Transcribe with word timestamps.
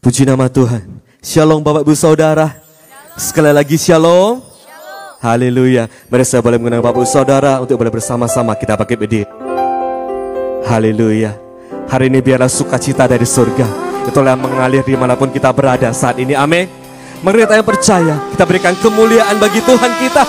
Puji 0.00 0.24
nama 0.24 0.48
Tuhan. 0.48 0.80
Shalom 1.20 1.60
Bapak 1.60 1.84
Ibu 1.84 1.92
Saudara. 1.92 2.56
Sekali 3.20 3.52
lagi 3.52 3.76
shalom. 3.76 4.40
Haleluya. 5.20 5.92
Mari 6.08 6.24
saya 6.24 6.40
boleh 6.40 6.56
mengundang 6.56 6.80
Bapak 6.80 7.04
Ibu 7.04 7.04
Saudara 7.04 7.60
untuk 7.60 7.76
boleh 7.76 7.92
bersama-sama 7.92 8.56
kita 8.56 8.80
pakai 8.80 8.96
berdiri. 8.96 9.28
Haleluya. 10.64 11.36
Hari 11.92 12.08
ini 12.08 12.24
biarlah 12.24 12.48
sukacita 12.48 13.04
dari 13.04 13.28
surga. 13.28 13.68
Itulah 14.08 14.32
yang 14.32 14.40
mengalir 14.40 14.80
di 14.80 14.96
mana 14.96 15.20
pun 15.20 15.28
kita 15.28 15.52
berada 15.52 15.92
saat 15.92 16.16
ini. 16.16 16.32
Amin. 16.32 16.64
Mari 17.20 17.44
kita 17.44 17.60
yang 17.60 17.68
percaya, 17.68 18.14
kita 18.32 18.44
berikan 18.48 18.72
kemuliaan 18.80 19.36
bagi 19.36 19.60
Tuhan 19.60 19.92
kita. 20.00 20.24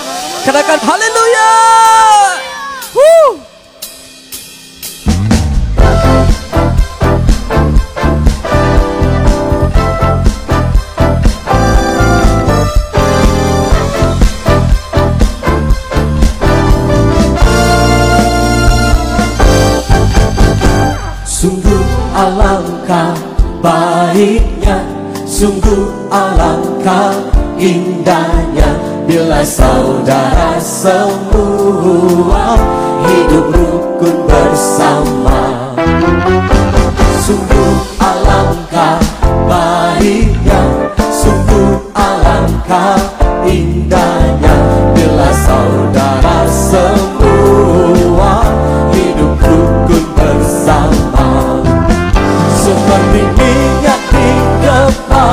Katakan 0.52 0.80
haleluya. 0.84 1.50
Woo. 2.92 3.51
Alangkah 22.22 23.18
baiknya. 23.66 24.86
Sungguh 25.26 25.90
alangkah 26.12 27.16
indahnya 27.58 28.78
Bila 29.10 29.42
saudara 29.42 30.62
semua 30.62 32.60
Hidup 33.10 33.50
rukun 33.50 34.30
bersama. 34.30 35.74
Sungguh 37.26 37.74
alangkah 37.98 39.02
baiknya. 39.50 40.62
Sungguh 41.10 41.82
alangkah 41.98 43.21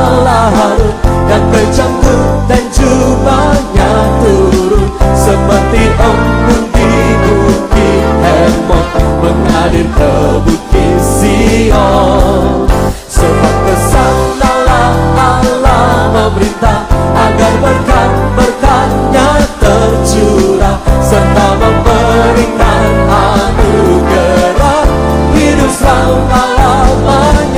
kepala 0.08 0.48
Harun 0.56 0.96
Yang 1.28 1.44
kejangkut 1.52 2.48
dan 2.48 2.64
jubahnya 2.72 3.92
turun. 4.24 4.88
Seperti 5.12 5.92
embun 6.00 6.64
di 6.72 6.88
bukit 7.20 8.08
Hermon 8.24 8.88
Mengalir 9.20 9.84
ke 9.92 10.40
bukit 10.48 10.96
Sion. 10.96 12.64
Sebab 13.04 13.54
ke 13.68 13.74
sanalah 13.92 14.96
Allah 15.20 16.08
memerintah 16.16 16.88
Agar 17.12 17.52
berkat-berkatnya 17.60 19.28
tercurah 19.60 20.80
Serta 21.04 21.46
memberikan 21.60 22.88
anugerah. 23.12 24.88
Hidup 25.36 25.72
selama-lamanya 25.76 27.57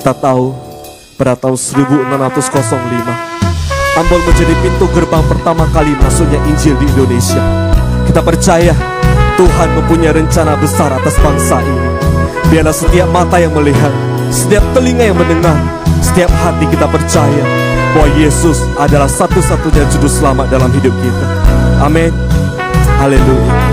Kita 0.00 0.16
tahu 0.16 0.56
pada 1.20 1.36
tahun 1.36 1.60
1605 1.60 2.40
Ambon 4.00 4.20
menjadi 4.24 4.54
pintu 4.64 4.88
gerbang 4.96 5.20
pertama 5.28 5.68
kali 5.76 5.92
masuknya 6.00 6.40
Injil 6.48 6.72
di 6.80 6.88
Indonesia. 6.88 7.44
Kita 8.08 8.24
percaya 8.24 8.72
Tuhan 9.36 9.68
mempunyai 9.76 10.16
rencana 10.16 10.56
besar 10.56 10.88
atas 10.96 11.20
bangsa 11.20 11.60
ini. 11.60 11.90
Biarlah 12.48 12.72
setiap 12.72 13.12
mata 13.12 13.36
yang 13.36 13.52
melihat, 13.52 13.92
setiap 14.32 14.64
telinga 14.72 15.04
yang 15.04 15.20
mendengar, 15.20 15.60
setiap 16.00 16.32
hati 16.32 16.64
kita 16.72 16.88
percaya 16.88 17.44
bahwa 17.92 18.08
Yesus 18.16 18.56
adalah 18.80 19.10
satu-satunya 19.10 19.84
juru 19.92 20.08
selamat 20.08 20.48
dalam 20.48 20.72
hidup 20.80 20.96
kita. 20.96 21.26
Amin. 21.84 22.08
Haleluya. 22.96 23.69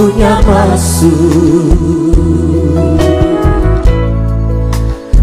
Punya 0.00 0.40
maksud 0.48 1.76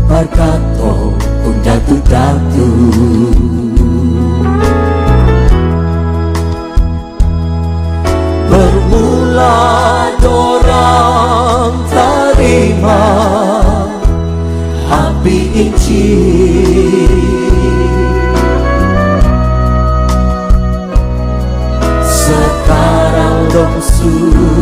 Berkato 0.05 1.17
pun 1.17 1.55
datu-datu 1.65 2.69
Bermula 8.45 9.57
dorang 10.21 11.73
terima 11.89 13.01
Api 14.93 15.37
Injil 15.57 17.09
Sekarang 22.05 23.49
dong 23.49 23.81
susah 23.81 24.56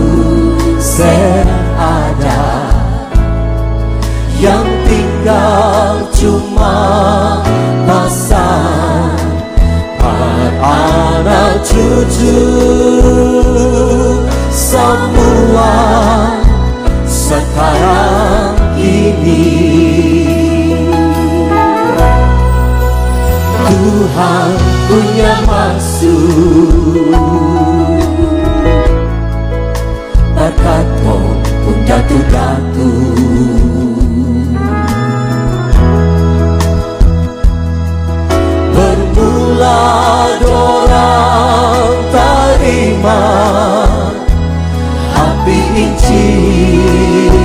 pasang 6.56 9.20
Anak 10.66 11.62
cucu 11.68 12.42
Semua 14.50 15.74
sekarang 17.06 18.56
ini. 18.80 19.46
Tuhan 23.66 24.50
punya 24.88 25.34
maksud. 25.44 27.12
Berkatmu 30.36 31.20
pun 31.64 31.78
jatuh-jatuh 31.88 32.76
Bermula 32.86 33.95
terima 42.16 43.22
Api 45.12 45.60
Injil 45.76 47.36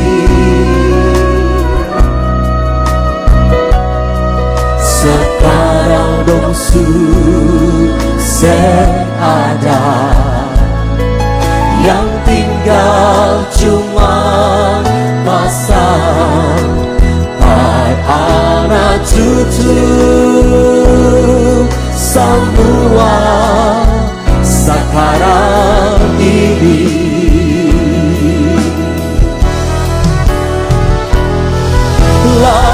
Sekarang 4.79 6.23
dong 6.23 6.55
susah 6.55 7.67
ada 9.19 9.83
Yang 11.83 12.09
tinggal 12.29 13.43
cuma 13.59 14.15
pasang 15.27 16.69
Hai 17.41 17.93
anak 18.07 19.03
cucu. 19.09 19.83
Semua 21.91 23.80
sekarang 24.71 26.15
ini 26.23 26.79
Lah 32.41 32.73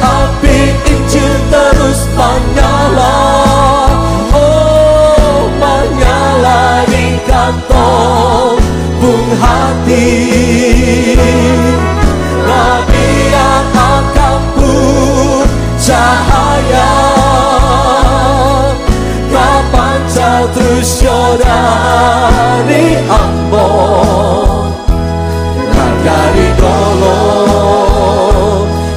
api 0.00 0.56
Injil 0.88 1.34
terus 1.52 2.08
menyala. 2.16 3.20
Oh 4.32 5.50
menyala 5.60 6.86
di 6.88 7.20
kantong 7.28 8.56
bung 8.96 9.28
hati. 9.36 10.08
Lah 12.48 12.80
biar 12.88 13.64
akan 13.76 14.40
pun 14.56 15.46
cahaya 15.76 17.01
Terus 20.50 21.06
Ambon 23.06 24.74
Nah 25.70 25.92
dari 26.02 26.48
dulu 26.58 27.22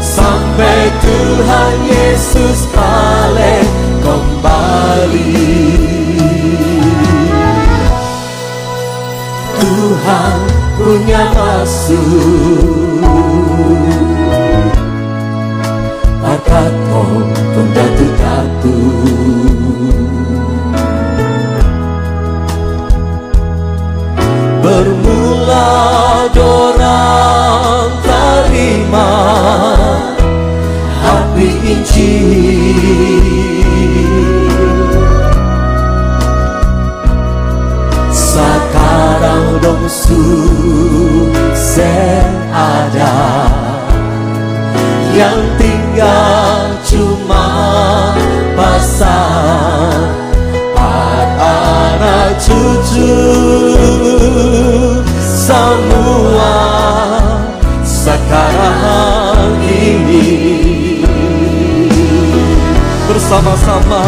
Sampai 0.01 0.87
Tuhan 1.03 1.75
Yesus 1.85 2.63
balik 2.71 3.67
kembali. 3.99 5.35
Tuhan 9.59 10.39
punya 10.79 11.23
maksud. 11.35 13.03
Bakatmu 16.23 17.44
Sekarang 38.09 39.45
dong 39.61 39.85
susah 39.85 41.05
ada 42.49 43.15
Yang 45.13 45.39
tinggal 45.61 46.75
cuma 46.83 47.47
pasang 48.57 50.15
anak 50.75 52.39
cucu 52.39 53.17
semua 55.21 56.55
sekarang 57.83 59.53
ini 59.63 60.74
Bersama-sama. 63.15 64.03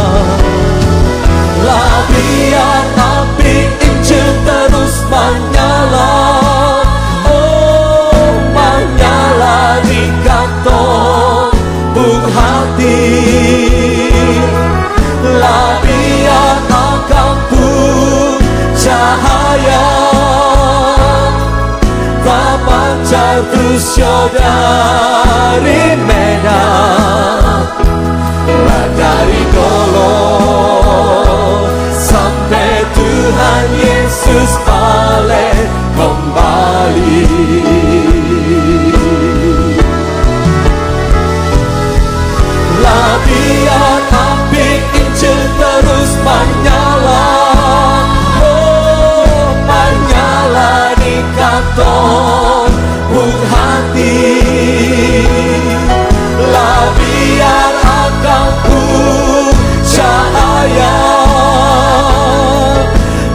Lah 1.64 1.96
biar 2.12 2.84
api 2.92 3.72
Injil 3.80 4.30
terus 4.44 5.00
menyala. 5.08 6.12
Oh 7.24 8.36
menyala 8.52 9.80
di 9.88 10.12
kantong. 10.28 11.56
Bung 11.96 12.26
hati 12.36 13.00
Jatuh 23.04 23.76
dari 24.32 25.96
Medan. 26.08 27.68
Dari 28.98 29.44
Sampai 31.92 32.88
Tuhan 32.96 33.66
Yesus 33.76 34.52
balik 34.64 35.68
kembali. 36.00 37.28
Lah 42.82 43.14
lah 56.42 56.90
biar 56.98 57.74
agangku 57.86 58.82
cahaya. 59.86 60.98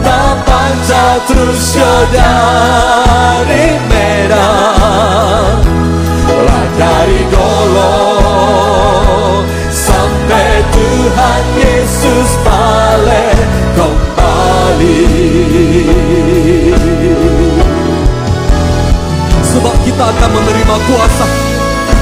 Tak 0.03 1.23
terus 1.31 1.63
ke 1.79 1.95
dari 2.11 3.79
merah. 3.87 5.63
Lah 6.27 6.67
dari 6.75 7.21
dolo 7.31 7.95
sampai 9.71 10.67
Tuhan 10.75 11.43
Yesus 11.55 12.29
balik 12.43 13.39
kembali. 13.79 15.07
Sebab 19.47 19.75
kita 19.87 20.03
akan 20.11 20.29
menerima 20.33 20.75
kuasa 20.91 21.52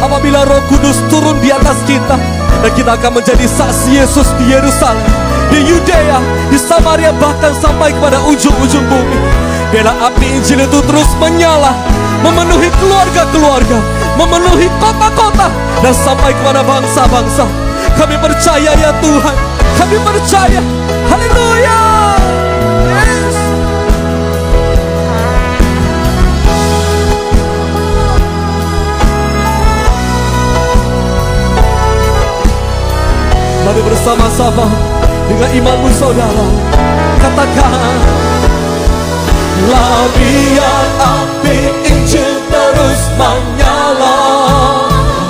apabila 0.01 0.43
Roh 0.50 0.63
Kudus 0.67 0.98
turun 1.08 1.38
di 1.39 1.53
atas 1.53 1.77
kita 1.86 2.17
dan 2.62 2.72
kita 2.74 2.98
akan 2.98 3.22
menjadi 3.22 3.46
saksi 3.46 4.01
Yesus 4.01 4.27
di 4.41 4.50
Yerusalem, 4.50 5.05
di 5.53 5.62
Yudea, 5.70 6.20
di 6.50 6.58
Samaria 6.58 7.13
bahkan 7.15 7.53
sampai 7.53 7.93
kepada 7.93 8.20
ujung-ujung 8.25 8.86
bumi. 8.89 9.17
Biarlah 9.72 10.12
api 10.12 10.41
Injil 10.41 10.60
itu 10.67 10.79
terus 10.84 11.08
menyala, 11.22 11.72
memenuhi 12.25 12.67
keluarga-keluarga, 12.81 13.79
memenuhi 14.20 14.67
kota-kota 14.84 15.48
dan 15.79 15.93
sampai 15.96 16.36
kepada 16.36 16.60
bangsa-bangsa. 16.65 17.48
Kami 17.96 18.20
percaya 18.20 18.75
ya 18.75 18.91
Tuhan, 19.00 19.36
kami 19.79 19.98
percaya. 20.03 20.62
Haleluya. 21.08 21.80
Mari 33.72 33.88
bersama-sama 33.88 34.68
dengan 35.32 35.48
imanmu 35.56 35.88
saudara. 35.96 36.44
Katakan 37.24 37.96
Lah 39.72 40.12
api 41.00 41.56
Injil 41.88 42.36
terus 42.51 43.01
menyala. 43.16 44.20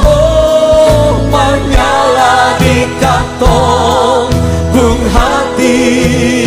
Oh 0.09 1.21
menyala 1.29 2.57
di 2.57 2.89
kantong 2.97 4.33
bung 4.73 5.01
hati 5.13 6.40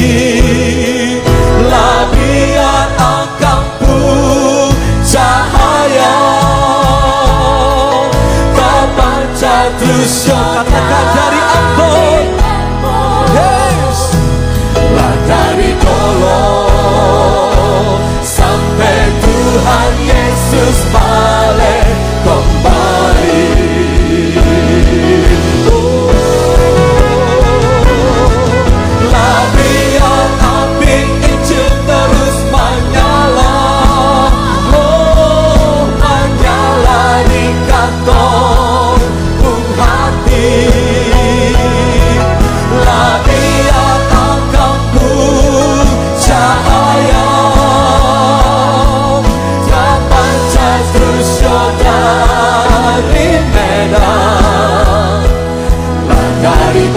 terus 10.04 10.28
Katakan 10.28 11.06
dari 11.16 11.40
Ambon. 11.40 12.24
Yes 13.32 14.00
lah 14.92 15.16
dari 15.24 15.72
dulu 15.80 16.44
sampai 18.20 18.96
Tuhan 19.24 19.92
Yesus 20.04 20.76
balik 20.92 21.83
Sedari 56.64 56.88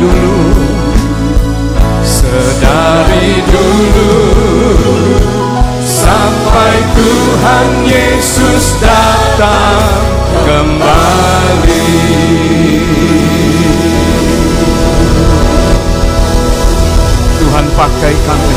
dulu 0.00 0.36
Sedari 2.04 3.32
dulu 3.48 3.67
Tuhan 7.28 7.84
Yesus 7.84 8.80
datang 8.80 9.84
kembali. 10.48 11.92
Tuhan 17.36 17.66
pakai 17.76 18.14
kami. 18.16 18.56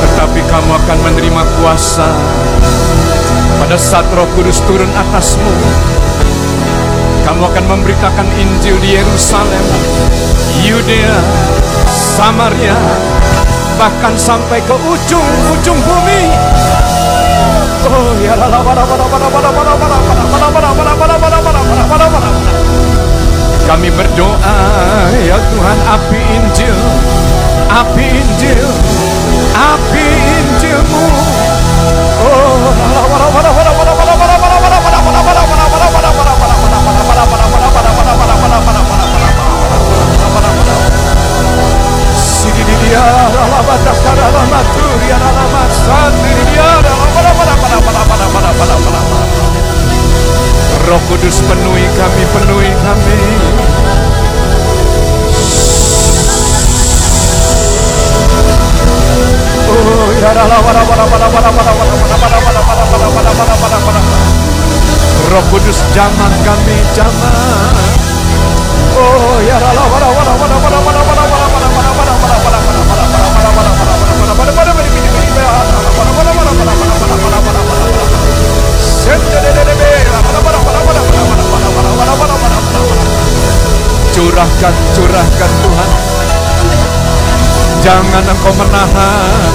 Tetapi 0.00 0.40
kamu 0.48 0.70
akan 0.72 0.98
menerima 1.04 1.42
kuasa. 1.60 2.08
Pada 3.60 3.76
saat 3.76 4.08
roh 4.16 4.24
kudus 4.32 4.64
turun 4.64 4.88
atasmu 4.96 5.52
kamu 7.28 7.44
akan 7.44 7.64
memberitakan 7.76 8.26
Injil 8.40 8.80
di 8.80 8.96
Yerusalem, 8.96 9.64
Yudea, 10.64 11.20
Samaria, 11.92 12.74
bahkan 13.80 14.12
sampai 14.12 14.60
ke 14.60 14.76
ujung-ujung 14.76 15.80
bumi. 15.80 16.20
Oh 17.88 18.12
ya 18.20 18.36
Kami 23.64 23.88
berdoa 23.88 24.56
ya 25.24 25.40
Tuhan 25.40 25.78
api 25.96 26.20
Injil, 26.20 26.76
api 27.72 28.04
Injil, 28.20 28.68
api 29.56 30.06
Injilmu. 30.28 31.06
Oh 32.20 32.60
Roh 50.90 51.02
Kudus 51.06 51.38
penuhi 51.46 51.86
kami, 51.94 52.24
penuhi 52.34 52.70
kami. 52.82 53.18
Oh, 59.70 60.10
ya 60.18 60.34
Roh 65.30 65.44
Kudus 65.54 65.78
jamah 65.94 66.32
kami, 66.42 66.76
jamah. 66.90 67.70
Oh, 68.98 69.38
ya 69.46 69.62
Curahkan, 84.10 84.74
curahkan 84.96 85.52
Tuhan. 85.64 85.90
Jangan 87.84 88.24
engkau 88.32 88.52
menahan. 88.56 89.52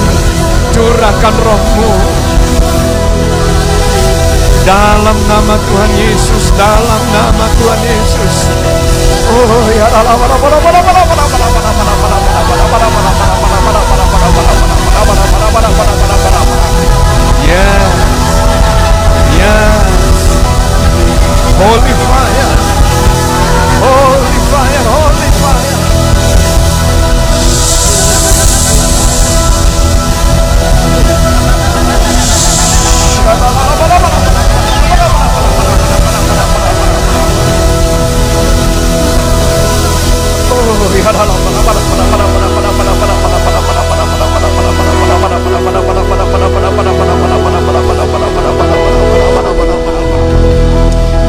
Curahkan 0.74 1.34
rohmu. 1.42 1.92
Dalam 4.66 5.18
nama 5.30 5.54
Tuhan 5.54 5.92
Yesus 5.94 6.50
Dalam 6.58 7.02
nama 7.14 7.46
Tuhan 7.54 7.80
Yesus. 7.86 8.36
Oh 9.30 9.66
ya 9.70 9.86
la 9.90 10.02
Yes. 17.46 17.94
Yes. 19.38 19.86
Holy 21.58 21.94
fire 22.06 22.50
Holy 23.86 24.38
fire. 24.50 24.82
Holy 24.90 25.30
fire 25.40 25.76
Oh, 40.48 42.35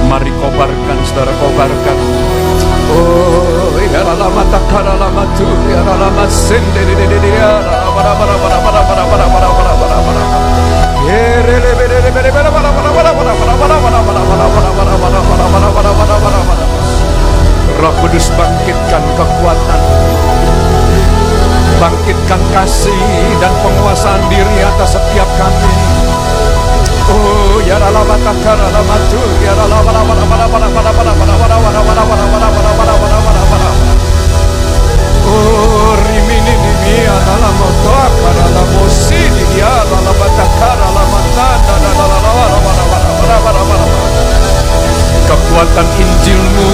Mari 0.08 0.32
kobarkan 0.36 0.98
saudara 1.08 1.32
kobarkan 1.40 1.98
Oh 2.88 3.76
ya 3.88 4.04
lama 4.04 4.44
tak 4.52 4.64
kara 4.68 5.00
lama 5.00 5.24
tu 5.40 5.48
ya 5.72 5.80
lama 5.80 6.28
sendiri 6.28 6.96
para 6.96 8.12
para 8.20 8.36
para 8.36 8.58
para 8.60 8.82
para 8.84 9.04
para 9.08 9.24
para 9.24 9.48
para 9.48 9.72
para 9.72 9.96
para 9.96 10.24
Roh 17.78 17.94
Kudus 18.02 18.28
bangkitkan 18.34 19.04
kekuatan 19.16 19.82
Bangkitkan 21.78 22.42
kasih 22.50 23.38
dan 23.38 23.54
penguasaan 23.62 24.26
diri 24.34 24.66
atas 24.66 24.98
setiap 24.98 25.30
kami 25.38 25.74
Oh 27.06 27.62
ya 27.62 27.78
la 27.78 28.02
mata 28.02 28.34
cara 28.42 28.66
la 28.74 28.82
maturia 28.82 29.54
la 29.54 29.78
bara 29.86 30.02
bara 30.02 30.26
bara 30.26 30.46
bara 30.50 30.68
bara 30.74 30.90
bara 30.90 31.14
bara 31.14 31.34
bara 31.38 31.58
bara 31.62 31.82
bara 31.86 32.04
bara 32.04 32.26
bara 32.34 32.50
bara 32.50 32.94
bara 32.98 33.18
bara 33.22 33.42
bara 33.46 33.72
Oh 35.30 35.94
rimini 36.02 36.56
di 36.66 36.74
mia 36.82 37.14
la 37.14 37.50
motoa 37.62 38.06
la 38.58 38.64
mosini 38.74 39.46
ya 39.62 39.78
la 39.86 40.12
batakara 40.18 40.88
la 40.98 41.04
matanda 41.14 41.76
la 41.78 41.92
la 41.94 42.18
la 42.26 42.32
la 42.34 42.46
la 42.58 42.72
la 42.74 42.98
la 43.22 43.38
la 43.38 43.52
la 43.54 43.64
la 43.70 43.88
Kekuatan 45.30 45.88
Injilmu 46.02 46.70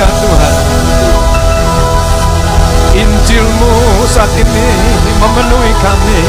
ya 0.00 0.08
Tuhan 0.08 1.15
Injilmu 2.96 3.72
saat 4.08 4.32
ini 4.40 4.68
memenuhi 5.20 5.72
kami 5.84 6.20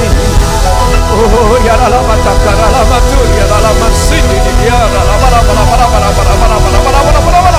Oh 1.15 1.55
ya 1.63 1.79
la 1.79 1.87
la 1.87 2.03
batakara 2.03 2.67
la 2.67 2.83
matur 2.91 3.23
ya 3.39 3.47
la 3.47 3.57
la 3.63 3.71
masini 3.79 4.35
di 4.35 4.67
ya 4.67 4.75
la 4.75 4.99
la 4.99 5.15
la 5.15 5.29
la 5.31 5.47
la 5.47 5.63
la 5.63 5.63
la 5.63 5.87
la 5.87 6.03
la 6.03 6.11
la 6.11 6.27
la 6.27 6.35
la 6.35 6.43
la 6.43 6.47
la 6.51 7.57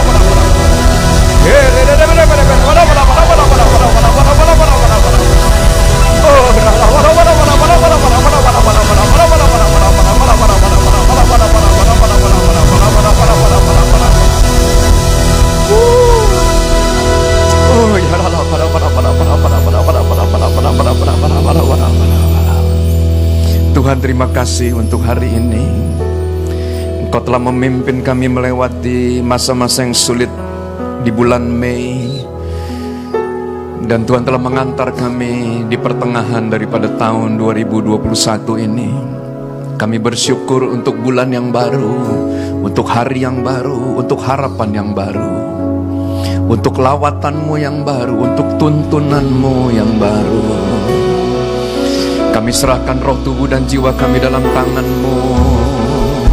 Tuhan 23.78 24.02
terima 24.02 24.26
kasih 24.26 24.74
untuk 24.74 25.06
hari 25.06 25.30
ini. 25.30 25.64
Engkau 27.06 27.22
telah 27.22 27.38
memimpin 27.38 28.02
kami 28.02 28.26
melewati 28.26 29.22
masa-masa 29.22 29.86
yang 29.86 29.94
sulit 29.94 30.26
di 31.06 31.14
bulan 31.14 31.46
Mei. 31.46 32.26
Dan 33.86 34.02
Tuhan 34.02 34.26
telah 34.26 34.42
mengantar 34.42 34.90
kami 34.92 35.62
di 35.70 35.78
pertengahan 35.78 36.50
daripada 36.50 36.90
tahun 36.98 37.38
2021 37.38 38.58
ini. 38.58 38.90
Kami 39.78 39.96
bersyukur 40.02 40.74
untuk 40.74 40.98
bulan 40.98 41.30
yang 41.30 41.54
baru, 41.54 42.02
untuk 42.66 42.90
hari 42.90 43.22
yang 43.22 43.46
baru, 43.46 44.02
untuk 44.02 44.18
harapan 44.26 44.74
yang 44.74 44.90
baru, 44.90 45.37
untuk 46.48 46.80
lawatanmu 46.80 47.60
yang 47.60 47.84
baru, 47.84 48.32
untuk 48.32 48.48
tuntunanmu 48.56 49.68
yang 49.68 50.00
baru. 50.00 50.48
Kami 52.32 52.48
serahkan 52.48 52.96
roh 53.04 53.20
tubuh 53.20 53.44
dan 53.44 53.68
jiwa 53.68 53.92
kami 53.92 54.16
dalam 54.16 54.40
tanganmu. 54.40 55.18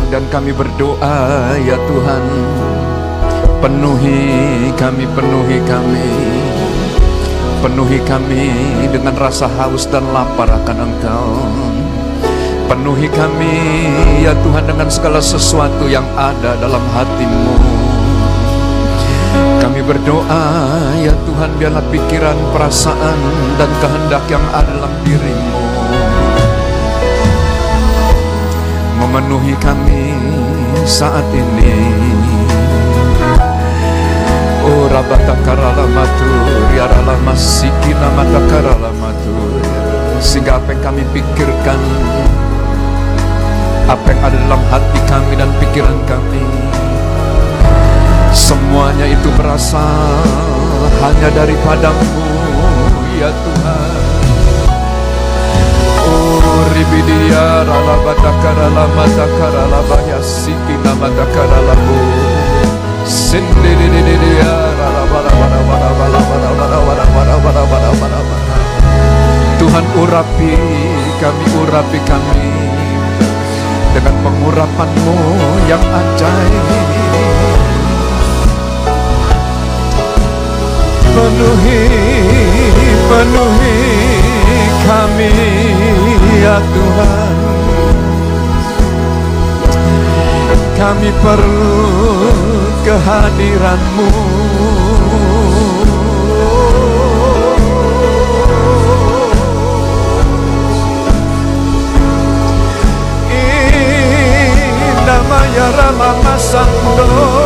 Dan 0.08 0.24
kami 0.32 0.56
berdoa 0.56 1.52
ya 1.60 1.76
Tuhan. 1.76 2.24
Penuhi 3.60 4.22
kami, 4.80 5.04
penuhi 5.12 5.60
kami. 5.68 6.10
Penuhi 7.60 8.00
kami 8.08 8.46
dengan 8.94 9.18
rasa 9.20 9.52
haus 9.60 9.84
dan 9.92 10.08
lapar 10.16 10.48
akan 10.48 10.78
Engkau. 10.88 11.30
Penuhi 12.72 13.12
kami 13.12 13.56
ya 14.24 14.32
Tuhan 14.46 14.64
dengan 14.64 14.88
segala 14.88 15.20
sesuatu 15.20 15.90
yang 15.90 16.06
ada 16.16 16.56
dalam 16.62 16.82
hatimu 16.94 17.75
Kami 19.66 19.82
berdoa 19.82 20.46
ya 21.02 21.10
Tuhan 21.26 21.58
biarlah 21.58 21.82
pikiran, 21.90 22.38
perasaan 22.54 23.18
dan 23.58 23.66
kehendak 23.82 24.22
yang 24.30 24.46
ada 24.54 24.70
dalam 24.70 24.94
dirimu 25.02 25.58
Memenuhi 29.02 29.58
kami 29.58 30.14
saat 30.86 31.26
ini. 31.34 31.82
Oh 34.70 34.86
rabata 34.86 35.34
karala 35.42 35.90
matur 35.90 36.70
ya 36.78 36.86
rala 36.86 37.18
masikina 37.26 38.14
mata 38.14 38.46
karala 38.46 38.94
matur 38.94 39.66
sehingga 40.22 40.62
apa 40.62 40.78
yang 40.78 40.82
kami 40.94 41.02
pikirkan 41.10 41.82
apa 43.90 44.14
yang 44.14 44.22
ada 44.30 44.38
dalam 44.46 44.62
hati 44.70 45.00
kami 45.10 45.34
dan 45.34 45.50
pikiran 45.58 45.98
kami 46.06 46.46
semuanya 48.36 49.08
itu 49.08 49.32
berasal 49.40 50.20
hanya 51.00 51.30
daripadamu 51.32 52.28
ya 53.16 53.32
Tuhan 53.32 54.04
Oh 56.06 56.62
ribidia 56.70 57.66
rala 57.66 57.96
bata 58.06 58.32
karala 58.44 58.86
mata 58.94 59.26
karala 59.40 59.80
baya 59.90 60.20
sikina 60.22 60.94
mata 61.00 61.26
karala 61.34 61.74
bu 61.74 61.98
Tuhan 69.62 69.86
urapi 70.00 70.56
kami, 71.22 71.46
urapi 71.64 72.00
kami 72.08 72.50
dengan 73.94 74.16
pengurapanmu 74.24 75.18
yang 75.68 75.84
ajaib. 75.84 77.45
Penuhi, 81.16 81.84
penuhi 83.08 83.80
kami 84.84 85.32
ya 86.44 86.60
Tuhan. 86.60 87.36
Kami 90.76 91.10
perlu 91.24 91.88
kehadiranmu 92.84 94.12
Namanya 105.06 105.68
Rama 105.80 106.12
Masando 106.28 107.45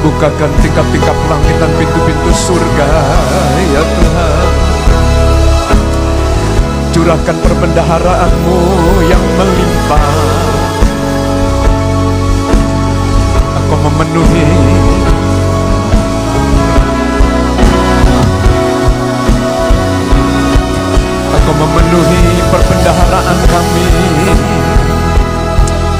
Bukakan 0.00 0.48
tingkap-tingkap 0.64 1.18
langit 1.28 1.56
dan 1.60 1.68
pintu-pintu 1.76 2.32
surga 2.32 2.88
ya 3.68 3.82
Tuhan. 3.84 4.48
Curahkan 6.96 7.36
perbendaharaanmu 7.44 8.60
yang 9.12 9.20
melimpah. 9.36 10.08
Aku 13.60 13.74
memenuhi 13.76 14.48
Aku 21.38 21.52
memenuhi 21.54 22.22
perbendaharaan 22.50 23.38
kami 23.46 23.88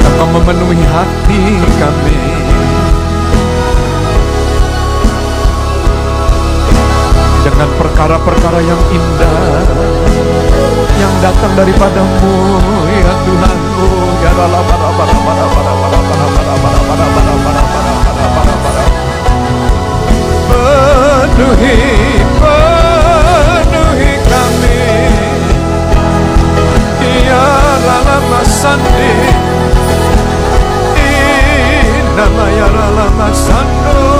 Aku 0.03 0.25
memenuhi 0.35 0.83
hati 0.89 1.41
kami 1.79 2.50
Dengan 7.61 7.77
perkara-perkara 7.77 8.57
yang 8.65 8.81
indah 8.89 9.69
yang 10.97 11.13
datang 11.21 11.53
daripadamu 11.53 12.33
ya 12.89 13.13
Tuhan 13.21 13.59
ya 14.25 14.33
rala 14.33 14.65
para 14.65 14.89
para 14.97 15.13
para 15.21 15.45
para 15.45 15.73
para 15.77 15.99
para 16.01 16.25
para 16.41 16.57
para 16.57 16.77
para 16.89 17.05
para 17.05 17.37
para 17.45 17.93
para 18.01 18.25
para 18.33 18.55
para 18.65 18.85
penuhi 20.49 21.77
penuhi 22.41 24.13
kami 24.25 24.81
ya 27.29 27.45
rala 27.77 28.17
masandi 28.33 29.13
nama 32.17 32.45
ya 32.57 32.67
rala 32.73 33.07
masando 33.21 34.20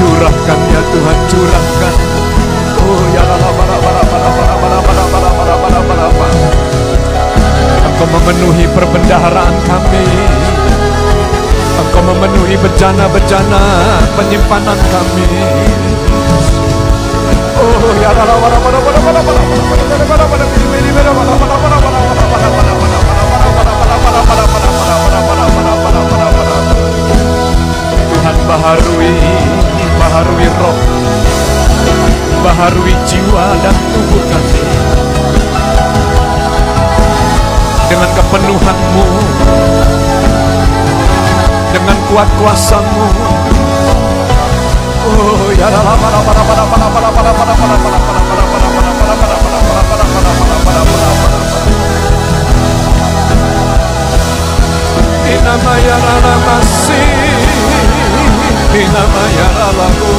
curahkan 0.00 0.60
ya 0.68 0.80
Tuhan 0.90 1.18
curahkan 1.28 1.94
oh 2.80 3.02
ya 3.12 3.22
lala 3.24 3.50
para 3.52 3.76
para 3.78 4.02
para 4.04 4.28
para 4.32 4.54
para 4.56 4.78
para 4.80 5.04
para 5.04 5.54
para 5.60 5.80
para 5.80 6.06
para 6.08 6.30
Engkau 7.84 8.06
memenuhi 8.08 8.64
perbendaharaan 8.72 9.56
kami 9.64 10.04
Kau 11.90 12.02
memenuhi 12.06 12.54
bencana-bencana 12.54 13.62
penyimpanan 14.14 14.78
kami 14.78 15.26
Oh 17.60 17.92
ya 18.00 18.10
la 42.20 42.26
la 45.68 45.94
la 45.94 46.08
la 46.10 46.20
la 46.20 46.42
la 46.42 47.10
Inamaya 55.30 55.96
la 56.24 56.34
masih 56.46 57.08
Inamaya 58.74 59.48
la 59.56 60.09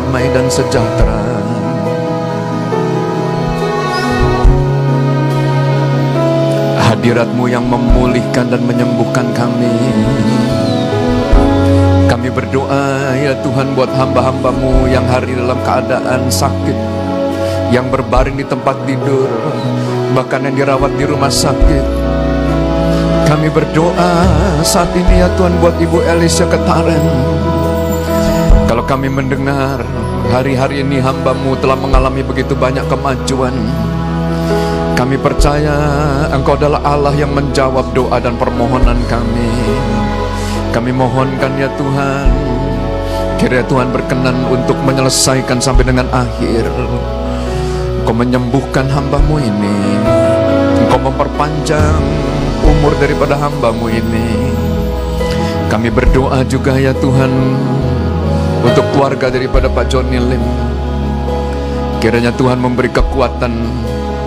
damai 0.00 0.24
dan 0.32 0.48
sejahtera. 0.48 1.20
Hadiratmu 6.88 7.44
yang 7.52 7.68
memulihkan 7.68 8.48
dan 8.48 8.64
menyembuhkan 8.64 9.28
kami. 9.36 9.76
Kami 12.08 12.28
berdoa 12.32 13.12
ya 13.16 13.36
Tuhan 13.44 13.76
buat 13.76 13.92
hamba-hambamu 13.92 14.88
yang 14.90 15.06
hari 15.06 15.32
dalam 15.38 15.56
keadaan 15.62 16.26
sakit 16.26 16.74
Yang 17.70 17.86
berbaring 17.96 18.34
di 18.34 18.42
tempat 18.44 18.76
tidur 18.82 19.30
Bahkan 20.10 20.50
yang 20.50 20.54
dirawat 20.58 20.90
di 20.98 21.06
rumah 21.06 21.30
sakit. 21.30 21.86
Kami 23.30 23.46
berdoa 23.54 24.12
saat 24.66 24.90
ini 24.98 25.22
ya 25.22 25.30
Tuhan 25.38 25.54
buat 25.62 25.78
Ibu 25.78 26.02
Elisha 26.02 26.50
Ketaren 26.50 27.39
Kalau 28.70 28.86
kami 28.86 29.10
mendengar 29.10 29.82
hari-hari 30.30 30.86
ini 30.86 31.02
hambamu 31.02 31.58
telah 31.58 31.74
mengalami 31.74 32.22
begitu 32.22 32.54
banyak 32.54 32.86
kemajuan 32.86 33.50
kami 34.94 35.18
percaya 35.18 35.74
Engkau 36.30 36.54
adalah 36.54 36.78
Allah 36.86 37.10
yang 37.18 37.34
menjawab 37.34 37.90
doa 37.90 38.22
dan 38.22 38.38
permohonan 38.38 39.00
kami. 39.10 39.50
Kami 40.70 40.94
mohonkan 40.94 41.56
ya 41.58 41.66
Tuhan, 41.74 42.30
kiranya 43.40 43.66
Tuhan 43.66 43.88
berkenan 43.90 44.38
untuk 44.52 44.76
menyelesaikan 44.84 45.56
sampai 45.58 45.88
dengan 45.88 46.04
akhir. 46.14 46.68
Engkau 48.04 48.12
menyembuhkan 48.12 48.86
hambamu 48.92 49.40
ini. 49.40 49.78
Engkau 50.84 51.00
memperpanjang 51.00 52.04
umur 52.62 52.92
daripada 53.00 53.40
hambamu 53.40 53.88
ini. 53.88 54.52
Kami 55.72 55.88
berdoa 55.88 56.44
juga 56.44 56.76
ya 56.76 56.92
Tuhan 56.92 57.32
untuk 58.60 58.84
keluarga 58.92 59.32
daripada 59.32 59.66
Pak 59.72 59.86
Joni 59.88 60.20
Lim. 60.20 60.44
Kiranya 62.00 62.32
Tuhan 62.32 62.56
memberi 62.56 62.88
kekuatan 62.88 63.52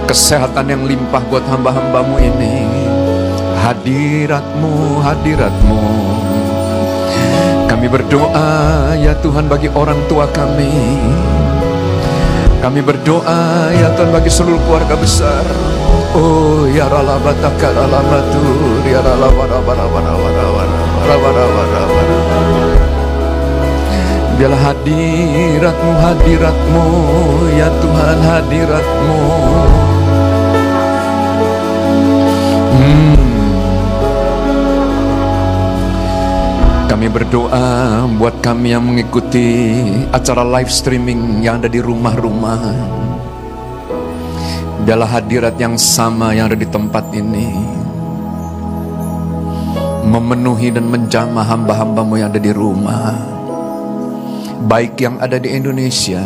kesehatan 0.05 0.69
yang 0.69 0.83
limpah 0.85 1.23
buat 1.29 1.41
hamba-hambamu 1.49 2.21
ini. 2.21 2.65
Hadiratmu 3.63 5.01
hadiratmu. 5.01 5.81
Kami 7.65 7.87
berdoa 7.89 8.93
ya 8.99 9.17
Tuhan 9.23 9.49
bagi 9.49 9.73
orang 9.73 9.97
tua 10.05 10.29
kami. 10.29 10.99
Kami 12.61 12.79
berdoa 12.79 13.73
ya 13.73 13.89
Tuhan 13.97 14.13
bagi 14.13 14.29
seluruh 14.29 14.61
keluarga 14.69 14.95
besar. 14.95 15.43
Oh 16.13 16.69
ya 16.69 16.85
rala 16.85 17.17
bataka 17.17 17.73
rala 17.73 17.99
batu 18.05 18.45
ya 18.85 19.01
rala 19.01 19.33
Biarlah 24.33 24.73
hadiratmu, 24.73 25.91
hadiratmu, 26.01 26.85
ya 27.53 27.69
Tuhan 27.69 28.17
hadiratmu 28.17 29.19
Hmm. 32.73 33.13
Kami 36.89 37.07
berdoa 37.09 38.09
buat 38.17 38.41
kami 38.41 38.73
yang 38.73 38.81
mengikuti 38.81 39.77
acara 40.09 40.41
live 40.41 40.73
streaming 40.73 41.45
yang 41.45 41.61
ada 41.61 41.69
di 41.69 41.77
rumah-rumah. 41.77 42.61
Biarlah 44.83 45.21
hadirat 45.21 45.55
yang 45.61 45.77
sama 45.77 46.33
yang 46.33 46.49
ada 46.49 46.57
di 46.59 46.67
tempat 46.67 47.07
ini 47.13 47.53
memenuhi 50.03 50.69
dan 50.75 50.91
menjamah 50.91 51.47
hamba-hambamu 51.47 52.19
yang 52.19 52.29
ada 52.29 52.41
di 52.41 52.51
rumah. 52.51 53.32
Baik 54.63 54.95
yang 55.03 55.19
ada 55.19 55.35
di 55.43 55.51
Indonesia 55.51 56.23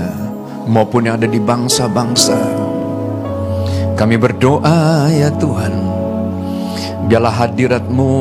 maupun 0.69 1.10
yang 1.10 1.17
ada 1.17 1.26
di 1.26 1.41
bangsa-bangsa. 1.41 2.38
Kami 3.97 4.13
berdoa 4.13 5.10
ya 5.10 5.34
Tuhan, 5.34 5.73
biarlah 7.10 7.34
hadiratmu 7.34 8.13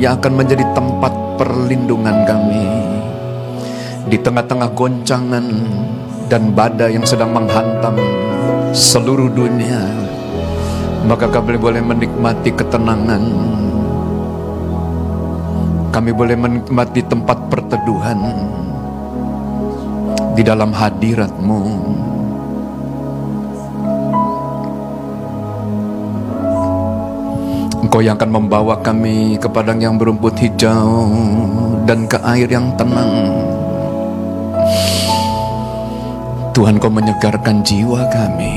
yang 0.00 0.16
akan 0.16 0.32
menjadi 0.40 0.64
tempat 0.72 1.12
perlindungan 1.36 2.16
kami. 2.24 2.64
Di 4.08 4.16
tengah-tengah 4.16 4.72
goncangan 4.72 5.44
dan 6.32 6.56
badai 6.56 6.96
yang 6.96 7.04
sedang 7.04 7.36
menghantam 7.36 8.00
seluruh 8.72 9.28
dunia 9.28 9.84
maka 11.04 11.28
kami 11.28 11.60
boleh 11.60 11.84
menikmati 11.84 12.56
ketenangan. 12.56 13.24
Kami 15.92 16.10
boleh 16.16 16.36
menikmati 16.40 17.04
tempat 17.04 17.52
perteduhan 17.52 18.16
di 20.38 20.46
dalam 20.46 20.70
hadiratmu 20.70 21.62
Engkau 27.82 27.98
yang 27.98 28.14
akan 28.14 28.30
membawa 28.30 28.78
kami 28.78 29.34
ke 29.42 29.50
padang 29.50 29.82
yang 29.82 29.98
berumput 29.98 30.38
hijau 30.38 31.10
dan 31.88 32.06
ke 32.06 32.20
air 32.22 32.46
yang 32.46 32.70
tenang. 32.76 33.32
Tuhan 36.52 36.76
kau 36.76 36.92
menyegarkan 36.92 37.64
jiwa 37.64 38.04
kami. 38.12 38.54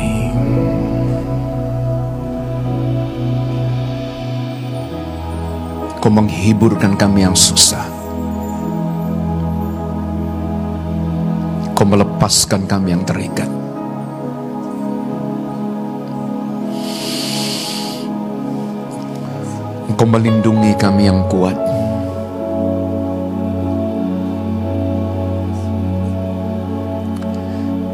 Kau 6.04 6.12
menghiburkan 6.12 7.00
kami 7.00 7.24
yang 7.24 7.38
susah. 7.38 7.91
Kau 11.82 11.90
melepaskan 11.90 12.70
kami 12.70 12.94
yang 12.94 13.02
terikat. 13.02 13.50
Engkau 19.90 20.06
melindungi 20.06 20.78
kami 20.78 21.10
yang 21.10 21.26
kuat. 21.26 21.58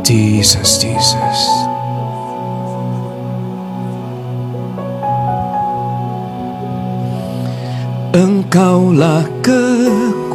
Jesus, 0.04 0.84
Jesus. 0.84 1.40
Engkaulah 8.12 9.24
kekuatanku 9.40 10.28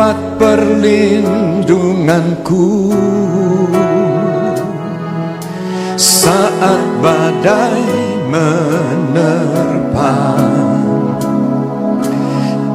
Tempat 0.00 0.40
perlindunganku. 0.40 2.88
Saat 5.92 7.04
badai 7.04 7.84
menerpa 8.32 10.16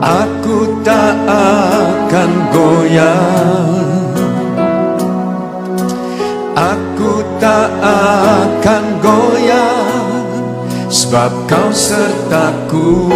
Aku 0.05 0.85
tak 0.85 1.17
akan 1.25 2.31
goyah 2.53 4.05
Aku 6.53 7.25
tak 7.41 7.73
akan 7.81 9.01
goyah 9.01 9.81
Sebab 10.93 11.33
kau 11.49 11.73
sertaku 11.73 13.09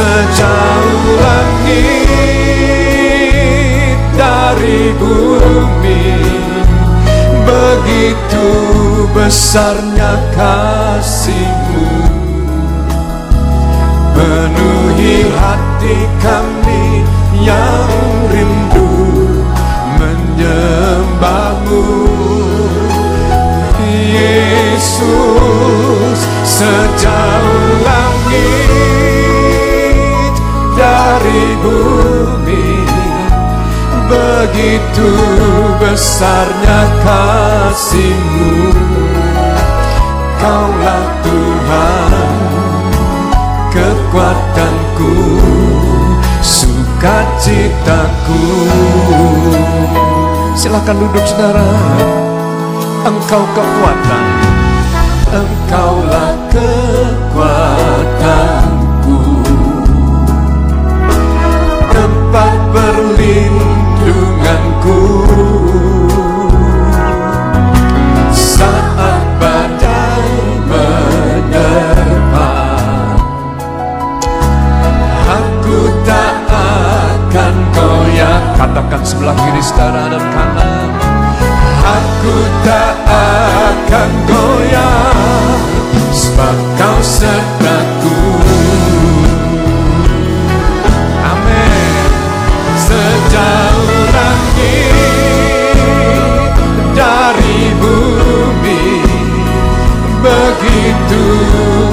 Sejauh 0.00 1.04
langit 1.20 2.00
dari 4.16 4.96
bumi 4.96 6.24
Begitu 7.44 8.48
besarnya 9.12 10.16
kasihmu. 10.32 11.92
Penuhi 14.16 15.28
hati 15.36 16.08
kami 16.24 17.04
yang 17.44 17.92
rindu 18.32 18.96
menyembahmu. 20.00 21.84
Yesus 24.16 26.24
sejauh 26.48 27.84
langit 27.84 28.69
dari 31.20 31.52
bumi. 31.60 32.80
Begitu 34.08 35.12
besarnya 35.76 36.80
kasihmu. 37.04 38.72
Kaulah 40.40 41.04
Tuhan 41.20 42.32
kekuatanku 43.68 45.12
Sukacitaku. 46.40 48.40
Silahkan 50.56 50.96
duduk 50.96 51.24
saudara. 51.28 51.68
Engkau 53.00 53.40
kekuatan 53.56 54.24
Engkaulah 55.32 56.36
kekuatanku 56.52 56.89
Katakan 78.60 79.00
sebelah 79.00 79.32
kiri 79.40 79.64
saudara 79.64 80.04
dan 80.12 80.20
kanan. 80.36 80.92
Aku 81.80 82.36
tak 82.60 82.92
akan 83.08 84.10
goyah 84.28 85.56
Sebab 86.12 86.56
kau 86.76 86.98
sertaku 87.00 88.20
Amin. 91.24 92.04
Sejauh 92.76 93.96
langit 94.12 94.92
dari 96.92 97.72
bumi 97.80 99.00
Begitu 100.20 101.24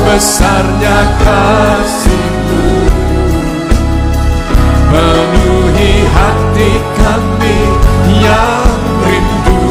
besarnya 0.03 0.99
kasihmu 1.23 2.36
Penuhi 4.87 6.07
hati 6.07 6.71
kami 6.95 7.59
yang 8.23 8.71
rindu 9.03 9.67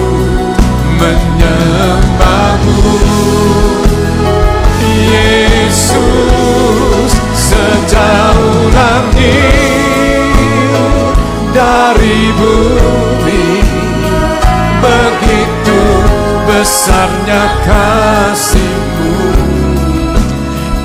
menyembahmu. 1.01 3.01
Yesus 5.07 7.15
sejauh 7.33 8.69
langit 8.75 10.35
dari 11.57 12.35
bumi 12.37 12.97
Begitu 14.77 15.83
besarnya 16.47 17.43
kasihmu. 17.65 19.15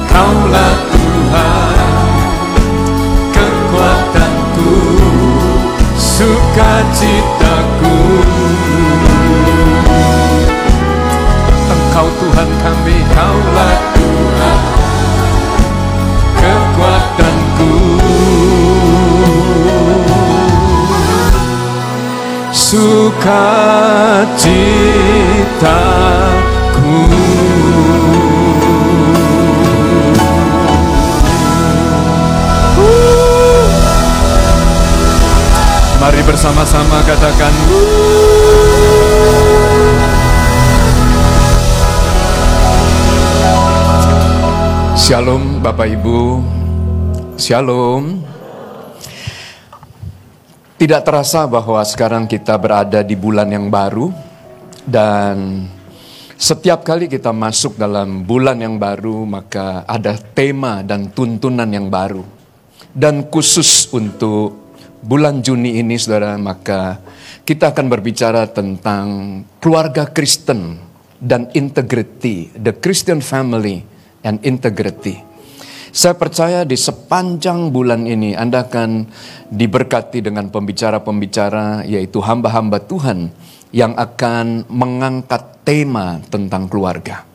Kaulah 0.10 0.71
Sukacitaku 6.92 7.96
Engkau 11.72 12.08
Tuhan 12.20 12.50
kami 12.60 12.98
Kaulah 13.16 13.80
Tuhan. 13.96 14.60
Kekuatanku. 16.36 17.72
Sukacitaku 25.32 25.91
bersama-sama 36.42 37.06
katakan 37.06 37.54
Shalom 44.98 45.62
Bapak 45.62 45.86
Ibu. 45.86 46.42
Shalom. 47.38 48.26
Tidak 50.82 51.02
terasa 51.06 51.46
bahwa 51.46 51.78
sekarang 51.86 52.26
kita 52.26 52.58
berada 52.58 53.06
di 53.06 53.14
bulan 53.14 53.46
yang 53.54 53.70
baru 53.70 54.10
Dan 54.82 55.70
setiap 56.42 56.82
kali 56.82 57.06
kita 57.06 57.30
masuk 57.30 57.78
dalam 57.78 58.26
bulan 58.26 58.58
yang 58.58 58.82
baru 58.82 59.30
Maka 59.30 59.86
ada 59.86 60.18
tema 60.18 60.82
dan 60.82 61.14
tuntunan 61.14 61.70
yang 61.70 61.86
baru. 61.86 62.26
Dan 62.90 63.30
khusus 63.30 63.94
untuk 63.94 64.61
bulan 65.02 65.42
Juni 65.42 65.82
ini 65.82 65.98
saudara 65.98 66.38
Maka 66.38 67.02
kita 67.44 67.74
akan 67.74 67.90
berbicara 67.90 68.48
tentang 68.50 69.42
keluarga 69.58 70.08
Kristen 70.10 70.78
dan 71.22 71.50
integrity 71.54 72.54
The 72.54 72.78
Christian 72.78 73.22
family 73.22 73.84
and 74.22 74.42
integrity 74.46 75.32
saya 75.92 76.16
percaya 76.16 76.64
di 76.64 76.80
sepanjang 76.80 77.68
bulan 77.68 78.08
ini 78.08 78.32
Anda 78.32 78.64
akan 78.64 79.12
diberkati 79.52 80.24
dengan 80.24 80.48
pembicara-pembicara 80.48 81.84
yaitu 81.84 82.24
hamba-hamba 82.24 82.80
Tuhan 82.80 83.28
yang 83.76 84.00
akan 84.00 84.72
mengangkat 84.72 85.68
tema 85.68 86.24
tentang 86.32 86.72
keluarga. 86.72 87.28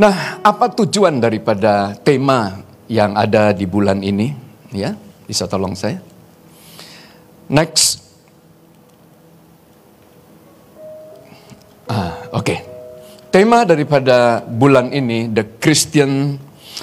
Nah, 0.00 0.40
apa 0.40 0.72
tujuan 0.72 1.20
daripada 1.20 1.92
tema 2.00 2.64
yang 2.88 3.12
ada 3.12 3.52
di 3.52 3.68
bulan 3.68 4.00
ini? 4.00 4.32
Ya, 4.72 4.96
bisa 5.28 5.44
tolong 5.44 5.76
saya? 5.76 6.00
Next. 7.48 8.04
Ah, 11.88 12.28
oke. 12.36 12.56
Tema 13.32 13.64
daripada 13.64 14.44
bulan 14.44 14.92
ini 14.92 15.28
The 15.32 15.56
Christian 15.56 16.36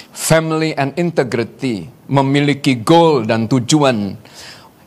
family 0.10 0.73
and 0.73 0.97
integrity 0.97 1.86
memiliki 2.10 2.82
goal 2.82 3.25
dan 3.25 3.45
tujuan 3.45 4.17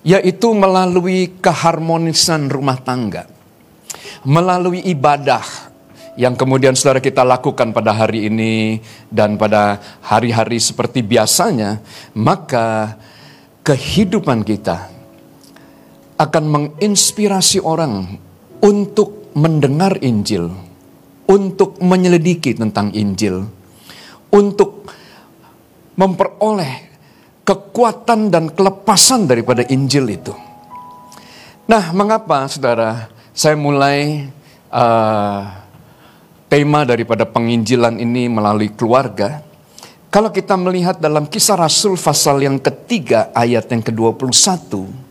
yaitu 0.06 0.54
melalui 0.54 1.38
keharmonisan 1.42 2.46
rumah 2.46 2.78
tangga 2.78 3.26
melalui 4.22 4.82
ibadah 4.86 5.42
yang 6.18 6.34
kemudian 6.34 6.74
saudara 6.74 6.98
kita 6.98 7.22
lakukan 7.22 7.70
pada 7.70 7.94
hari 7.94 8.26
ini 8.26 8.82
dan 9.10 9.38
pada 9.38 9.78
hari-hari 10.02 10.58
seperti 10.58 11.02
biasanya 11.02 11.78
maka 12.14 12.98
kehidupan 13.62 14.42
kita 14.42 14.97
akan 16.18 16.44
menginspirasi 16.50 17.62
orang 17.62 18.18
untuk 18.58 19.30
mendengar 19.38 20.02
Injil, 20.02 20.50
untuk 21.30 21.78
menyelidiki 21.78 22.58
tentang 22.58 22.90
Injil, 22.90 23.46
untuk 24.34 24.90
memperoleh 25.94 26.90
kekuatan 27.46 28.34
dan 28.34 28.50
kelepasan 28.50 29.30
daripada 29.30 29.62
Injil 29.70 30.10
itu. 30.10 30.34
Nah, 31.70 31.94
mengapa 31.94 32.50
saudara 32.50 33.08
saya 33.30 33.54
mulai 33.54 34.26
uh, 34.74 35.40
tema 36.50 36.82
daripada 36.82 37.22
penginjilan 37.28 38.02
ini 38.02 38.26
melalui 38.26 38.74
keluarga? 38.74 39.46
Kalau 40.08 40.32
kita 40.32 40.56
melihat 40.56 40.96
dalam 40.98 41.28
kisah 41.28 41.60
Rasul 41.60 42.00
pasal 42.00 42.40
yang 42.40 42.56
ketiga 42.56 43.28
ayat 43.36 43.68
yang 43.68 43.84
ke-21, 43.84 45.07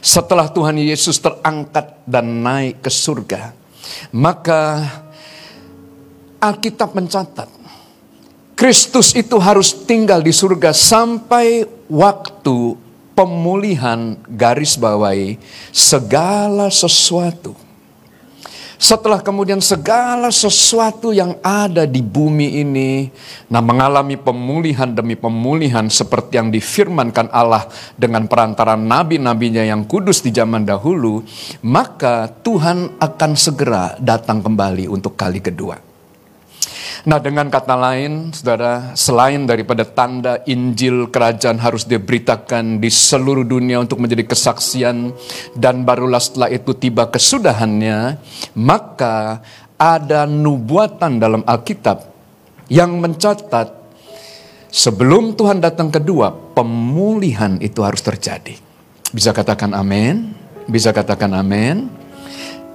setelah 0.00 0.48
Tuhan 0.50 0.78
Yesus 0.78 1.20
terangkat 1.20 2.02
dan 2.08 2.42
naik 2.42 2.82
ke 2.84 2.90
surga, 2.90 3.52
maka 4.12 4.84
Alkitab 6.38 6.94
mencatat 6.94 7.58
Kristus 8.58 9.14
itu 9.14 9.38
harus 9.38 9.70
tinggal 9.86 10.18
di 10.18 10.34
surga 10.34 10.74
sampai 10.74 11.62
waktu 11.86 12.74
pemulihan 13.14 14.18
garis 14.26 14.74
bawahi 14.74 15.38
segala 15.70 16.66
sesuatu. 16.66 17.54
Setelah 18.78 19.18
kemudian 19.18 19.58
segala 19.58 20.30
sesuatu 20.30 21.10
yang 21.10 21.34
ada 21.42 21.82
di 21.82 21.98
bumi 21.98 22.62
ini 22.62 23.10
nah 23.50 23.58
mengalami 23.58 24.14
pemulihan 24.14 24.86
demi 24.86 25.18
pemulihan 25.18 25.90
seperti 25.90 26.38
yang 26.38 26.54
difirmankan 26.54 27.26
Allah 27.34 27.66
dengan 27.98 28.30
perantara 28.30 28.78
nabi-nabinya 28.78 29.66
yang 29.66 29.82
kudus 29.82 30.22
di 30.22 30.30
zaman 30.30 30.62
dahulu, 30.62 31.26
maka 31.66 32.30
Tuhan 32.30 33.02
akan 33.02 33.32
segera 33.34 33.98
datang 33.98 34.46
kembali 34.46 34.86
untuk 34.86 35.18
kali 35.18 35.42
kedua. 35.42 35.87
Nah 37.06 37.18
dengan 37.22 37.48
kata 37.48 37.74
lain, 37.74 38.30
saudara, 38.34 38.92
selain 38.98 39.46
daripada 39.46 39.86
tanda 39.86 40.42
Injil 40.44 41.08
kerajaan 41.08 41.58
harus 41.60 41.86
diberitakan 41.88 42.82
di 42.82 42.90
seluruh 42.90 43.46
dunia 43.46 43.80
untuk 43.80 44.02
menjadi 44.02 44.26
kesaksian, 44.26 45.12
dan 45.54 45.86
barulah 45.86 46.20
setelah 46.20 46.50
itu 46.52 46.74
tiba 46.74 47.08
kesudahannya, 47.08 48.18
maka 48.58 49.40
ada 49.78 50.26
nubuatan 50.26 51.22
dalam 51.22 51.46
Alkitab 51.46 52.02
yang 52.66 52.98
mencatat 52.98 53.72
sebelum 54.68 55.38
Tuhan 55.38 55.62
datang 55.62 55.88
kedua, 55.88 56.34
pemulihan 56.52 57.56
itu 57.62 57.80
harus 57.80 58.02
terjadi. 58.04 58.58
Bisa 59.08 59.32
katakan 59.32 59.72
amin? 59.72 60.36
Bisa 60.68 60.92
katakan 60.92 61.32
amin? 61.32 61.88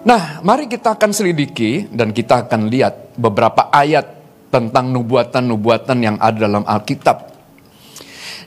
Nah, 0.03 0.43
mari 0.43 0.67
kita 0.67 0.99
akan 0.99 1.15
selidiki 1.15 1.87
dan 1.87 2.11
kita 2.11 2.43
akan 2.43 2.67
lihat 2.67 3.15
beberapa 3.15 3.71
ayat 3.71 4.03
tentang 4.51 4.91
nubuatan-nubuatan 4.91 5.97
yang 6.03 6.17
ada 6.19 6.43
dalam 6.43 6.67
Alkitab. 6.67 7.31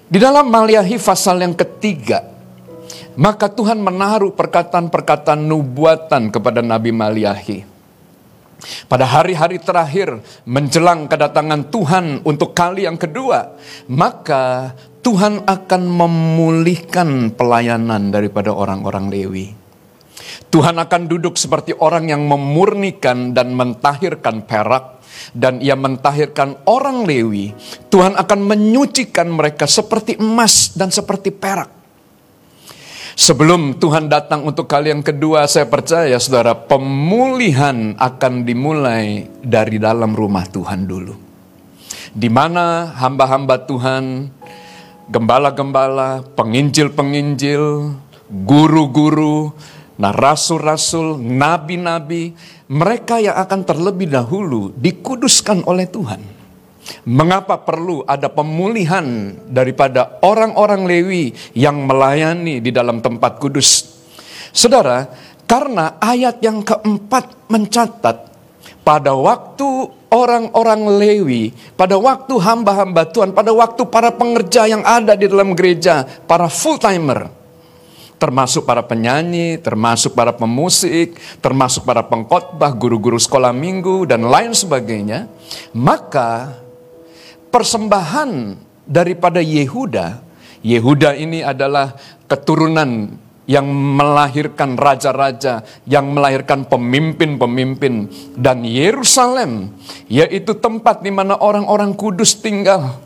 Di 0.06 0.20
dalam 0.20 0.52
Maliahi 0.52 1.00
pasal 1.00 1.40
yang 1.40 1.56
ketiga, 1.56 2.22
maka 3.16 3.48
Tuhan 3.48 3.80
menaruh 3.80 4.36
perkataan-perkataan 4.36 5.40
nubuatan 5.48 6.28
kepada 6.28 6.60
Nabi 6.60 6.92
Maliahi. 6.92 7.58
Pada 8.86 9.08
hari-hari 9.08 9.56
terakhir 9.56 10.20
menjelang 10.44 11.08
kedatangan 11.08 11.72
Tuhan 11.72 12.20
untuk 12.28 12.52
kali 12.52 12.84
yang 12.84 13.00
kedua, 13.00 13.56
maka 13.88 14.76
Tuhan 15.00 15.48
akan 15.48 15.82
memulihkan 15.88 17.32
pelayanan 17.32 18.12
daripada 18.12 18.52
orang-orang 18.52 19.08
Lewi. 19.08 19.65
Tuhan 20.50 20.76
akan 20.78 21.02
duduk 21.10 21.36
seperti 21.36 21.74
orang 21.76 22.10
yang 22.10 22.24
memurnikan 22.24 23.34
dan 23.36 23.52
mentahirkan 23.52 24.46
perak 24.46 24.96
dan 25.32 25.58
ia 25.64 25.74
mentahirkan 25.74 26.60
orang 26.68 27.08
Lewi. 27.08 27.52
Tuhan 27.88 28.14
akan 28.16 28.40
menyucikan 28.44 29.28
mereka 29.32 29.64
seperti 29.64 30.20
emas 30.20 30.76
dan 30.76 30.92
seperti 30.92 31.32
perak. 31.32 31.72
Sebelum 33.16 33.80
Tuhan 33.80 34.12
datang 34.12 34.44
untuk 34.44 34.68
kali 34.68 34.92
yang 34.92 35.00
kedua, 35.00 35.48
saya 35.48 35.64
percaya 35.64 36.20
saudara, 36.20 36.52
pemulihan 36.52 37.96
akan 37.96 38.44
dimulai 38.44 39.24
dari 39.40 39.80
dalam 39.80 40.12
rumah 40.12 40.44
Tuhan 40.44 40.84
dulu. 40.84 41.16
Di 42.12 42.28
mana 42.28 42.92
hamba-hamba 42.92 43.64
Tuhan, 43.64 44.28
gembala-gembala, 45.08 46.28
penginjil-penginjil, 46.36 47.96
guru-guru, 48.44 49.56
Nah, 49.96 50.12
rasul-rasul, 50.12 51.16
nabi-nabi, 51.16 52.36
mereka 52.68 53.16
yang 53.16 53.36
akan 53.40 53.60
terlebih 53.64 54.12
dahulu 54.12 54.68
dikuduskan 54.76 55.64
oleh 55.64 55.88
Tuhan. 55.88 56.20
Mengapa 57.08 57.58
perlu 57.58 58.06
ada 58.06 58.30
pemulihan 58.30 59.34
daripada 59.48 60.20
orang-orang 60.22 60.86
Lewi 60.86 61.24
yang 61.56 61.82
melayani 61.88 62.62
di 62.62 62.70
dalam 62.70 63.02
tempat 63.02 63.40
kudus? 63.42 63.98
Saudara, 64.54 65.08
karena 65.48 65.98
ayat 65.98 66.38
yang 66.44 66.62
keempat 66.62 67.50
mencatat 67.50 68.16
pada 68.86 69.12
waktu 69.18 69.66
orang-orang 70.14 70.82
Lewi, 70.98 71.50
pada 71.74 71.98
waktu 71.98 72.38
hamba-hamba 72.38 73.08
Tuhan, 73.10 73.34
pada 73.34 73.50
waktu 73.50 73.82
para 73.90 74.14
pengerja 74.14 74.70
yang 74.70 74.86
ada 74.86 75.18
di 75.18 75.26
dalam 75.26 75.58
gereja, 75.58 76.06
para 76.06 76.46
full 76.46 76.78
timer, 76.78 77.35
termasuk 78.16 78.64
para 78.64 78.80
penyanyi, 78.80 79.60
termasuk 79.60 80.16
para 80.16 80.32
pemusik, 80.32 81.16
termasuk 81.44 81.84
para 81.84 82.00
pengkhotbah, 82.04 82.72
guru-guru 82.72 83.20
sekolah 83.20 83.52
minggu 83.52 84.08
dan 84.08 84.24
lain 84.24 84.56
sebagainya, 84.56 85.28
maka 85.76 86.56
persembahan 87.52 88.56
daripada 88.88 89.40
Yehuda, 89.40 90.20
Yehuda 90.64 91.14
ini 91.16 91.44
adalah 91.44 91.94
keturunan 92.26 93.20
yang 93.46 93.70
melahirkan 93.70 94.74
raja-raja, 94.74 95.62
yang 95.86 96.10
melahirkan 96.10 96.66
pemimpin-pemimpin 96.66 98.10
dan 98.34 98.66
Yerusalem, 98.66 99.70
yaitu 100.10 100.58
tempat 100.58 101.06
di 101.06 101.14
mana 101.14 101.38
orang-orang 101.38 101.94
kudus 101.94 102.42
tinggal 102.42 103.05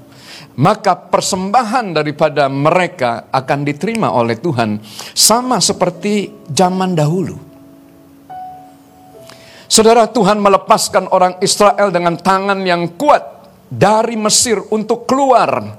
maka 0.58 0.98
persembahan 0.98 1.94
daripada 1.94 2.50
mereka 2.50 3.30
akan 3.30 3.58
diterima 3.62 4.10
oleh 4.10 4.34
Tuhan 4.40 4.82
sama 5.14 5.62
seperti 5.62 6.46
zaman 6.50 6.98
dahulu. 6.98 7.36
Saudara 9.70 10.10
Tuhan 10.10 10.42
melepaskan 10.42 11.14
orang 11.14 11.38
Israel 11.38 11.94
dengan 11.94 12.18
tangan 12.18 12.58
yang 12.66 12.98
kuat 12.98 13.22
dari 13.70 14.18
Mesir 14.18 14.59
untuk 14.74 15.07
keluar 15.07 15.78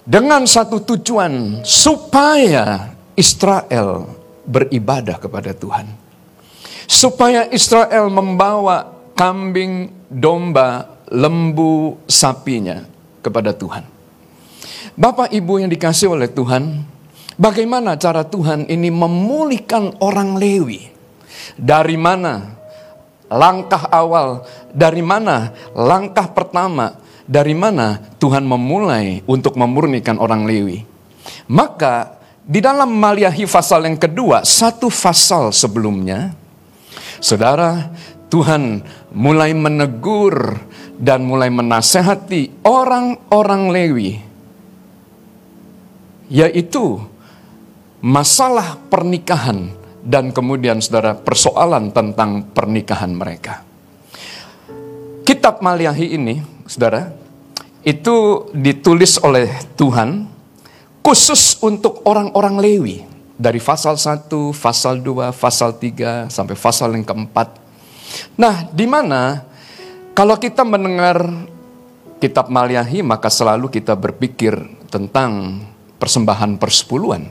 dengan 0.00 0.48
satu 0.48 0.80
tujuan 0.80 1.60
supaya 1.60 2.96
Israel 3.12 4.08
beribadah 4.48 5.20
kepada 5.20 5.52
Tuhan. 5.52 5.84
Supaya 6.90 7.46
Israel 7.52 8.10
membawa 8.10 8.88
kambing, 9.14 9.92
domba, 10.10 10.98
lembu, 11.12 12.00
sapinya 12.08 12.82
kepada 13.20 13.54
Tuhan. 13.54 13.86
Bapak 14.96 15.32
Ibu 15.32 15.64
yang 15.64 15.70
dikasih 15.70 16.12
oleh 16.12 16.28
Tuhan, 16.28 16.84
bagaimana 17.40 17.96
cara 17.96 18.26
Tuhan 18.26 18.68
ini 18.68 18.92
memulihkan 18.92 19.96
orang 20.02 20.36
Lewi? 20.36 20.92
Dari 21.56 21.96
mana 21.96 22.56
langkah 23.30 23.88
awal? 23.88 24.44
Dari 24.74 25.00
mana 25.00 25.54
langkah 25.72 26.28
pertama? 26.32 26.98
Dari 27.30 27.54
mana 27.54 28.02
Tuhan 28.18 28.42
memulai 28.42 29.22
untuk 29.30 29.54
memurnikan 29.54 30.18
orang 30.18 30.44
Lewi? 30.44 30.82
Maka 31.46 32.18
di 32.42 32.58
dalam 32.58 32.90
Maliahi 32.90 33.46
pasal 33.46 33.86
yang 33.86 33.94
kedua, 33.94 34.42
satu 34.42 34.90
pasal 34.90 35.54
sebelumnya, 35.54 36.34
saudara, 37.22 37.94
Tuhan 38.26 38.82
mulai 39.14 39.54
menegur 39.54 40.58
dan 41.00 41.24
mulai 41.24 41.48
menasehati 41.48 42.60
orang-orang 42.68 43.62
Lewi 43.72 44.10
yaitu 46.30 47.00
masalah 48.04 48.76
pernikahan 48.92 49.72
dan 50.04 50.30
kemudian 50.30 50.78
saudara 50.78 51.16
persoalan 51.16 51.90
tentang 51.90 52.52
pernikahan 52.52 53.10
mereka. 53.10 53.64
Kitab 55.26 55.60
Maliahi 55.64 56.16
ini, 56.16 56.40
saudara, 56.64 57.10
itu 57.82 58.48
ditulis 58.54 59.20
oleh 59.20 59.50
Tuhan 59.74 60.28
khusus 61.00 61.60
untuk 61.64 62.04
orang-orang 62.06 62.56
Lewi. 62.60 62.98
Dari 63.40 63.56
pasal 63.56 63.96
1, 63.96 64.28
pasal 64.52 65.00
2, 65.00 65.32
pasal 65.32 65.76
3, 65.80 66.28
sampai 66.28 66.56
pasal 66.56 66.92
yang 66.92 67.08
keempat. 67.08 67.56
Nah, 68.36 68.68
di 68.68 68.84
mana 68.84 69.48
kalau 70.20 70.36
kita 70.36 70.68
mendengar 70.68 71.16
kitab 72.20 72.52
Maliahi, 72.52 73.00
maka 73.00 73.32
selalu 73.32 73.72
kita 73.72 73.96
berpikir 73.96 74.52
tentang 74.92 75.64
persembahan 75.96 76.60
persepuluhan. 76.60 77.24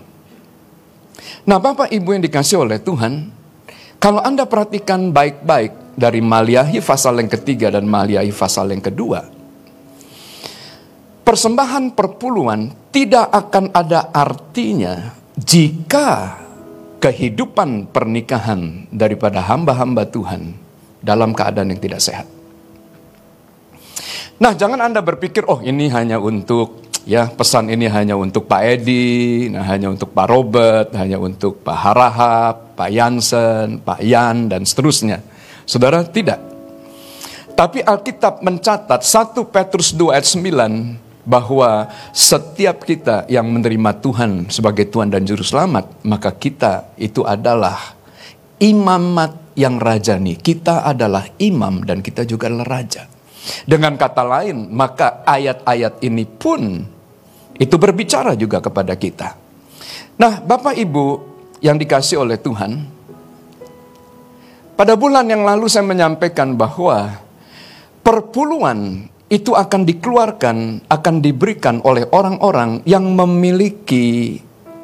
Nah 1.45 1.61
Bapak 1.61 1.93
Ibu 1.93 2.17
yang 2.17 2.25
dikasih 2.25 2.65
oleh 2.65 2.81
Tuhan, 2.81 3.37
Kalau 4.01 4.25
Anda 4.25 4.49
perhatikan 4.49 5.13
baik-baik 5.13 5.93
dari 6.01 6.17
Maliahi 6.17 6.81
pasal 6.81 7.21
yang 7.21 7.29
ketiga 7.29 7.69
dan 7.69 7.85
Maliahi 7.85 8.33
pasal 8.33 8.73
yang 8.73 8.81
kedua, 8.81 9.21
persembahan 11.27 11.93
perpuluhan 11.93 12.89
tidak 12.89 13.29
akan 13.29 13.69
ada 13.69 14.09
artinya 14.09 15.13
jika 15.37 16.41
kehidupan 17.03 17.93
pernikahan 17.93 18.89
daripada 18.89 19.45
hamba-hamba 19.45 20.09
Tuhan 20.09 20.57
dalam 21.05 21.35
keadaan 21.37 21.75
yang 21.75 21.83
tidak 21.83 22.01
sehat. 22.01 22.38
Nah, 24.39 24.55
jangan 24.55 24.79
Anda 24.79 25.03
berpikir, 25.03 25.43
oh 25.51 25.59
ini 25.59 25.91
hanya 25.91 26.15
untuk 26.15 26.87
ya 27.03 27.27
pesan 27.27 27.67
ini 27.67 27.91
hanya 27.91 28.15
untuk 28.15 28.47
Pak 28.47 28.61
Edi, 28.63 29.51
nah 29.51 29.67
hanya 29.67 29.91
untuk 29.91 30.15
Pak 30.15 30.27
Robert, 30.31 30.95
hanya 30.95 31.19
untuk 31.19 31.59
Pak 31.59 31.75
Harahap, 31.75 32.55
Pak 32.79 32.87
Yansen, 32.87 33.83
Pak 33.83 33.99
Yan 33.99 34.47
dan 34.47 34.63
seterusnya. 34.63 35.19
Saudara, 35.67 36.07
tidak. 36.07 36.39
Tapi 37.51 37.83
Alkitab 37.83 38.39
mencatat 38.39 39.03
1 39.03 39.35
Petrus 39.51 39.91
2 39.91 40.15
ayat 40.15 40.23
9 40.31 41.27
bahwa 41.27 41.91
setiap 42.15 42.87
kita 42.87 43.27
yang 43.27 43.51
menerima 43.51 43.99
Tuhan 43.99 44.47
sebagai 44.47 44.87
Tuhan 44.87 45.11
dan 45.11 45.27
Juru 45.27 45.43
Selamat, 45.43 45.99
maka 46.07 46.31
kita 46.31 46.95
itu 46.95 47.27
adalah 47.27 47.75
imamat 48.63 49.35
yang 49.59 49.75
rajani. 49.83 50.39
Kita 50.39 50.87
adalah 50.87 51.27
imam 51.43 51.83
dan 51.83 51.99
kita 51.99 52.23
juga 52.23 52.47
adalah 52.47 52.79
raja. 52.79 53.18
Dengan 53.65 53.95
kata 53.95 54.23
lain, 54.25 54.69
maka 54.71 55.21
ayat-ayat 55.25 56.01
ini 56.05 56.25
pun 56.25 56.83
itu 57.59 57.75
berbicara 57.75 58.33
juga 58.39 58.63
kepada 58.63 58.95
kita. 58.95 59.35
Nah, 60.19 60.39
Bapak 60.43 60.75
Ibu 60.75 61.05
yang 61.59 61.75
dikasih 61.75 62.23
oleh 62.23 62.39
Tuhan, 62.39 62.87
pada 64.79 64.95
bulan 64.95 65.27
yang 65.27 65.43
lalu 65.43 65.67
saya 65.67 65.83
menyampaikan 65.83 66.55
bahwa 66.55 67.19
perpuluhan 67.99 69.11
itu 69.29 69.53
akan 69.53 69.85
dikeluarkan, 69.85 70.87
akan 70.87 71.15
diberikan 71.19 71.83
oleh 71.85 72.07
orang-orang 72.09 72.81
yang 72.87 73.05
memiliki 73.13 74.39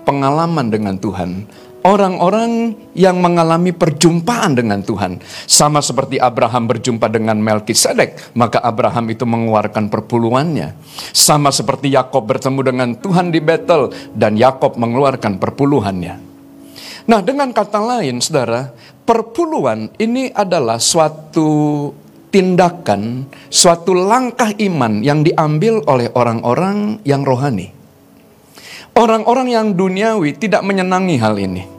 pengalaman 0.06 0.70
dengan 0.70 1.00
Tuhan, 1.02 1.50
orang-orang 1.86 2.74
yang 2.98 3.22
mengalami 3.22 3.70
perjumpaan 3.70 4.58
dengan 4.58 4.82
Tuhan. 4.82 5.22
Sama 5.46 5.86
seperti 5.86 6.18
Abraham 6.18 6.66
berjumpa 6.66 7.06
dengan 7.14 7.38
Melkisedek, 7.38 8.34
maka 8.34 8.58
Abraham 8.66 9.06
itu 9.14 9.24
mengeluarkan 9.30 9.94
perpuluhannya. 9.94 10.74
Sama 11.14 11.54
seperti 11.54 11.94
Yakob 11.94 12.26
bertemu 12.26 12.60
dengan 12.66 12.90
Tuhan 12.98 13.30
di 13.30 13.38
Betel 13.38 13.94
dan 14.18 14.34
Yakob 14.34 14.82
mengeluarkan 14.82 15.38
perpuluhannya. 15.38 16.34
Nah, 17.06 17.22
dengan 17.22 17.54
kata 17.54 17.78
lain, 17.78 18.18
Saudara, 18.18 18.74
perpuluhan 19.06 19.94
ini 20.02 20.34
adalah 20.34 20.82
suatu 20.82 21.94
tindakan, 22.34 23.30
suatu 23.54 23.94
langkah 23.94 24.50
iman 24.58 25.06
yang 25.06 25.22
diambil 25.22 25.86
oleh 25.86 26.10
orang-orang 26.18 26.98
yang 27.06 27.22
rohani. 27.22 27.70
Orang-orang 28.98 29.54
yang 29.54 29.68
duniawi 29.78 30.34
tidak 30.40 30.66
menyenangi 30.66 31.20
hal 31.22 31.38
ini. 31.38 31.75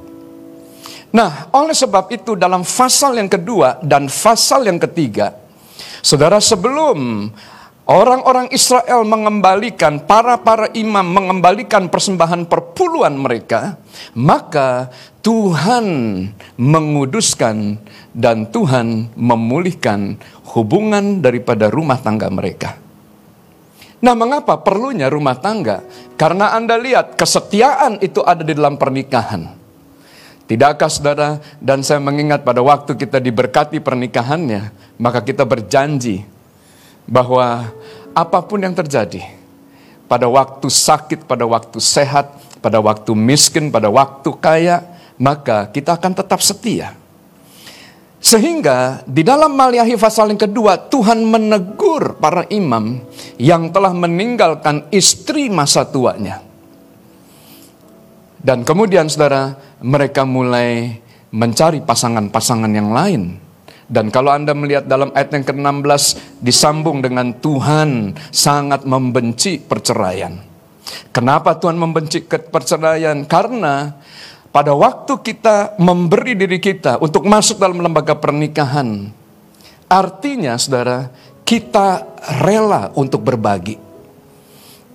Nah, 1.14 1.48
oleh 1.54 1.72
sebab 1.72 2.11
itu 2.12 2.34
dalam 2.34 2.66
pasal 2.66 3.16
yang 3.16 3.30
kedua 3.30 3.78
dan 3.80 4.11
pasal 4.11 4.66
yang 4.66 4.76
ketiga, 4.82 5.32
saudara 6.02 6.42
sebelum 6.42 7.30
orang-orang 7.86 8.50
Israel 8.50 9.07
mengembalikan, 9.07 10.02
para-para 10.02 10.68
imam 10.74 11.07
mengembalikan 11.07 11.86
persembahan 11.86 12.50
perpuluhan 12.50 13.14
mereka, 13.14 13.78
maka 14.18 14.90
Tuhan 15.22 15.86
menguduskan 16.59 17.78
dan 18.12 18.50
Tuhan 18.50 19.14
memulihkan 19.14 20.18
hubungan 20.52 21.22
daripada 21.22 21.70
rumah 21.70 21.98
tangga 21.98 22.28
mereka. 22.28 22.76
Nah, 23.96 24.12
mengapa 24.12 24.61
perlunya 24.61 25.09
rumah 25.09 25.40
tangga? 25.40 25.80
Karena 26.20 26.52
Anda 26.52 26.76
lihat 26.76 27.16
kesetiaan 27.16 27.98
itu 28.04 28.20
ada 28.20 28.44
di 28.44 28.52
dalam 28.52 28.76
pernikahan. 28.76 29.55
Tidakkah 30.47 30.86
saudara 30.86 31.42
dan 31.59 31.82
saya 31.82 31.99
mengingat 31.99 32.47
pada 32.47 32.62
waktu 32.62 32.94
kita 32.94 33.18
diberkati 33.18 33.82
pernikahannya, 33.82 34.70
maka 34.94 35.18
kita 35.18 35.42
berjanji 35.42 36.22
bahwa 37.03 37.74
apa 38.14 38.38
pun 38.47 38.62
yang 38.62 38.70
terjadi, 38.70 39.26
pada 40.07 40.30
waktu 40.30 40.70
sakit, 40.70 41.26
pada 41.26 41.42
waktu 41.51 41.82
sehat, 41.82 42.30
pada 42.62 42.78
waktu 42.78 43.11
miskin, 43.18 43.74
pada 43.74 43.90
waktu 43.90 44.30
kaya, 44.38 44.86
maka 45.18 45.66
kita 45.66 45.99
akan 45.99 46.14
tetap 46.14 46.38
setia. 46.38 46.94
Sehingga 48.22 49.03
di 49.03 49.26
dalam 49.26 49.51
Maliahi 49.51 49.99
pasal 49.99 50.30
yang 50.30 50.40
kedua 50.47 50.78
Tuhan 50.78 51.26
menegur 51.26 52.22
para 52.22 52.47
imam 52.55 53.03
yang 53.34 53.74
telah 53.74 53.90
meninggalkan 53.90 54.86
istri 54.94 55.51
masa 55.51 55.82
tuanya. 55.82 56.45
Dan 58.41 58.62
kemudian 58.62 59.09
saudara, 59.09 59.57
mereka 59.80 60.28
mulai 60.28 61.01
mencari 61.32 61.82
pasangan-pasangan 61.82 62.72
yang 62.72 62.91
lain. 62.93 63.22
Dan 63.87 64.11
kalau 64.11 64.34
Anda 64.34 64.51
melihat 64.51 64.91
dalam 64.91 65.14
ayat 65.14 65.30
yang 65.30 65.47
ke-16 65.47 66.03
disambung 66.43 66.99
dengan 66.99 67.30
Tuhan 67.39 68.18
sangat 68.34 68.82
membenci 68.82 69.62
perceraian. 69.62 70.43
Kenapa 71.14 71.55
Tuhan 71.55 71.78
membenci 71.78 72.26
perceraian? 72.26 73.22
Karena 73.26 73.95
pada 74.51 74.74
waktu 74.74 75.22
kita 75.22 75.78
memberi 75.78 76.34
diri 76.34 76.59
kita 76.59 76.99
untuk 76.99 77.26
masuk 77.30 77.62
dalam 77.62 77.78
lembaga 77.78 78.18
pernikahan, 78.18 79.11
artinya 79.87 80.59
saudara, 80.59 81.11
kita 81.47 82.03
rela 82.43 82.91
untuk 82.99 83.22
berbagi. 83.22 83.78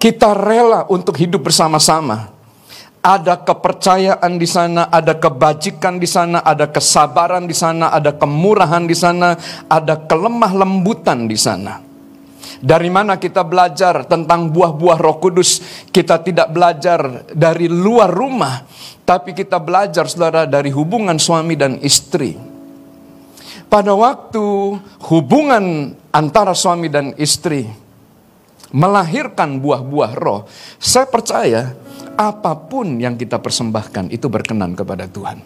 Kita 0.02 0.34
rela 0.36 0.90
untuk 0.90 1.16
hidup 1.16 1.48
bersama-sama 1.48 2.31
ada 3.02 3.42
kepercayaan 3.42 4.38
di 4.38 4.46
sana, 4.46 4.86
ada 4.94 5.18
kebajikan 5.18 5.98
di 5.98 6.06
sana, 6.06 6.46
ada 6.46 6.70
kesabaran 6.70 7.50
di 7.50 7.58
sana, 7.58 7.90
ada 7.90 8.14
kemurahan 8.14 8.86
di 8.86 8.94
sana, 8.94 9.34
ada 9.66 9.98
kelemah 10.06 10.54
lembutan 10.54 11.26
di 11.26 11.34
sana. 11.34 11.82
Dari 12.62 12.94
mana 12.94 13.18
kita 13.18 13.42
belajar 13.42 14.06
tentang 14.06 14.54
buah-buah 14.54 15.02
Roh 15.02 15.18
Kudus? 15.18 15.62
Kita 15.90 16.22
tidak 16.22 16.54
belajar 16.54 17.26
dari 17.34 17.66
luar 17.66 18.14
rumah, 18.14 18.62
tapi 19.02 19.34
kita 19.34 19.58
belajar 19.58 20.06
saudara 20.06 20.46
dari 20.46 20.70
hubungan 20.70 21.18
suami 21.18 21.58
dan 21.58 21.82
istri. 21.82 22.38
Pada 23.66 23.98
waktu 23.98 24.78
hubungan 25.10 25.96
antara 26.14 26.54
suami 26.54 26.86
dan 26.86 27.18
istri 27.18 27.66
melahirkan 28.76 29.58
buah-buah 29.58 30.12
roh, 30.16 30.44
saya 30.76 31.08
percaya 31.08 31.76
apa 32.16 32.54
pun 32.56 33.00
yang 33.00 33.16
kita 33.16 33.40
persembahkan 33.40 34.12
itu 34.12 34.28
berkenan 34.28 34.76
kepada 34.76 35.08
Tuhan. 35.08 35.40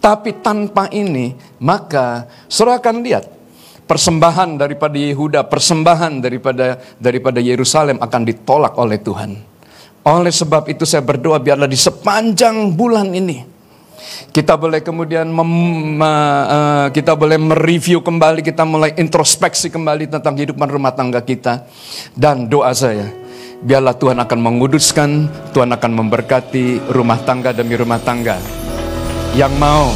Tapi 0.00 0.40
tanpa 0.40 0.88
ini, 0.90 1.36
maka 1.60 2.24
saudara 2.48 2.80
akan 2.80 3.04
lihat 3.04 3.24
persembahan 3.84 4.56
daripada 4.56 4.96
Yehuda, 4.96 5.44
persembahan 5.44 6.24
daripada 6.24 6.80
daripada 6.96 7.38
Yerusalem 7.38 8.00
akan 8.00 8.22
ditolak 8.24 8.74
oleh 8.80 8.96
Tuhan. 8.96 9.30
Oleh 10.00 10.32
sebab 10.32 10.72
itu 10.72 10.88
saya 10.88 11.04
berdoa 11.04 11.36
biarlah 11.36 11.68
di 11.68 11.76
sepanjang 11.76 12.72
bulan 12.72 13.12
ini 13.12 13.60
kita 14.30 14.54
boleh 14.54 14.80
kemudian 14.80 15.26
mem, 15.26 15.98
uh, 15.98 16.86
kita 16.94 17.18
boleh 17.18 17.34
mereview 17.34 17.98
kembali, 17.98 18.46
kita 18.46 18.62
mulai 18.62 18.94
introspeksi 18.94 19.72
kembali 19.74 20.06
tentang 20.06 20.38
kehidupan 20.38 20.70
rumah 20.70 20.94
tangga 20.94 21.18
kita. 21.18 21.66
Dan 22.14 22.46
doa 22.46 22.70
saya, 22.70 23.10
biarlah 23.60 23.96
Tuhan 23.96 24.16
akan 24.20 24.38
menguduskan, 24.40 25.10
Tuhan 25.52 25.70
akan 25.76 25.90
memberkati 25.92 26.92
rumah 26.92 27.20
tangga 27.20 27.52
demi 27.52 27.76
rumah 27.76 28.00
tangga. 28.00 28.40
Yang 29.36 29.52
mau 29.60 29.92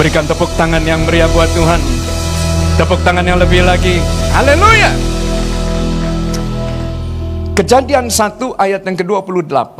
berikan 0.00 0.24
tepuk 0.24 0.50
tangan 0.56 0.82
yang 0.82 1.04
meriah 1.04 1.28
buat 1.30 1.48
Tuhan. 1.52 1.80
Tepuk 2.80 3.00
tangan 3.06 3.22
yang 3.22 3.38
lebih 3.38 3.62
lagi. 3.62 4.02
Haleluya. 4.34 4.90
Kejadian 7.54 8.10
1 8.10 8.58
ayat 8.58 8.82
yang 8.82 8.96
ke-28. 8.98 9.78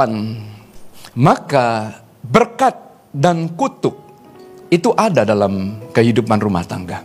Maka 1.19 1.99
berkat 2.23 2.77
dan 3.11 3.51
kutuk 3.59 3.99
itu 4.71 4.95
ada 4.95 5.27
dalam 5.27 5.83
kehidupan 5.91 6.39
rumah 6.39 6.63
tangga. 6.63 7.03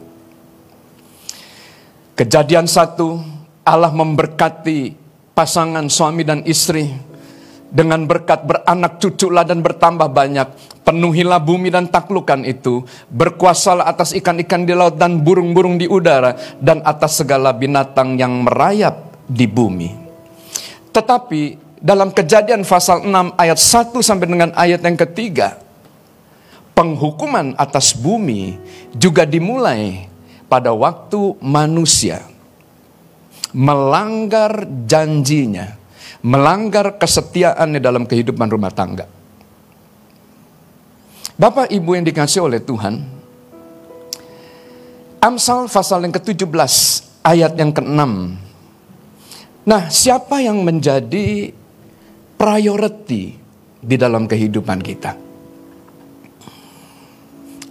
Kejadian 2.14 2.70
1 2.70 3.66
Allah 3.66 3.94
memberkati 3.94 4.99
pasangan 5.40 5.88
suami 5.88 6.28
dan 6.28 6.44
istri 6.44 6.92
dengan 7.72 8.04
berkat 8.04 8.44
beranak 8.44 9.00
cuculah 9.00 9.48
dan 9.48 9.64
bertambah 9.64 10.12
banyak. 10.12 10.52
Penuhilah 10.84 11.40
bumi 11.40 11.72
dan 11.72 11.88
taklukan 11.88 12.44
itu. 12.44 12.84
Berkuasalah 13.08 13.88
atas 13.88 14.12
ikan-ikan 14.20 14.68
di 14.68 14.76
laut 14.76 15.00
dan 15.00 15.24
burung-burung 15.24 15.80
di 15.80 15.88
udara. 15.88 16.36
Dan 16.60 16.84
atas 16.84 17.24
segala 17.24 17.56
binatang 17.56 18.20
yang 18.20 18.44
merayap 18.44 19.24
di 19.30 19.48
bumi. 19.48 19.96
Tetapi 20.92 21.42
dalam 21.80 22.12
kejadian 22.12 22.68
pasal 22.68 23.08
6 23.08 23.40
ayat 23.40 23.60
1 23.96 23.96
sampai 24.04 24.28
dengan 24.28 24.52
ayat 24.60 24.84
yang 24.84 25.00
ketiga. 25.00 25.56
penghukuman 26.80 27.60
atas 27.60 27.92
bumi 27.92 28.56
juga 28.96 29.28
dimulai 29.28 30.08
pada 30.48 30.72
waktu 30.72 31.36
manusia 31.44 32.24
melanggar 33.56 34.68
janjinya, 34.86 35.74
melanggar 36.22 36.98
kesetiaannya 37.02 37.82
dalam 37.82 38.06
kehidupan 38.06 38.48
rumah 38.50 38.74
tangga. 38.74 39.06
Bapak 41.40 41.72
Ibu 41.72 41.96
yang 41.96 42.06
dikasih 42.06 42.44
oleh 42.44 42.60
Tuhan, 42.60 43.20
Amsal 45.20 45.68
pasal 45.68 46.08
yang 46.08 46.16
ke-17 46.16 46.74
ayat 47.28 47.52
yang 47.60 47.76
ke-6. 47.76 48.02
Nah, 49.68 49.84
siapa 49.92 50.40
yang 50.40 50.64
menjadi 50.64 51.52
priority 52.40 53.36
di 53.84 53.96
dalam 54.00 54.32
kehidupan 54.32 54.80
kita? 54.80 55.12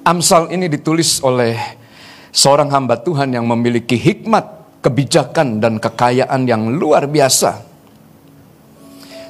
Amsal 0.04 0.52
ini 0.52 0.68
ditulis 0.68 1.24
oleh 1.24 1.56
seorang 2.32 2.68
hamba 2.68 3.00
Tuhan 3.00 3.32
yang 3.32 3.48
memiliki 3.48 3.96
hikmat, 3.96 4.57
kebijakan, 4.82 5.58
dan 5.58 5.82
kekayaan 5.82 6.46
yang 6.46 6.70
luar 6.74 7.10
biasa. 7.10 7.68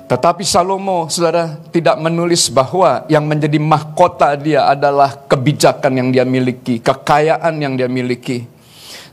Tetapi 0.09 0.41
Salomo, 0.41 1.05
saudara, 1.13 1.61
tidak 1.69 2.01
menulis 2.01 2.49
bahwa 2.49 3.05
yang 3.13 3.29
menjadi 3.29 3.61
mahkota 3.61 4.33
dia 4.41 4.65
adalah 4.65 5.13
kebijakan 5.29 6.01
yang 6.01 6.09
dia 6.09 6.25
miliki, 6.25 6.81
kekayaan 6.81 7.61
yang 7.61 7.77
dia 7.77 7.93
miliki. 7.93 8.49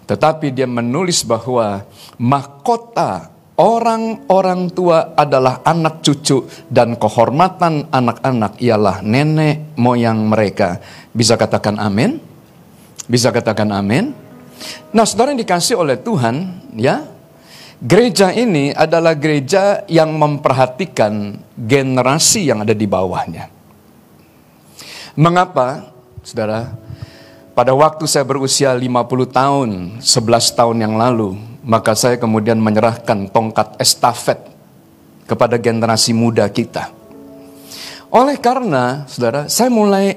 Tetapi 0.08 0.56
dia 0.56 0.64
menulis 0.64 1.28
bahwa 1.28 1.84
mahkota 2.16 3.28
orang-orang 3.60 4.72
tua 4.72 5.12
adalah 5.20 5.60
anak 5.68 6.00
cucu 6.00 6.48
dan 6.72 6.96
kehormatan 6.96 7.92
anak-anak 7.92 8.56
ialah 8.64 9.04
nenek 9.04 9.76
moyang 9.76 10.32
mereka. 10.32 10.80
Bisa 11.12 11.36
katakan 11.36 11.76
amin? 11.76 12.24
Bisa 13.12 13.36
katakan 13.36 13.68
amin? 13.76 14.25
Nah, 14.96 15.04
saudara 15.04 15.36
yang 15.36 15.42
dikasih 15.42 15.76
oleh 15.76 16.00
Tuhan, 16.00 16.36
ya, 16.76 17.16
Gereja 17.86 18.32
ini 18.32 18.72
adalah 18.72 19.20
gereja 19.20 19.84
yang 19.92 20.16
memperhatikan 20.16 21.36
generasi 21.60 22.48
yang 22.48 22.64
ada 22.64 22.72
di 22.72 22.88
bawahnya. 22.88 23.52
Mengapa, 25.20 25.92
saudara? 26.24 26.72
Pada 27.52 27.76
waktu 27.76 28.08
saya 28.08 28.24
berusia 28.24 28.72
50 28.72 29.28
tahun, 29.28 29.70
11 30.00 30.58
tahun 30.58 30.78
yang 30.88 30.96
lalu, 30.96 31.36
maka 31.68 32.00
saya 32.00 32.16
kemudian 32.16 32.58
menyerahkan 32.64 33.28
tongkat 33.28 33.76
estafet 33.76 34.40
kepada 35.28 35.60
generasi 35.60 36.16
muda 36.16 36.48
kita. 36.48 36.96
Oleh 38.08 38.40
karena, 38.40 39.04
saudara, 39.12 39.52
saya 39.52 39.68
mulai, 39.68 40.16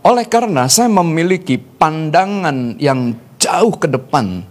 oleh 0.00 0.24
karena 0.24 0.64
saya 0.72 0.88
memiliki 0.88 1.60
pandangan 1.60 2.80
yang 2.80 3.12
jauh 3.46 3.74
ke 3.78 3.86
depan 3.86 4.42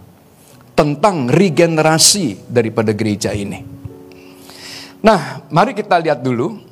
tentang 0.72 1.28
regenerasi 1.28 2.48
daripada 2.48 2.96
gereja 2.96 3.36
ini. 3.36 3.60
Nah, 5.04 5.44
mari 5.52 5.76
kita 5.76 6.00
lihat 6.00 6.24
dulu. 6.24 6.64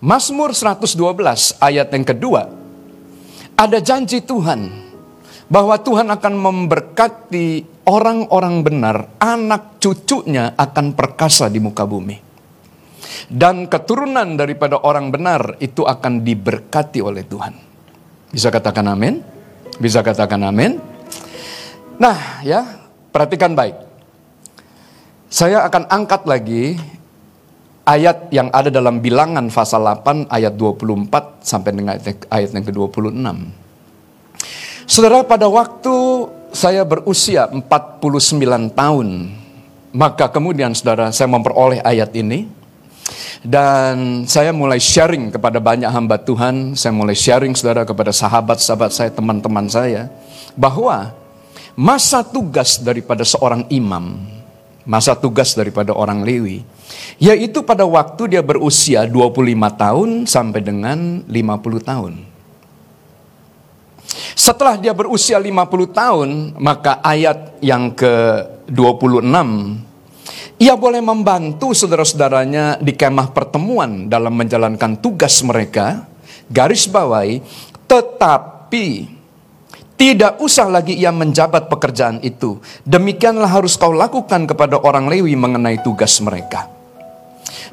Mazmur 0.00 0.56
112 0.56 1.60
ayat 1.60 1.92
yang 1.92 2.06
kedua. 2.06 2.48
Ada 3.58 3.84
janji 3.84 4.24
Tuhan 4.24 4.72
bahwa 5.50 5.76
Tuhan 5.76 6.08
akan 6.08 6.34
memberkati 6.40 7.82
orang-orang 7.84 8.64
benar, 8.64 8.96
anak 9.20 9.76
cucunya 9.76 10.56
akan 10.56 10.96
perkasa 10.96 11.52
di 11.52 11.60
muka 11.60 11.84
bumi. 11.84 12.16
Dan 13.28 13.68
keturunan 13.68 14.40
daripada 14.40 14.80
orang 14.80 15.12
benar 15.12 15.60
itu 15.60 15.84
akan 15.84 16.24
diberkati 16.24 17.04
oleh 17.04 17.28
Tuhan. 17.28 17.54
Bisa 18.32 18.48
katakan 18.48 18.88
amin? 18.88 19.20
Bisa 19.76 20.00
katakan 20.00 20.40
amin? 20.48 20.80
Nah, 22.00 22.40
ya, 22.40 22.80
Perhatikan 23.10 23.58
baik. 23.58 23.74
Saya 25.30 25.66
akan 25.66 25.90
angkat 25.90 26.22
lagi 26.30 26.78
ayat 27.82 28.30
yang 28.30 28.50
ada 28.54 28.70
dalam 28.70 29.02
bilangan 29.02 29.50
pasal 29.50 29.82
8 29.82 30.30
ayat 30.30 30.54
24 30.54 31.42
sampai 31.42 31.70
dengan 31.74 31.98
ayat 32.30 32.50
yang 32.54 32.66
ke-26. 32.66 33.26
Saudara 34.86 35.22
pada 35.26 35.46
waktu 35.50 35.94
saya 36.54 36.86
berusia 36.86 37.50
49 37.50 38.78
tahun, 38.78 39.08
maka 39.90 40.30
kemudian 40.30 40.74
saudara 40.74 41.10
saya 41.10 41.30
memperoleh 41.30 41.82
ayat 41.82 42.14
ini 42.14 42.46
dan 43.42 44.22
saya 44.26 44.54
mulai 44.54 44.78
sharing 44.78 45.34
kepada 45.34 45.58
banyak 45.58 45.90
hamba 45.90 46.18
Tuhan, 46.18 46.78
saya 46.78 46.94
mulai 46.94 47.18
sharing 47.18 47.58
saudara 47.58 47.82
kepada 47.82 48.14
sahabat-sahabat 48.14 48.90
saya, 48.94 49.10
teman-teman 49.10 49.66
saya 49.66 50.10
bahwa 50.54 51.14
masa 51.78 52.22
tugas 52.26 52.80
daripada 52.80 53.22
seorang 53.26 53.66
imam, 53.70 54.18
masa 54.86 55.14
tugas 55.14 55.54
daripada 55.54 55.94
orang 55.94 56.24
Lewi, 56.24 56.62
yaitu 57.20 57.62
pada 57.62 57.86
waktu 57.86 58.36
dia 58.36 58.42
berusia 58.42 59.06
25 59.06 59.54
tahun 59.76 60.08
sampai 60.26 60.60
dengan 60.64 61.22
50 61.26 61.90
tahun. 61.90 62.14
Setelah 64.34 64.80
dia 64.80 64.96
berusia 64.96 65.36
50 65.38 65.92
tahun, 65.92 66.28
maka 66.58 66.98
ayat 67.04 67.60
yang 67.60 67.92
ke-26 67.94 69.28
ia 70.60 70.76
boleh 70.76 71.00
membantu 71.00 71.72
saudara-saudaranya 71.72 72.76
di 72.84 72.92
kemah 72.92 73.32
pertemuan 73.32 74.12
dalam 74.12 74.36
menjalankan 74.36 75.00
tugas 75.00 75.40
mereka, 75.40 76.04
garis 76.52 76.84
bawahi, 76.84 77.40
tetapi 77.88 79.19
tidak 80.00 80.40
usah 80.40 80.64
lagi 80.72 80.96
ia 80.96 81.12
menjabat 81.12 81.68
pekerjaan 81.68 82.24
itu. 82.24 82.56
Demikianlah 82.88 83.52
harus 83.52 83.76
kau 83.76 83.92
lakukan 83.92 84.48
kepada 84.48 84.80
orang 84.80 85.12
Lewi 85.12 85.36
mengenai 85.36 85.84
tugas 85.84 86.16
mereka. 86.24 86.72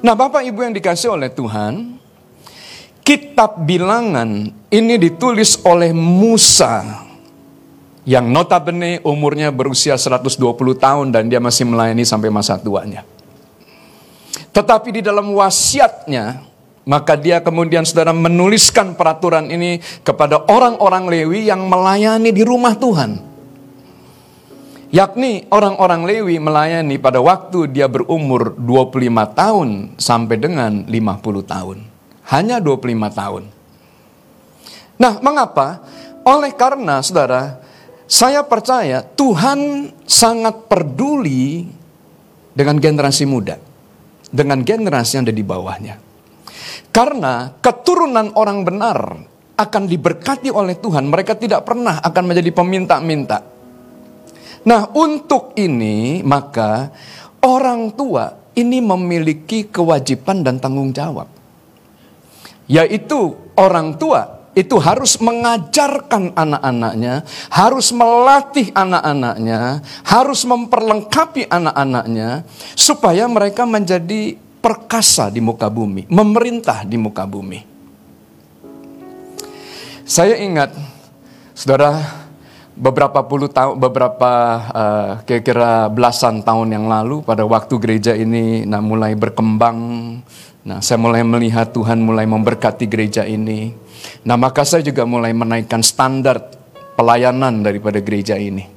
Nah, 0.03 0.11
Bapak 0.11 0.43
Ibu 0.43 0.59
yang 0.67 0.75
dikasih 0.75 1.15
oleh 1.15 1.31
Tuhan, 1.31 1.95
kitab 2.99 3.63
bilangan 3.63 4.51
ini 4.67 4.95
ditulis 4.99 5.63
oleh 5.63 5.95
Musa 5.95 7.07
yang 8.03 8.27
notabene 8.27 8.99
umurnya 9.07 9.47
berusia 9.55 9.95
120 9.95 10.35
tahun 10.75 11.07
dan 11.15 11.31
dia 11.31 11.39
masih 11.39 11.63
melayani 11.63 12.03
sampai 12.03 12.27
masa 12.27 12.59
tuanya. 12.59 13.07
Tetapi 14.51 14.99
di 14.99 15.01
dalam 15.03 15.31
wasiatnya 15.31 16.43
maka 16.87 17.19
dia 17.19 17.43
kemudian 17.43 17.83
saudara 17.83 18.15
menuliskan 18.15 18.95
peraturan 18.95 19.51
ini 19.51 19.83
kepada 20.07 20.47
orang-orang 20.47 21.11
Lewi 21.11 21.51
yang 21.51 21.67
melayani 21.67 22.31
di 22.31 22.47
rumah 22.47 22.79
Tuhan. 22.79 23.19
Yakni 24.87 25.51
orang-orang 25.51 26.07
Lewi 26.07 26.39
melayani 26.39 26.95
pada 26.95 27.19
waktu 27.19 27.67
dia 27.75 27.91
berumur 27.91 28.55
25 28.55 29.03
tahun 29.35 29.69
sampai 29.99 30.35
dengan 30.39 30.87
50 30.87 31.43
tahun. 31.43 31.77
Hanya 32.31 32.63
25 32.63 33.11
tahun. 33.11 33.43
Nah, 34.95 35.19
mengapa? 35.19 35.83
Oleh 36.23 36.55
karena 36.55 37.03
saudara, 37.03 37.59
saya 38.07 38.47
percaya 38.47 39.03
Tuhan 39.03 39.91
sangat 40.07 40.71
peduli 40.71 41.67
dengan 42.55 42.79
generasi 42.79 43.27
muda. 43.27 43.59
Dengan 44.31 44.63
generasi 44.63 45.19
yang 45.19 45.27
ada 45.27 45.35
di 45.35 45.43
bawahnya. 45.43 46.06
Karena 46.91 47.53
keturunan 47.61 48.33
orang 48.33 48.65
benar 48.65 48.97
akan 49.57 49.83
diberkati 49.89 50.53
oleh 50.53 50.77
Tuhan. 50.77 51.09
Mereka 51.09 51.35
tidak 51.35 51.65
pernah 51.65 51.97
akan 51.99 52.23
menjadi 52.29 52.51
peminta-minta. 52.53 53.41
Nah, 54.67 54.91
untuk 54.93 55.57
ini 55.57 56.21
maka 56.21 56.91
orang 57.41 57.93
tua 57.95 58.53
ini 58.57 58.81
memiliki 58.81 59.69
kewajiban 59.69 60.45
dan 60.45 60.61
tanggung 60.61 60.93
jawab. 60.93 61.29
Yaitu 62.67 63.37
orang 63.55 63.95
tua 63.95 64.37
itu 64.57 64.81
harus 64.81 65.21
mengajarkan 65.21 66.33
anak-anaknya, 66.33 67.21
harus 67.53 67.93
melatih 67.93 68.73
anak-anaknya, 68.73 69.85
harus 70.01 70.41
memperlengkapi 70.49 71.45
anak-anaknya 71.45 72.41
supaya 72.73 73.29
mereka 73.29 73.69
menjadi 73.69 74.33
perkasa 74.67 75.31
di 75.31 75.39
muka 75.39 75.71
bumi, 75.71 76.11
memerintah 76.11 76.83
di 76.83 76.99
muka 76.99 77.23
bumi. 77.23 77.63
Saya 80.03 80.35
ingat, 80.43 80.75
saudara, 81.55 82.03
beberapa 82.75 83.23
puluh 83.23 83.47
tahun, 83.47 83.79
beberapa 83.79 84.31
uh, 84.75 85.09
kira-kira 85.23 85.87
belasan 85.87 86.43
tahun 86.43 86.75
yang 86.75 86.91
lalu, 86.91 87.23
pada 87.23 87.47
waktu 87.47 87.79
gereja 87.79 88.11
ini 88.11 88.67
nah, 88.67 88.83
mulai 88.83 89.15
berkembang, 89.15 89.79
nah 90.67 90.83
saya 90.83 90.99
mulai 90.99 91.23
melihat 91.23 91.71
Tuhan 91.71 92.03
mulai 92.03 92.27
memberkati 92.27 92.91
gereja 92.91 93.23
ini. 93.23 93.71
Nah 94.27 94.35
maka 94.35 94.67
saya 94.67 94.83
juga 94.83 95.07
mulai 95.07 95.31
menaikkan 95.31 95.79
standar 95.79 96.43
pelayanan 96.99 97.63
daripada 97.63 98.03
gereja 98.03 98.35
ini. 98.35 98.67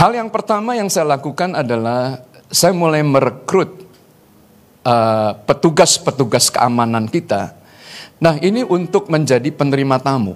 Hal 0.00 0.16
yang 0.16 0.32
pertama 0.32 0.72
yang 0.72 0.88
saya 0.88 1.20
lakukan 1.20 1.52
adalah 1.52 2.24
saya 2.48 2.72
mulai 2.72 3.04
merekrut 3.04 3.87
petugas-petugas 5.44 6.48
uh, 6.48 6.52
keamanan 6.56 7.10
kita 7.10 7.58
Nah, 8.18 8.34
ini 8.42 8.66
untuk 8.66 9.06
menjadi 9.06 9.46
penerima 9.54 10.02
tamu. 10.02 10.34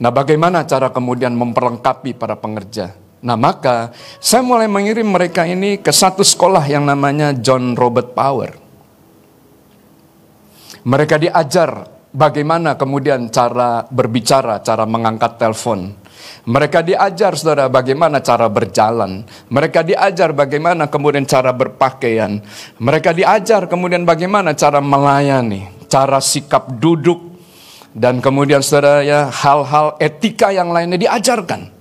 Nah, 0.00 0.12
bagaimana 0.12 0.64
cara 0.64 0.88
kemudian 0.88 1.36
memperlengkapi 1.36 2.16
para 2.16 2.36
pengerja? 2.36 2.96
Nah, 3.20 3.36
maka 3.36 3.92
saya 4.20 4.40
mulai 4.44 4.68
mengirim 4.68 5.08
mereka 5.08 5.44
ini 5.44 5.80
ke 5.80 5.92
satu 5.92 6.24
sekolah 6.24 6.64
yang 6.68 6.88
namanya 6.88 7.36
John 7.36 7.76
Robert 7.76 8.16
Power. 8.16 8.56
Mereka 10.86 11.20
diajar 11.20 11.84
bagaimana 12.12 12.80
kemudian 12.80 13.28
cara 13.28 13.84
berbicara, 13.88 14.64
cara 14.64 14.88
mengangkat 14.88 15.36
telepon. 15.36 15.92
Mereka 16.46 16.86
diajar 16.86 17.34
saudara 17.34 17.66
bagaimana 17.66 18.22
cara 18.22 18.46
berjalan. 18.46 19.26
Mereka 19.50 19.82
diajar 19.82 20.30
bagaimana 20.30 20.86
kemudian 20.86 21.26
cara 21.26 21.50
berpakaian. 21.50 22.38
Mereka 22.78 23.10
diajar 23.10 23.66
kemudian 23.66 24.06
bagaimana 24.06 24.54
cara 24.54 24.78
melayani. 24.78 25.66
Cara 25.90 26.22
sikap 26.22 26.70
duduk. 26.78 27.34
Dan 27.96 28.20
kemudian 28.20 28.60
saudara 28.60 29.00
ya 29.02 29.32
hal-hal 29.32 29.96
etika 29.98 30.52
yang 30.52 30.70
lainnya 30.70 31.00
diajarkan. 31.00 31.72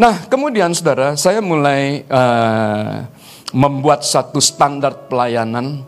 Nah 0.00 0.24
kemudian 0.26 0.72
saudara 0.72 1.12
saya 1.14 1.44
mulai 1.44 2.02
uh, 2.08 3.04
membuat 3.52 4.00
satu 4.02 4.40
standar 4.40 5.06
pelayanan 5.12 5.84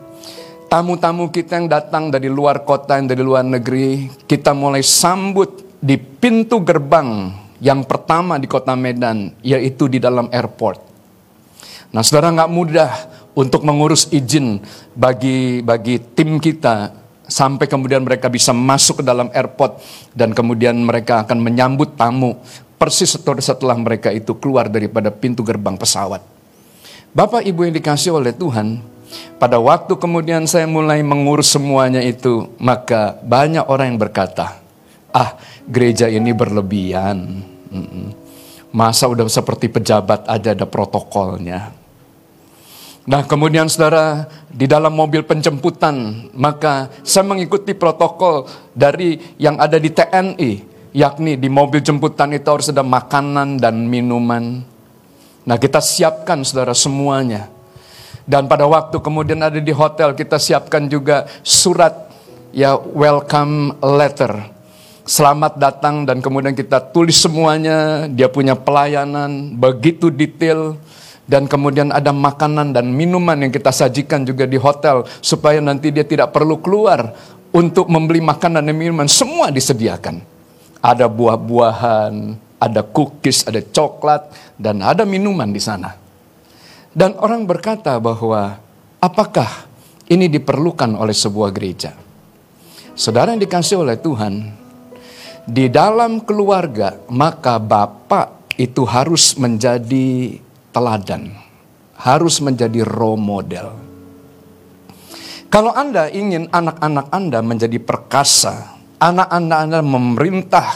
tamu-tamu 0.73 1.29
kita 1.29 1.61
yang 1.61 1.69
datang 1.69 2.09
dari 2.09 2.25
luar 2.25 2.65
kota, 2.65 2.97
yang 2.97 3.05
dari 3.05 3.21
luar 3.21 3.45
negeri, 3.45 4.09
kita 4.25 4.57
mulai 4.57 4.81
sambut 4.81 5.62
di 5.83 5.99
pintu 5.99 6.63
gerbang 6.63 7.35
yang 7.59 7.83
pertama 7.83 8.39
di 8.39 8.47
kota 8.47 8.71
Medan, 8.71 9.35
yaitu 9.43 9.91
di 9.91 9.99
dalam 9.99 10.31
airport. 10.31 10.79
Nah, 11.91 11.99
saudara 11.99 12.31
nggak 12.31 12.51
mudah 12.51 12.91
untuk 13.35 13.67
mengurus 13.67 14.07
izin 14.07 14.63
bagi 14.95 15.59
bagi 15.59 15.99
tim 16.15 16.39
kita 16.39 16.95
sampai 17.27 17.67
kemudian 17.67 17.99
mereka 17.99 18.31
bisa 18.31 18.55
masuk 18.55 19.03
ke 19.03 19.03
dalam 19.03 19.27
airport 19.35 19.83
dan 20.15 20.31
kemudian 20.31 20.79
mereka 20.79 21.27
akan 21.27 21.43
menyambut 21.43 21.99
tamu 21.99 22.39
persis 22.79 23.15
setelah 23.19 23.75
mereka 23.75 24.11
itu 24.11 24.35
keluar 24.39 24.71
daripada 24.71 25.11
pintu 25.11 25.43
gerbang 25.43 25.75
pesawat. 25.75 26.23
Bapak 27.13 27.45
Ibu 27.45 27.69
yang 27.69 27.75
dikasih 27.77 28.17
oleh 28.17 28.33
Tuhan, 28.33 28.81
pada 29.37 29.61
waktu 29.61 29.93
kemudian 29.99 30.49
saya 30.49 30.65
mulai 30.65 31.05
mengurus 31.05 31.53
semuanya 31.53 32.01
itu, 32.01 32.49
maka 32.57 33.21
banyak 33.21 33.69
orang 33.69 33.93
yang 33.93 33.99
berkata, 34.01 34.62
"Ah, 35.13 35.37
gereja 35.69 36.09
ini 36.09 36.33
berlebihan. 36.33 37.45
Masa 38.73 39.05
udah 39.05 39.29
seperti 39.29 39.69
pejabat 39.69 40.25
aja 40.25 40.57
ada 40.57 40.65
protokolnya." 40.65 41.71
Nah, 43.03 43.27
kemudian 43.27 43.67
saudara, 43.67 44.31
di 44.47 44.63
dalam 44.63 44.95
mobil 44.95 45.27
penjemputan, 45.27 46.27
maka 46.31 46.87
saya 47.03 47.27
mengikuti 47.27 47.75
protokol 47.75 48.47
dari 48.71 49.19
yang 49.35 49.59
ada 49.59 49.75
di 49.75 49.91
TNI, 49.91 50.51
yakni 50.95 51.35
di 51.35 51.51
mobil 51.51 51.83
jemputan 51.83 52.31
itu 52.31 52.47
harus 52.47 52.71
ada 52.71 52.79
makanan 52.79 53.59
dan 53.59 53.75
minuman. 53.91 54.63
Nah, 55.43 55.57
kita 55.59 55.83
siapkan 55.83 56.47
saudara 56.47 56.71
semuanya. 56.71 57.51
Dan 58.23 58.47
pada 58.47 58.63
waktu 58.63 58.95
kemudian 59.03 59.43
ada 59.43 59.59
di 59.59 59.73
hotel 59.75 60.15
kita 60.15 60.39
siapkan 60.39 60.87
juga 60.87 61.27
surat 61.43 62.07
ya 62.55 62.79
welcome 62.79 63.75
letter. 63.83 64.52
Selamat 65.03 65.59
datang 65.59 66.07
dan 66.07 66.23
kemudian 66.23 66.55
kita 66.55 66.79
tulis 66.79 67.19
semuanya, 67.19 68.07
dia 68.07 68.31
punya 68.31 68.55
pelayanan 68.55 69.51
begitu 69.51 70.07
detail 70.07 70.79
dan 71.27 71.43
kemudian 71.43 71.91
ada 71.91 72.15
makanan 72.15 72.71
dan 72.71 72.87
minuman 72.87 73.35
yang 73.35 73.51
kita 73.51 73.67
sajikan 73.75 74.23
juga 74.23 74.47
di 74.47 74.55
hotel 74.55 75.03
supaya 75.19 75.59
nanti 75.59 75.91
dia 75.91 76.07
tidak 76.07 76.31
perlu 76.31 76.55
keluar 76.63 77.11
untuk 77.51 77.91
membeli 77.91 78.23
makanan 78.23 78.63
dan 78.63 78.71
minuman, 78.71 79.11
semua 79.11 79.51
disediakan. 79.51 80.23
Ada 80.79 81.11
buah-buahan, 81.11 82.39
ada 82.63 82.81
cookies, 82.87 83.43
ada 83.43 83.59
coklat 83.59 84.31
dan 84.55 84.79
ada 84.79 85.03
minuman 85.03 85.51
di 85.51 85.59
sana. 85.59 85.99
Dan 86.95 87.19
orang 87.19 87.43
berkata 87.43 87.99
bahwa 87.99 88.55
apakah 89.03 89.67
ini 90.07 90.31
diperlukan 90.31 90.95
oleh 90.95 91.11
sebuah 91.11 91.51
gereja? 91.51 91.91
Saudara 92.95 93.35
yang 93.35 93.43
dikasih 93.43 93.83
oleh 93.83 93.99
Tuhan, 93.99 94.62
di 95.43 95.67
dalam 95.67 96.23
keluarga 96.23 97.03
maka 97.11 97.59
bapak 97.59 98.55
itu 98.55 98.85
harus 98.87 99.35
menjadi 99.35 100.39
teladan, 100.71 101.33
harus 101.97 102.39
menjadi 102.39 102.85
role 102.85 103.19
model. 103.19 103.67
Kalau 105.53 105.69
Anda 105.69 106.09
ingin 106.09 106.49
anak-anak 106.49 107.07
Anda 107.13 107.39
menjadi 107.45 107.77
perkasa, 107.77 108.73
anak-anak 108.97 109.59
Anda 109.69 109.79
memerintah, 109.85 110.67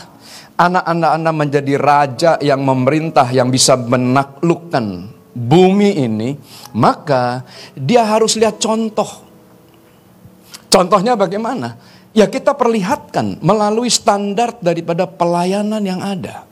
anak-anak 0.53 1.11
Anda 1.17 1.31
menjadi 1.33 1.73
raja 1.81 2.31
yang 2.37 2.61
memerintah, 2.61 3.25
yang 3.33 3.49
bisa 3.49 3.73
menaklukkan 3.73 5.09
bumi 5.33 6.01
ini, 6.01 6.37
maka 6.77 7.41
dia 7.73 8.05
harus 8.05 8.37
lihat 8.37 8.61
contoh. 8.61 9.25
Contohnya 10.69 11.17
bagaimana? 11.17 11.96
Ya 12.17 12.25
kita 12.25 12.57
perlihatkan 12.57 13.37
melalui 13.45 13.93
standar 13.93 14.57
daripada 14.57 15.05
pelayanan 15.05 15.85
yang 15.85 16.01
ada. 16.01 16.49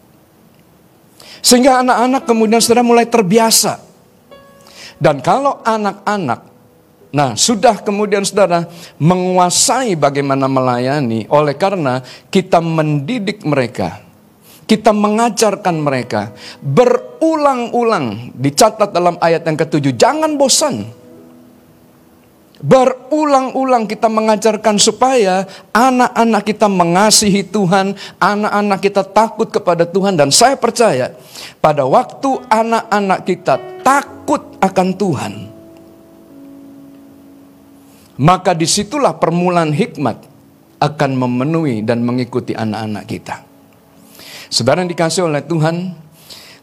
Sehingga 1.42 1.82
anak-anak 1.82 2.22
kemudian 2.30 2.62
sudah 2.62 2.86
mulai 2.86 3.10
terbiasa. 3.10 3.82
Dan 5.02 5.26
kalau 5.26 5.66
anak-anak 5.66 6.54
Nah, 7.16 7.32
sudah 7.32 7.80
kemudian 7.80 8.28
saudara 8.28 8.68
menguasai 9.00 9.96
bagaimana 9.96 10.52
melayani 10.52 11.24
oleh 11.32 11.56
karena 11.56 12.04
kita 12.28 12.60
mendidik 12.60 13.40
mereka 13.48 14.04
kita 14.66 14.92
mengajarkan 14.92 15.78
mereka 15.78 16.34
berulang-ulang 16.60 18.34
dicatat 18.34 18.90
dalam 18.92 19.16
ayat 19.22 19.46
yang 19.46 19.58
ketujuh. 19.58 19.94
Jangan 19.94 20.36
bosan. 20.36 21.05
Berulang-ulang 22.66 23.86
kita 23.86 24.10
mengajarkan 24.10 24.82
supaya 24.82 25.46
anak-anak 25.70 26.50
kita 26.50 26.66
mengasihi 26.66 27.46
Tuhan, 27.46 27.94
anak-anak 28.18 28.80
kita 28.82 29.06
takut 29.06 29.54
kepada 29.54 29.86
Tuhan 29.86 30.18
dan 30.18 30.34
saya 30.34 30.58
percaya 30.58 31.14
pada 31.62 31.86
waktu 31.86 32.42
anak-anak 32.50 33.22
kita 33.22 33.62
takut 33.86 34.58
akan 34.58 34.88
Tuhan, 34.98 35.34
maka 38.18 38.58
di 38.58 38.66
situlah 38.66 39.14
permulaan 39.14 39.70
hikmat 39.70 40.26
akan 40.82 41.12
memenuhi 41.22 41.86
dan 41.86 42.02
mengikuti 42.02 42.58
anak-anak 42.58 43.06
kita. 43.06 43.46
Saudara 44.50 44.82
dikasih 44.82 45.30
oleh 45.30 45.46
Tuhan, 45.46 45.94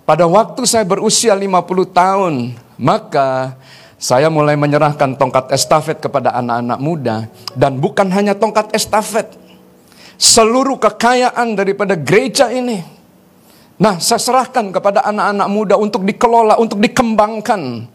pada 0.03 0.26
waktu 0.26 0.66
saya 0.66 0.82
berusia 0.82 1.30
50 1.30 1.46
tahun, 1.94 2.34
maka 2.74 3.55
saya 4.03 4.26
mulai 4.26 4.59
menyerahkan 4.59 5.14
tongkat 5.14 5.55
estafet 5.55 6.03
kepada 6.03 6.34
anak-anak 6.34 6.78
muda. 6.82 7.16
Dan 7.55 7.78
bukan 7.78 8.11
hanya 8.11 8.34
tongkat 8.34 8.74
estafet, 8.74 9.30
seluruh 10.18 10.74
kekayaan 10.82 11.55
daripada 11.55 11.94
gereja 11.94 12.50
ini. 12.50 12.82
Nah, 13.78 14.03
saya 14.03 14.18
serahkan 14.18 14.74
kepada 14.74 15.07
anak-anak 15.07 15.48
muda 15.48 15.74
untuk 15.78 16.03
dikelola, 16.03 16.59
untuk 16.59 16.82
dikembangkan. 16.82 17.86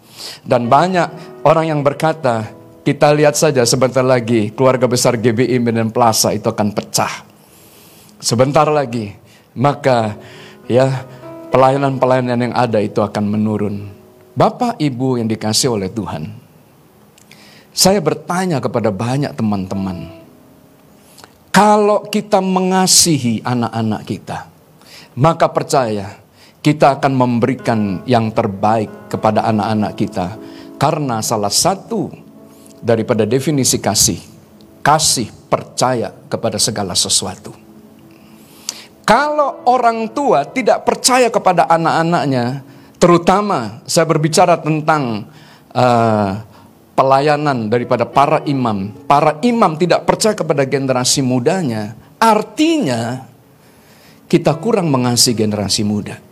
Dan 0.47 0.71
banyak 0.71 1.43
orang 1.43 1.75
yang 1.75 1.83
berkata, 1.83 2.55
kita 2.87 3.11
lihat 3.11 3.35
saja 3.35 3.67
sebentar 3.67 3.99
lagi 3.99 4.55
keluarga 4.55 4.87
besar 4.87 5.19
GBI 5.19 5.59
Medan 5.59 5.91
Plaza 5.91 6.31
itu 6.31 6.47
akan 6.47 6.71
pecah. 6.71 7.27
Sebentar 8.23 8.63
lagi 8.71 9.11
maka 9.51 10.15
ya 10.71 11.03
pelayanan-pelayanan 11.51 12.47
yang 12.47 12.55
ada 12.55 12.79
itu 12.79 13.03
akan 13.03 13.27
menurun. 13.27 13.96
Bapak 14.37 14.77
Ibu 14.77 15.17
yang 15.17 15.25
dikasih 15.25 15.73
oleh 15.73 15.89
Tuhan, 15.89 16.29
saya 17.73 17.97
bertanya 17.97 18.61
kepada 18.61 18.93
banyak 18.93 19.33
teman-teman, 19.33 20.13
kalau 21.49 22.05
kita 22.05 22.37
mengasihi 22.37 23.41
anak-anak 23.41 24.05
kita, 24.05 24.45
maka 25.17 25.49
percaya 25.49 26.21
kita 26.61 27.01
akan 27.01 27.17
memberikan 27.17 28.05
yang 28.05 28.29
terbaik 28.29 29.09
kepada 29.09 29.41
anak-anak 29.49 29.97
kita, 29.97 30.37
karena 30.77 31.17
salah 31.25 31.49
satu 31.49 32.13
daripada 32.77 33.25
definisi 33.25 33.81
kasih, 33.81 34.21
kasih 34.85 35.33
percaya 35.49 36.13
kepada 36.29 36.61
segala 36.61 36.93
sesuatu. 36.93 37.57
Kalau 39.01 39.65
orang 39.65 40.05
tua 40.13 40.45
tidak 40.45 40.85
percaya 40.85 41.33
kepada 41.33 41.65
anak-anaknya, 41.65 42.76
terutama 42.97 43.81
saya 43.85 44.05
berbicara 44.05 44.59
tentang 44.61 45.29
uh, 45.73 46.31
pelayanan 46.97 47.69
daripada 47.69 48.09
para 48.09 48.41
imam. 48.49 48.89
Para 49.05 49.37
imam 49.45 49.77
tidak 49.77 50.03
percaya 50.09 50.33
kepada 50.33 50.65
generasi 50.65 51.21
mudanya, 51.21 51.93
artinya 52.17 53.29
kita 54.25 54.57
kurang 54.57 54.89
mengasihi 54.89 55.37
generasi 55.37 55.85
muda. 55.85 56.26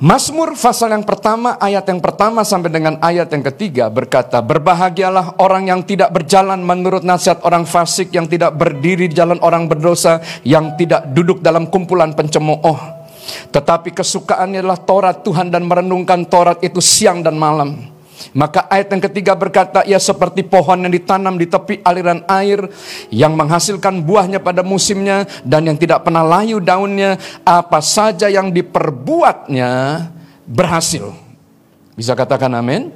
Mazmur 0.00 0.56
pasal 0.56 0.96
yang 0.96 1.04
pertama, 1.04 1.60
ayat 1.60 1.84
yang 1.84 2.00
pertama 2.00 2.40
sampai 2.40 2.72
dengan 2.72 2.96
ayat 3.04 3.28
yang 3.36 3.44
ketiga 3.52 3.92
berkata, 3.92 4.40
Berbahagialah 4.40 5.36
orang 5.36 5.68
yang 5.68 5.84
tidak 5.84 6.08
berjalan 6.08 6.56
menurut 6.64 7.04
nasihat 7.04 7.44
orang 7.44 7.68
fasik, 7.68 8.08
yang 8.08 8.24
tidak 8.24 8.56
berdiri 8.56 9.12
di 9.12 9.14
jalan 9.14 9.36
orang 9.44 9.68
berdosa, 9.68 10.24
yang 10.40 10.72
tidak 10.80 11.04
duduk 11.12 11.44
dalam 11.44 11.68
kumpulan 11.68 12.16
pencemooh. 12.16 12.80
Tetapi 13.52 13.92
kesukaannya 13.92 14.64
adalah 14.64 14.80
Taurat 14.80 15.20
Tuhan 15.20 15.52
dan 15.52 15.68
merenungkan 15.68 16.24
Taurat 16.24 16.64
itu 16.64 16.80
siang 16.80 17.20
dan 17.20 17.36
malam. 17.36 17.99
Maka 18.36 18.68
ayat 18.70 18.92
yang 18.92 19.02
ketiga 19.10 19.32
berkata, 19.34 19.82
ia 19.88 19.98
seperti 19.98 20.44
pohon 20.44 20.84
yang 20.84 20.92
ditanam 20.92 21.34
di 21.40 21.46
tepi 21.48 21.80
aliran 21.82 22.22
air, 22.28 22.68
yang 23.10 23.34
menghasilkan 23.34 24.04
buahnya 24.04 24.40
pada 24.44 24.60
musimnya, 24.60 25.24
dan 25.42 25.66
yang 25.66 25.78
tidak 25.80 26.04
pernah 26.04 26.22
layu 26.22 26.60
daunnya, 26.60 27.16
apa 27.42 27.80
saja 27.80 28.28
yang 28.28 28.52
diperbuatnya 28.52 29.70
berhasil. 30.46 31.12
Bisa 31.96 32.16
katakan 32.16 32.54
amin? 32.56 32.92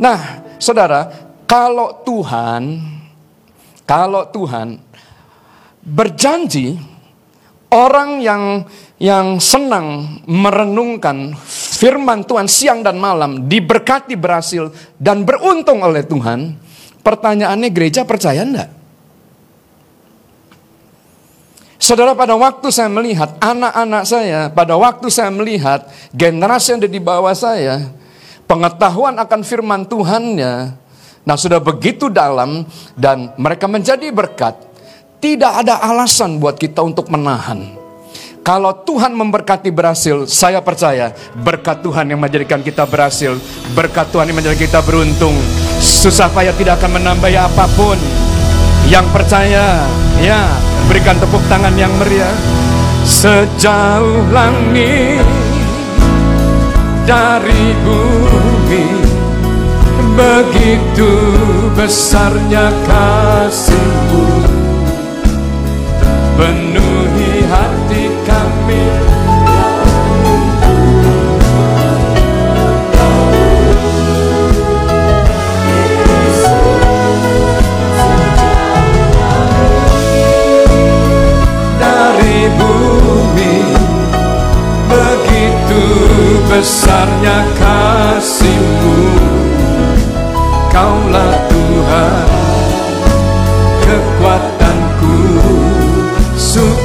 Nah, 0.00 0.44
saudara, 0.56 1.08
kalau 1.44 2.00
Tuhan, 2.06 2.80
kalau 3.84 4.28
Tuhan 4.32 4.80
berjanji, 5.84 6.76
orang 7.72 8.20
yang 8.20 8.44
yang 9.00 9.40
senang 9.40 10.20
merenungkan 10.28 11.32
firman 11.80 12.20
Tuhan 12.28 12.44
siang 12.44 12.84
dan 12.84 13.00
malam, 13.00 13.48
diberkati 13.48 14.12
berhasil 14.12 14.68
dan 15.00 15.24
beruntung 15.24 15.80
oleh 15.80 16.04
Tuhan, 16.04 16.60
pertanyaannya 17.00 17.72
gereja 17.72 18.04
percaya 18.04 18.44
enggak? 18.44 18.68
Saudara 21.80 22.12
pada 22.12 22.36
waktu 22.36 22.68
saya 22.68 22.92
melihat 22.92 23.40
anak-anak 23.40 24.04
saya, 24.04 24.52
pada 24.52 24.76
waktu 24.76 25.08
saya 25.08 25.32
melihat 25.32 25.88
generasi 26.12 26.76
yang 26.76 26.84
ada 26.84 26.90
di 26.92 27.00
bawah 27.00 27.32
saya, 27.32 27.88
pengetahuan 28.44 29.16
akan 29.16 29.40
firman 29.40 29.88
Tuhannya, 29.88 30.76
nah 31.24 31.36
sudah 31.40 31.56
begitu 31.56 32.12
dalam 32.12 32.68
dan 32.92 33.32
mereka 33.40 33.64
menjadi 33.64 34.12
berkat, 34.12 34.60
tidak 35.24 35.64
ada 35.64 35.80
alasan 35.80 36.36
buat 36.36 36.60
kita 36.60 36.84
untuk 36.84 37.08
menahan. 37.08 37.79
Kalau 38.40 38.72
Tuhan 38.72 39.12
memberkati 39.12 39.68
berhasil, 39.68 40.24
saya 40.24 40.64
percaya 40.64 41.12
berkat 41.44 41.84
Tuhan 41.84 42.08
yang 42.08 42.16
menjadikan 42.16 42.64
kita 42.64 42.88
berhasil, 42.88 43.36
berkat 43.76 44.08
Tuhan 44.08 44.32
yang 44.32 44.40
menjadikan 44.40 44.64
kita 44.64 44.80
beruntung. 44.80 45.36
Susah 45.76 46.32
payah 46.32 46.56
tidak 46.56 46.80
akan 46.80 46.96
menambah 46.96 47.28
apa 47.36 47.68
pun. 47.76 48.00
Yang 48.88 49.06
percaya, 49.12 49.84
ya, 50.24 50.40
berikan 50.88 51.20
tepuk 51.20 51.44
tangan 51.52 51.76
yang 51.76 51.92
meriah. 52.00 52.32
Sejauh 53.04 54.24
langit 54.32 55.20
dari 57.04 57.76
bumi, 57.84 58.88
begitu 60.16 61.12
besarnya 61.76 62.72
kasihmu 62.88 64.24
penuhi 66.40 66.99
besarnya 86.60 87.40
kasihmu. 87.56 88.98
Kaulah 90.68 91.34
Tuhan 91.48 92.28
kekuatanku 93.80 94.59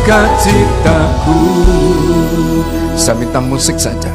sukacitaku 0.06 1.42
saya 2.94 3.18
minta 3.18 3.42
musik 3.42 3.82
saja. 3.82 4.14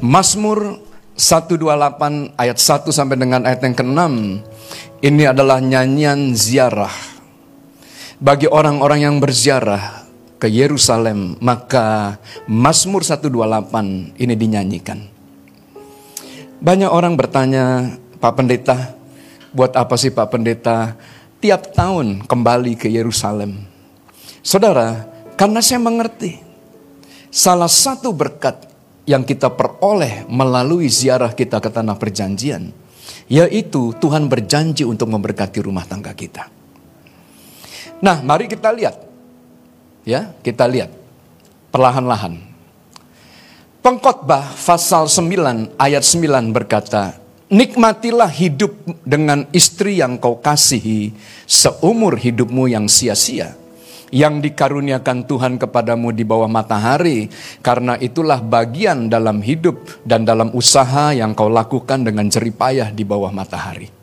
Mazmur 0.00 0.80
128 1.12 2.32
ayat 2.40 2.56
1 2.56 2.88
sampai 2.88 3.20
dengan 3.20 3.44
ayat 3.44 3.68
yang 3.68 3.76
ke-6 3.76 4.00
ini 5.04 5.28
adalah 5.28 5.60
nyanyian 5.60 6.32
ziarah 6.32 6.96
bagi 8.16 8.48
orang-orang 8.48 9.04
yang 9.04 9.20
berziarah 9.20 10.08
ke 10.40 10.48
Yerusalem. 10.48 11.36
Maka 11.44 12.16
Mazmur 12.48 13.04
128 13.04 14.16
ini 14.16 14.34
dinyanyikan. 14.40 15.04
Banyak 16.64 16.88
orang 16.88 17.12
bertanya 17.12 17.92
Pak 18.16 18.32
Pendeta 18.40 18.96
buat 19.52 19.76
apa 19.76 20.00
sih 20.00 20.16
Pak 20.16 20.32
Pendeta 20.32 20.96
tiap 21.44 21.76
tahun 21.76 22.24
kembali 22.24 22.80
ke 22.80 22.88
Yerusalem 22.88 23.67
Saudara, 24.42 25.06
karena 25.34 25.62
saya 25.62 25.82
mengerti 25.82 26.38
salah 27.28 27.70
satu 27.70 28.14
berkat 28.14 28.68
yang 29.08 29.24
kita 29.24 29.48
peroleh 29.48 30.28
melalui 30.28 30.86
ziarah 30.92 31.32
kita 31.32 31.58
ke 31.64 31.70
tanah 31.72 31.96
perjanjian, 31.96 32.70
yaitu 33.26 33.96
Tuhan 33.96 34.28
berjanji 34.28 34.84
untuk 34.84 35.08
memberkati 35.08 35.64
rumah 35.64 35.88
tangga 35.88 36.12
kita. 36.12 36.50
Nah, 37.98 38.22
mari 38.22 38.46
kita 38.46 38.70
lihat. 38.70 38.96
Ya, 40.06 40.32
kita 40.40 40.64
lihat 40.64 40.92
perlahan-lahan. 41.74 42.40
Pengkhotbah 43.84 44.56
pasal 44.56 45.08
9 45.08 45.78
ayat 45.80 46.04
9 46.04 46.52
berkata, 46.54 47.16
Nikmatilah 47.48 48.28
hidup 48.28 48.76
dengan 49.08 49.48
istri 49.56 50.04
yang 50.04 50.20
kau 50.20 50.36
kasihi 50.36 51.16
seumur 51.48 52.20
hidupmu 52.20 52.68
yang 52.68 52.84
sia-sia 52.92 53.56
yang 54.14 54.40
dikaruniakan 54.40 55.28
Tuhan 55.28 55.56
kepadamu 55.60 56.12
di 56.12 56.24
bawah 56.24 56.48
matahari, 56.48 57.28
karena 57.60 57.96
itulah 58.00 58.40
bagian 58.40 59.12
dalam 59.12 59.40
hidup 59.44 59.78
dan 60.04 60.24
dalam 60.24 60.52
usaha 60.56 61.12
yang 61.12 61.32
kau 61.36 61.52
lakukan 61.52 62.04
dengan 62.04 62.28
jeripayah 62.28 62.92
di 62.92 63.04
bawah 63.04 63.32
matahari. 63.32 63.98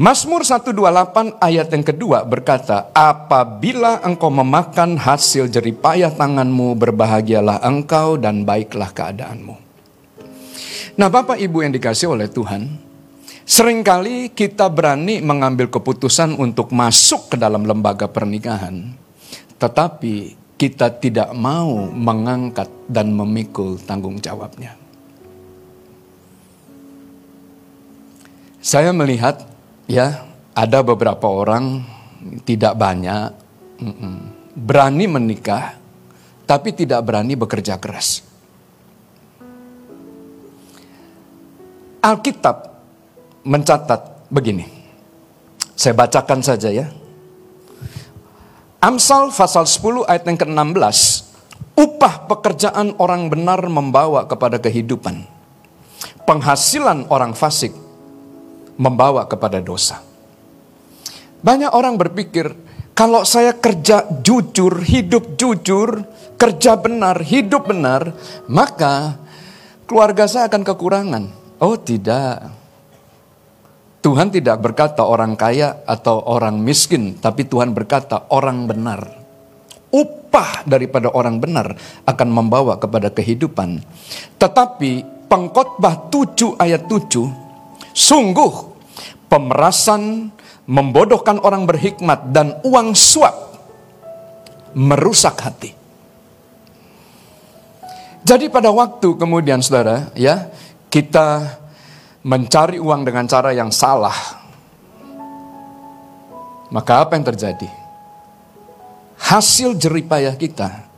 Mazmur 0.00 0.46
128 0.48 1.42
ayat 1.44 1.68
yang 1.76 1.84
kedua 1.84 2.24
berkata, 2.24 2.88
Apabila 2.96 4.00
engkau 4.00 4.32
memakan 4.32 4.96
hasil 4.96 5.52
jeripayah 5.52 6.08
tanganmu, 6.14 6.72
berbahagialah 6.78 7.60
engkau 7.60 8.16
dan 8.16 8.48
baiklah 8.48 8.88
keadaanmu. 8.96 9.60
Nah 10.96 11.08
Bapak 11.12 11.36
Ibu 11.36 11.68
yang 11.68 11.72
dikasih 11.76 12.16
oleh 12.16 12.32
Tuhan, 12.32 12.89
Seringkali 13.50 14.30
kita 14.30 14.70
berani 14.70 15.18
mengambil 15.18 15.66
keputusan 15.66 16.38
untuk 16.38 16.70
masuk 16.70 17.34
ke 17.34 17.36
dalam 17.36 17.66
lembaga 17.66 18.06
pernikahan, 18.06 18.94
tetapi 19.58 20.38
kita 20.54 20.94
tidak 21.02 21.34
mau 21.34 21.90
mengangkat 21.90 22.70
dan 22.86 23.10
memikul 23.10 23.74
tanggung 23.82 24.22
jawabnya. 24.22 24.78
Saya 28.62 28.94
melihat 28.94 29.42
ya 29.90 30.30
ada 30.54 30.86
beberapa 30.86 31.26
orang 31.26 31.82
tidak 32.46 32.78
banyak 32.78 33.34
berani 34.54 35.10
menikah 35.10 35.74
tapi 36.46 36.70
tidak 36.70 37.02
berani 37.02 37.34
bekerja 37.34 37.82
keras. 37.82 38.22
Alkitab 41.98 42.70
mencatat 43.44 44.28
begini. 44.28 44.66
Saya 45.76 45.96
bacakan 45.96 46.40
saja 46.44 46.68
ya. 46.68 46.86
Amsal 48.80 49.32
pasal 49.32 49.68
10 49.68 50.08
ayat 50.08 50.24
yang 50.24 50.38
ke-16. 50.40 51.28
Upah 51.76 52.28
pekerjaan 52.28 52.96
orang 53.00 53.32
benar 53.32 53.60
membawa 53.68 54.24
kepada 54.28 54.60
kehidupan. 54.60 55.24
Penghasilan 56.24 57.08
orang 57.08 57.32
fasik 57.32 57.72
membawa 58.76 59.24
kepada 59.28 59.60
dosa. 59.60 60.00
Banyak 61.40 61.72
orang 61.72 61.96
berpikir, 61.96 62.52
kalau 62.92 63.24
saya 63.24 63.56
kerja 63.56 64.04
jujur, 64.20 64.84
hidup 64.84 65.40
jujur, 65.40 66.04
kerja 66.36 66.76
benar, 66.76 67.20
hidup 67.24 67.72
benar, 67.72 68.12
maka 68.44 69.16
keluarga 69.88 70.28
saya 70.28 70.52
akan 70.52 70.64
kekurangan. 70.64 71.24
Oh 71.60 71.80
tidak. 71.80 72.59
Tuhan 74.00 74.32
tidak 74.32 74.64
berkata 74.64 75.04
orang 75.04 75.36
kaya 75.36 75.84
atau 75.84 76.24
orang 76.24 76.56
miskin, 76.56 77.20
tapi 77.20 77.44
Tuhan 77.44 77.76
berkata 77.76 78.32
orang 78.32 78.64
benar. 78.64 79.00
Upah 79.92 80.64
daripada 80.64 81.12
orang 81.12 81.36
benar 81.36 81.76
akan 82.08 82.28
membawa 82.32 82.80
kepada 82.80 83.12
kehidupan. 83.12 83.84
Tetapi 84.40 85.04
pengkhotbah 85.28 86.08
7 86.08 86.56
ayat 86.56 86.88
7, 86.88 87.28
sungguh 87.92 88.52
pemerasan, 89.28 90.32
membodohkan 90.64 91.42
orang 91.44 91.68
berhikmat 91.68 92.32
dan 92.32 92.56
uang 92.64 92.96
suap 92.96 93.50
merusak 94.72 95.34
hati. 95.42 95.76
Jadi 98.22 98.46
pada 98.46 98.70
waktu 98.70 99.18
kemudian 99.18 99.58
saudara, 99.58 100.08
ya, 100.14 100.46
kita 100.86 101.58
mencari 102.20 102.76
uang 102.76 103.04
dengan 103.06 103.24
cara 103.24 103.52
yang 103.56 103.72
salah. 103.72 104.16
Maka 106.70 107.02
apa 107.02 107.18
yang 107.18 107.26
terjadi? 107.26 107.68
Hasil 109.20 109.76
jeripayah 109.76 110.34
kita 110.36 110.90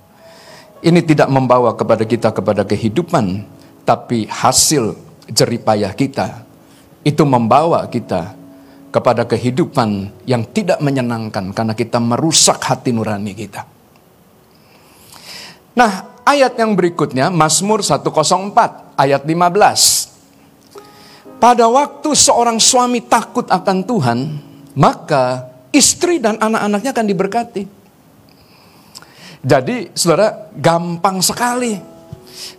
ini 0.83 1.01
tidak 1.07 1.31
membawa 1.31 1.79
kepada 1.79 2.03
kita 2.03 2.35
kepada 2.35 2.67
kehidupan, 2.67 3.47
tapi 3.87 4.27
hasil 4.27 4.99
jeripayah 5.31 5.95
kita 5.95 6.43
itu 7.07 7.23
membawa 7.23 7.87
kita 7.87 8.35
kepada 8.93 9.25
kehidupan 9.25 10.11
yang 10.29 10.45
tidak 10.53 10.83
menyenangkan 10.83 11.55
karena 11.55 11.73
kita 11.73 12.03
merusak 12.03 12.61
hati 12.61 12.93
nurani 12.93 13.33
kita. 13.33 13.65
Nah, 15.73 16.21
ayat 16.29 16.59
yang 16.61 16.77
berikutnya 16.77 17.33
Mazmur 17.33 17.81
104 17.81 18.99
ayat 19.01 19.23
15. 19.25 20.02
Pada 21.43 21.67
waktu 21.67 22.15
seorang 22.15 22.63
suami 22.63 23.03
takut 23.03 23.43
akan 23.51 23.83
Tuhan, 23.83 24.19
maka 24.79 25.51
istri 25.75 26.23
dan 26.23 26.39
anak-anaknya 26.39 26.95
akan 26.95 27.07
diberkati. 27.11 27.63
Jadi, 29.43 29.91
saudara, 29.91 30.55
gampang 30.55 31.19
sekali. 31.19 31.75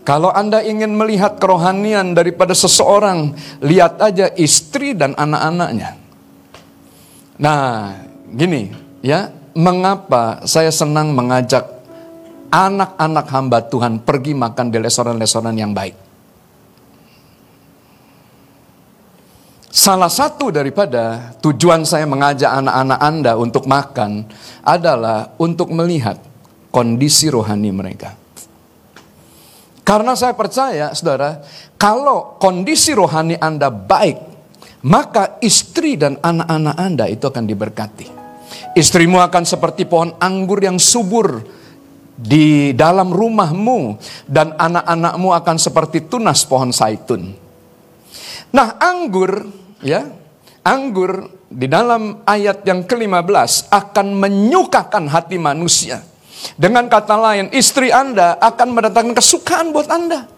Kalau 0.04 0.36
Anda 0.36 0.60
ingin 0.60 1.00
melihat 1.00 1.40
kerohanian 1.40 2.12
daripada 2.12 2.52
seseorang, 2.52 3.32
lihat 3.64 4.04
aja 4.04 4.28
istri 4.36 4.92
dan 4.92 5.16
anak-anaknya. 5.16 5.96
Nah, 7.40 7.96
gini 8.36 8.68
ya, 9.00 9.32
mengapa 9.56 10.44
saya 10.44 10.76
senang 10.76 11.16
mengajak 11.16 11.64
anak-anak 12.52 13.26
hamba 13.32 13.64
Tuhan 13.64 14.04
pergi 14.04 14.36
makan 14.36 14.76
di 14.76 14.78
restoran-restoran 14.84 15.56
yang 15.56 15.72
baik. 15.72 16.13
Salah 19.74 20.06
satu 20.06 20.54
daripada 20.54 21.34
tujuan 21.42 21.82
saya 21.82 22.06
mengajak 22.06 22.46
anak-anak 22.46 23.00
Anda 23.02 23.34
untuk 23.34 23.66
makan 23.66 24.30
adalah 24.62 25.34
untuk 25.42 25.74
melihat 25.74 26.22
kondisi 26.70 27.34
rohani 27.34 27.74
mereka. 27.74 28.14
Karena 29.82 30.14
saya 30.14 30.38
percaya, 30.38 30.94
saudara, 30.94 31.42
kalau 31.74 32.38
kondisi 32.38 32.94
rohani 32.94 33.34
Anda 33.34 33.74
baik, 33.74 34.18
maka 34.86 35.42
istri 35.42 35.98
dan 35.98 36.22
anak-anak 36.22 36.76
Anda 36.78 37.06
itu 37.10 37.26
akan 37.26 37.50
diberkati. 37.50 38.08
Istrimu 38.78 39.26
akan 39.26 39.42
seperti 39.42 39.90
pohon 39.90 40.14
anggur 40.22 40.62
yang 40.62 40.78
subur 40.78 41.42
di 42.14 42.78
dalam 42.78 43.10
rumahmu, 43.10 43.98
dan 44.30 44.54
anak-anakmu 44.54 45.34
akan 45.34 45.58
seperti 45.58 46.06
tunas 46.06 46.46
pohon 46.46 46.70
zaitun. 46.70 47.43
Nah, 48.54 48.78
anggur, 48.78 49.50
ya, 49.82 50.06
anggur 50.62 51.26
di 51.50 51.66
dalam 51.66 52.22
ayat 52.22 52.62
yang 52.70 52.86
ke-15 52.86 53.74
akan 53.74 54.08
menyukakan 54.14 55.10
hati 55.10 55.42
manusia. 55.42 56.06
Dengan 56.54 56.86
kata 56.86 57.18
lain, 57.18 57.50
istri 57.50 57.90
Anda 57.90 58.38
akan 58.38 58.78
mendatangkan 58.78 59.18
kesukaan 59.18 59.74
buat 59.74 59.90
Anda. 59.90 60.30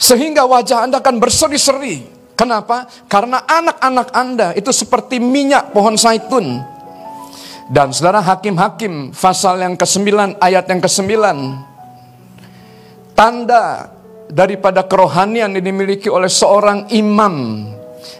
Sehingga 0.00 0.48
wajah 0.48 0.90
Anda 0.90 0.98
akan 0.98 1.22
berseri-seri. 1.22 2.02
Kenapa? 2.34 2.88
Karena 3.04 3.44
anak-anak 3.44 4.08
Anda 4.16 4.48
itu 4.56 4.72
seperti 4.72 5.22
minyak 5.22 5.76
pohon 5.76 5.94
zaitun. 5.94 6.66
Dan 7.70 7.94
saudara 7.94 8.18
hakim-hakim 8.18 9.14
pasal 9.14 9.62
yang 9.62 9.78
ke-9 9.78 10.40
ayat 10.42 10.66
yang 10.66 10.80
ke-9. 10.82 11.14
Tanda 13.14 13.92
daripada 14.30 14.86
kerohanian 14.86 15.50
yang 15.52 15.64
dimiliki 15.64 16.06
oleh 16.06 16.30
seorang 16.30 16.86
imam. 16.94 17.66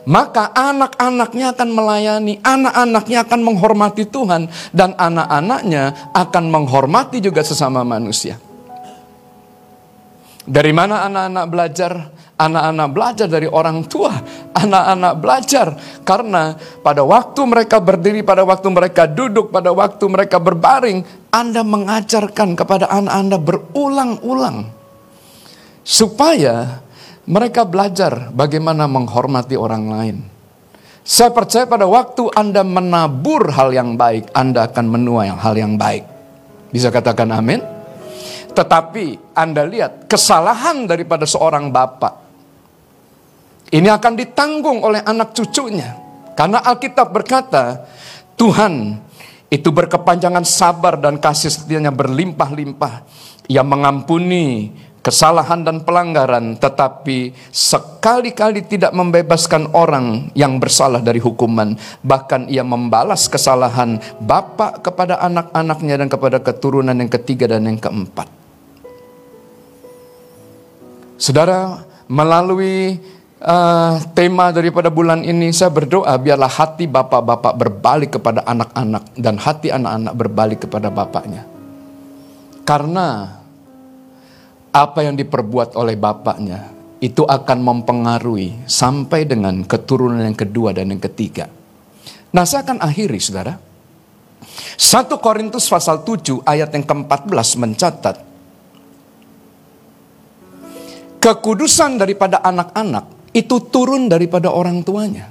Maka 0.04 0.52
anak-anaknya 0.52 1.56
akan 1.56 1.68
melayani, 1.72 2.34
anak-anaknya 2.42 3.18
akan 3.24 3.40
menghormati 3.40 4.04
Tuhan. 4.10 4.50
Dan 4.74 4.92
anak-anaknya 4.98 6.12
akan 6.12 6.44
menghormati 6.50 7.22
juga 7.22 7.40
sesama 7.46 7.86
manusia. 7.86 8.36
Dari 10.44 10.72
mana 10.74 11.06
anak-anak 11.06 11.46
belajar? 11.48 11.92
Anak-anak 12.40 12.88
belajar 12.96 13.28
dari 13.28 13.44
orang 13.44 13.84
tua. 13.84 14.12
Anak-anak 14.56 15.14
belajar 15.20 15.66
karena 16.02 16.56
pada 16.80 17.04
waktu 17.04 17.40
mereka 17.44 17.76
berdiri, 17.78 18.24
pada 18.24 18.42
waktu 18.42 18.68
mereka 18.72 19.04
duduk, 19.04 19.52
pada 19.52 19.70
waktu 19.70 20.04
mereka 20.08 20.40
berbaring, 20.40 21.04
Anda 21.28 21.60
mengajarkan 21.60 22.56
kepada 22.56 22.88
anak 22.88 23.14
Anda 23.14 23.36
berulang-ulang 23.36 24.79
supaya 25.84 26.84
mereka 27.28 27.62
belajar 27.62 28.32
bagaimana 28.34 28.90
menghormati 28.90 29.54
orang 29.54 29.84
lain. 29.86 30.16
Saya 31.00 31.32
percaya 31.32 31.64
pada 31.66 31.88
waktu 31.88 32.28
Anda 32.36 32.62
menabur 32.62 33.50
hal 33.50 33.72
yang 33.74 33.96
baik, 33.96 34.30
Anda 34.36 34.68
akan 34.68 34.86
menuai 34.86 35.32
hal 35.32 35.54
yang 35.56 35.74
baik. 35.74 36.04
Bisa 36.70 36.92
katakan 36.92 37.34
amin? 37.34 37.58
Tetapi 38.54 39.34
Anda 39.34 39.66
lihat 39.66 40.06
kesalahan 40.06 40.86
daripada 40.86 41.26
seorang 41.26 41.70
bapak. 41.70 42.14
Ini 43.70 43.86
akan 43.86 44.12
ditanggung 44.18 44.82
oleh 44.82 45.02
anak 45.06 45.30
cucunya. 45.34 45.94
Karena 46.34 46.62
Alkitab 46.62 47.14
berkata, 47.14 47.86
Tuhan 48.34 48.98
itu 49.50 49.68
berkepanjangan 49.70 50.42
sabar 50.42 50.98
dan 50.98 51.18
kasih 51.18 51.50
setianya 51.50 51.94
berlimpah-limpah. 51.94 53.06
Ia 53.50 53.62
mengampuni 53.66 54.70
kesalahan 55.00 55.64
dan 55.64 55.82
pelanggaran, 55.84 56.60
tetapi 56.60 57.32
sekali-kali 57.48 58.64
tidak 58.68 58.92
membebaskan 58.92 59.72
orang 59.72 60.28
yang 60.36 60.60
bersalah 60.60 61.00
dari 61.00 61.18
hukuman. 61.20 61.76
Bahkan 62.04 62.52
ia 62.52 62.64
membalas 62.64 63.26
kesalahan 63.26 64.00
bapak 64.20 64.84
kepada 64.84 65.20
anak-anaknya 65.24 66.04
dan 66.04 66.08
kepada 66.08 66.38
keturunan 66.40 66.96
yang 66.96 67.08
ketiga 67.08 67.48
dan 67.48 67.64
yang 67.64 67.80
keempat. 67.80 68.28
Saudara, 71.20 71.84
melalui 72.08 72.96
uh, 73.44 74.00
tema 74.16 74.52
daripada 74.52 74.88
bulan 74.88 75.20
ini 75.24 75.52
saya 75.52 75.68
berdoa 75.68 76.16
biarlah 76.16 76.48
hati 76.48 76.88
bapak-bapak 76.88 77.54
berbalik 77.56 78.10
kepada 78.16 78.40
anak-anak 78.48 79.04
dan 79.16 79.36
hati 79.36 79.68
anak-anak 79.68 80.14
berbalik 80.16 80.58
kepada 80.64 80.88
bapaknya. 80.88 81.44
Karena 82.64 83.39
apa 84.70 85.02
yang 85.02 85.18
diperbuat 85.18 85.74
oleh 85.74 85.98
bapaknya 85.98 86.70
itu 87.02 87.26
akan 87.26 87.58
mempengaruhi 87.64 88.68
sampai 88.68 89.26
dengan 89.26 89.64
keturunan 89.66 90.20
yang 90.20 90.36
kedua 90.36 90.70
dan 90.76 90.92
yang 90.92 91.02
ketiga. 91.02 91.48
Nah 92.30 92.44
saya 92.46 92.62
akan 92.62 92.78
akhiri 92.78 93.18
saudara. 93.18 93.58
1 94.80 95.10
Korintus 95.20 95.68
pasal 95.68 96.02
7 96.02 96.42
ayat 96.48 96.72
yang 96.72 96.84
ke-14 96.88 97.48
mencatat 97.60 98.16
Kekudusan 101.20 102.00
daripada 102.00 102.40
anak-anak 102.40 103.36
itu 103.36 103.60
turun 103.68 104.08
daripada 104.08 104.48
orang 104.48 104.80
tuanya. 104.80 105.28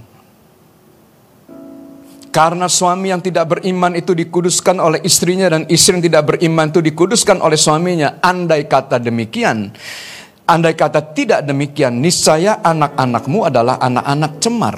Karena 2.30 2.70
suami 2.70 3.10
yang 3.10 3.26
tidak 3.26 3.58
beriman 3.58 3.98
itu 3.98 4.14
dikuduskan 4.14 4.78
oleh 4.78 5.02
istrinya 5.02 5.50
dan 5.50 5.66
istri 5.66 5.98
yang 5.98 6.06
tidak 6.06 6.24
beriman 6.36 6.70
itu 6.70 6.80
dikuduskan 6.80 7.42
oleh 7.42 7.58
suaminya. 7.58 8.22
Andai 8.22 8.70
kata 8.70 9.02
demikian, 9.02 9.74
andai 10.46 10.78
kata 10.78 11.10
tidak 11.18 11.42
demikian, 11.42 11.98
niscaya 11.98 12.62
anak-anakmu 12.62 13.50
adalah 13.50 13.82
anak-anak 13.82 14.32
cemar. 14.38 14.78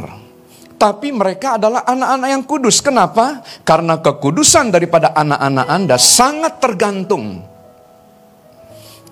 Tapi 0.80 1.14
mereka 1.14 1.62
adalah 1.62 1.86
anak-anak 1.86 2.30
yang 2.32 2.44
kudus. 2.48 2.82
Kenapa? 2.82 3.46
Karena 3.62 4.00
kekudusan 4.02 4.72
daripada 4.72 5.14
anak-anak 5.14 5.68
Anda 5.68 5.96
sangat 6.00 6.58
tergantung 6.58 7.44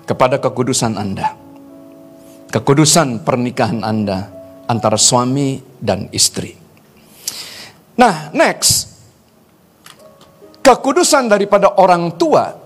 kepada 0.08 0.42
kekudusan 0.42 0.98
Anda 0.98 1.50
kekudusan 2.50 3.22
pernikahan 3.22 3.86
Anda 3.86 4.26
antara 4.66 4.98
suami 4.98 5.62
dan 5.78 6.10
istri. 6.10 6.59
Nah, 8.00 8.32
next. 8.32 8.88
Kekudusan 10.64 11.28
daripada 11.28 11.76
orang 11.76 12.16
tua 12.16 12.56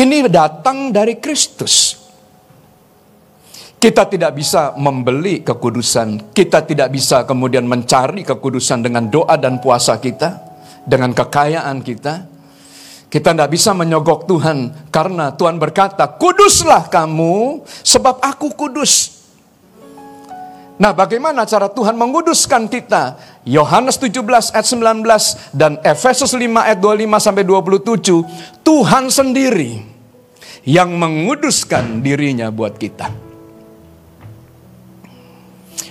ini 0.00 0.24
datang 0.24 0.88
dari 0.88 1.20
Kristus. 1.20 2.00
Kita 3.80 4.04
tidak 4.04 4.36
bisa 4.36 4.76
membeli 4.76 5.40
kekudusan, 5.40 6.36
kita 6.36 6.68
tidak 6.68 6.92
bisa 6.92 7.24
kemudian 7.24 7.64
mencari 7.64 8.24
kekudusan 8.24 8.84
dengan 8.84 9.08
doa 9.08 9.40
dan 9.40 9.56
puasa 9.56 9.96
kita, 9.96 10.36
dengan 10.84 11.16
kekayaan 11.16 11.80
kita. 11.80 12.28
Kita 13.08 13.32
tidak 13.32 13.50
bisa 13.50 13.72
menyogok 13.72 14.28
Tuhan 14.28 14.88
karena 14.92 15.32
Tuhan 15.32 15.56
berkata, 15.56 16.12
"Kuduslah 16.12 16.92
kamu, 16.92 17.64
sebab 17.80 18.20
Aku 18.20 18.52
kudus." 18.52 19.19
Nah, 20.80 20.96
bagaimana 20.96 21.44
cara 21.44 21.68
Tuhan 21.68 21.92
menguduskan 21.92 22.64
kita? 22.64 23.20
Yohanes 23.44 24.00
17 24.00 24.24
ayat 24.56 24.64
19 24.64 25.52
dan 25.52 25.76
Efesus 25.84 26.32
5 26.32 26.40
ayat 26.56 26.80
25 26.80 27.20
sampai 27.20 27.44
27. 27.44 28.24
Tuhan 28.64 29.12
sendiri 29.12 29.84
yang 30.64 30.96
menguduskan 30.96 32.00
dirinya 32.00 32.48
buat 32.48 32.80
kita. 32.80 33.12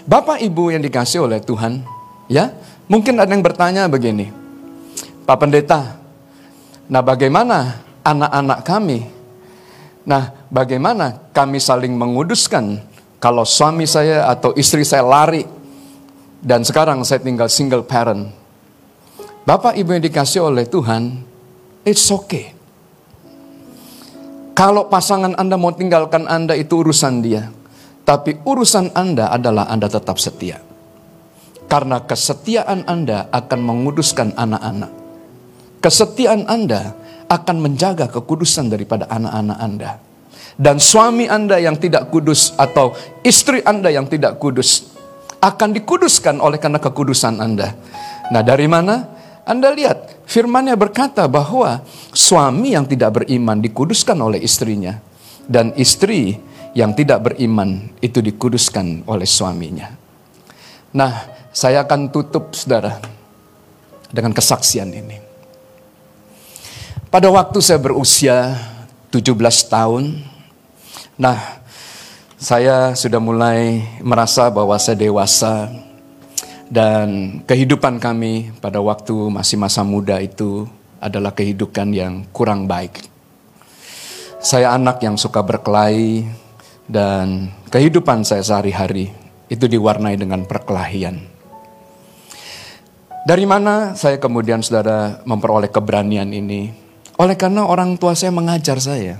Bapak 0.10 0.42
Ibu 0.42 0.74
yang 0.74 0.82
dikasih 0.82 1.22
oleh 1.22 1.38
Tuhan, 1.38 1.86
ya, 2.26 2.50
mungkin 2.90 3.22
ada 3.22 3.30
yang 3.30 3.46
bertanya 3.46 3.86
begini, 3.86 4.34
Pak 5.22 5.38
Pendeta, 5.38 6.02
nah 6.90 7.06
bagaimana 7.06 7.86
anak-anak 8.02 8.66
kami? 8.66 9.06
Nah, 10.10 10.34
bagaimana 10.50 11.30
kami 11.30 11.62
saling 11.62 11.94
menguduskan 11.94 12.89
kalau 13.20 13.43
suami 13.43 13.84
saya 13.84 14.32
atau 14.32 14.55
istri 14.55 14.88
saya 14.88 15.03
lari 15.03 15.43
dan 16.39 16.63
sekarang 16.63 17.03
saya 17.03 17.20
tinggal 17.20 17.51
single 17.51 17.84
parent? 17.84 18.32
Bapak 19.43 19.76
Ibu 19.76 19.99
yang 19.99 20.03
dikasih 20.03 20.47
oleh 20.47 20.63
Tuhan, 20.63 21.20
it's 21.84 22.07
okay. 22.07 22.55
Kalau 24.55 24.91
pasangan 24.91 25.36
Anda 25.39 25.55
mau 25.55 25.72
tinggalkan 25.72 26.28
Anda 26.28 26.55
itu 26.55 26.84
urusan 26.84 27.24
dia. 27.24 27.47
Tapi 28.03 28.43
urusan 28.43 28.91
Anda 28.91 29.32
adalah 29.32 29.72
Anda 29.72 29.88
tetap 29.88 30.20
setia. 30.20 30.59
Karena 31.72 32.03
kesetiaan 32.03 32.84
Anda 32.84 33.32
akan 33.32 33.59
menguduskan 33.61 34.36
anak-anak. 34.36 34.91
Kesetiaan 35.80 36.43
Anda 36.49 36.91
akan 37.32 37.57
menjaga 37.61 38.11
kekudusan 38.11 38.67
daripada 38.67 39.07
anak-anak 39.07 39.57
Anda. 39.61 39.91
Dan 40.60 40.76
suami 40.76 41.32
Anda 41.32 41.55
yang 41.55 41.80
tidak 41.80 42.12
kudus 42.12 42.51
atau 42.60 42.91
istri 43.24 43.64
Anda 43.64 43.88
yang 43.95 44.12
tidak 44.12 44.43
kudus 44.43 44.91
akan 45.39 45.72
dikuduskan 45.72 46.43
oleh 46.43 46.60
karena 46.60 46.84
kekudusan 46.84 47.39
Anda. 47.39 47.72
Nah, 48.28 48.43
dari 48.43 48.68
mana? 48.68 49.07
Anda 49.47 49.72
lihat, 49.72 50.28
firmannya 50.28 50.76
berkata 50.76 51.26
bahwa 51.32 51.80
suami 52.12 52.76
yang 52.76 52.86
tidak 52.86 53.24
beriman 53.24 53.64
dikuduskan 53.64 54.20
oleh 54.20 54.43
istrinya 54.43 54.99
dan 55.47 55.74
istri 55.80 56.38
yang 56.78 56.93
tidak 56.93 57.32
beriman 57.32 57.89
itu 58.03 58.22
dikuduskan 58.22 59.10
oleh 59.10 59.26
suaminya. 59.26 59.89
Nah, 60.93 61.14
saya 61.49 61.88
akan 61.88 62.14
tutup 62.14 62.53
saudara 62.53 63.01
dengan 64.14 64.36
kesaksian 64.36 64.91
ini. 64.93 65.18
Pada 67.10 67.34
waktu 67.34 67.57
saya 67.57 67.82
berusia 67.82 68.53
17 69.10 69.34
tahun, 69.66 70.22
nah 71.20 71.59
saya 72.39 72.95
sudah 72.95 73.20
mulai 73.20 73.84
merasa 73.99 74.47
bahwa 74.47 74.80
saya 74.80 74.95
dewasa 74.95 75.67
dan 76.72 77.41
kehidupan 77.43 77.99
kami 77.99 78.55
pada 78.63 78.80
waktu 78.80 79.11
masih 79.28 79.59
masa 79.59 79.84
muda 79.84 80.24
itu 80.24 80.63
adalah 81.03 81.36
kehidupan 81.36 81.91
yang 81.91 82.24
kurang 82.32 82.63
baik. 82.63 83.03
Saya 84.39 84.72
anak 84.72 85.03
yang 85.03 85.20
suka 85.20 85.43
berkelahi 85.43 86.24
dan 86.88 87.51
kehidupan 87.67 88.24
saya 88.24 88.39
sehari-hari 88.39 89.11
itu 89.51 89.67
diwarnai 89.67 90.15
dengan 90.15 90.47
perkelahian. 90.47 91.20
Dari 93.28 93.43
mana 93.43 93.99
saya 93.99 94.15
kemudian 94.15 94.63
saudara 94.63 95.20
memperoleh 95.28 95.67
keberanian 95.67 96.32
ini? 96.32 96.72
Oleh 97.20 97.36
karena 97.36 97.67
orang 97.67 97.99
tua 97.99 98.15
saya 98.15 98.32
mengajar 98.32 98.80
saya. 98.80 99.20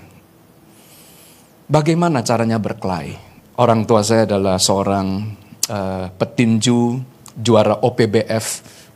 Bagaimana 1.70 2.26
caranya 2.26 2.57
berkelahi? 2.57 3.13
Orang 3.61 3.86
tua 3.86 4.01
saya 4.01 4.26
adalah 4.26 4.57
seorang 4.57 5.38
uh, 5.70 6.09
petinju 6.17 6.97
juara 7.38 7.78
OPBF 7.78 8.45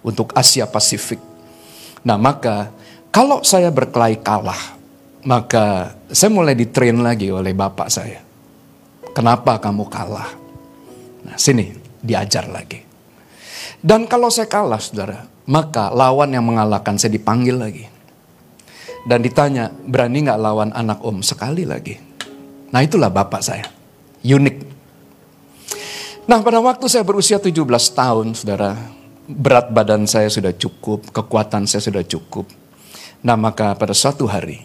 untuk 0.01 0.33
Asia 0.33 0.65
Pasifik. 0.65 1.21
Nah 2.01 2.17
maka 2.17 2.73
kalau 3.13 3.45
saya 3.45 3.69
berkelahi 3.69 4.25
kalah, 4.25 4.73
maka 5.21 5.93
saya 6.09 6.33
mulai 6.33 6.57
ditrain 6.57 6.97
lagi 6.97 7.29
oleh 7.29 7.53
bapak 7.53 7.93
saya. 7.93 8.25
Kenapa 9.13 9.61
kamu 9.61 9.85
kalah? 9.85 10.33
Nah 11.29 11.37
sini 11.37 11.77
diajar 12.01 12.49
lagi. 12.49 12.81
Dan 13.85 14.09
kalau 14.09 14.33
saya 14.33 14.49
kalah 14.49 14.81
saudara, 14.81 15.29
maka 15.45 15.93
lawan 15.93 16.33
yang 16.33 16.41
mengalahkan 16.41 16.97
saya 16.97 17.13
dipanggil 17.13 17.53
lagi. 17.53 17.85
Dan 19.05 19.21
ditanya, 19.21 19.69
berani 19.69 20.25
nggak 20.25 20.41
lawan 20.41 20.73
anak 20.73 21.05
om? 21.05 21.21
Sekali 21.21 21.69
lagi. 21.69 22.12
Nah 22.73 22.81
itulah 22.81 23.13
bapak 23.13 23.41
saya. 23.45 23.69
Unik. 24.25 24.55
Nah 26.25 26.41
pada 26.41 26.57
waktu 26.57 26.89
saya 26.89 27.05
berusia 27.05 27.37
17 27.37 27.53
tahun 27.93 28.33
saudara, 28.33 28.73
berat 29.29 29.69
badan 29.69 30.09
saya 30.09 30.25
sudah 30.33 30.57
cukup, 30.57 31.13
kekuatan 31.13 31.69
saya 31.69 31.85
sudah 31.85 32.01
cukup. 32.01 32.49
Nah 33.21 33.37
maka 33.37 33.77
pada 33.77 33.93
suatu 33.93 34.25
hari, 34.25 34.57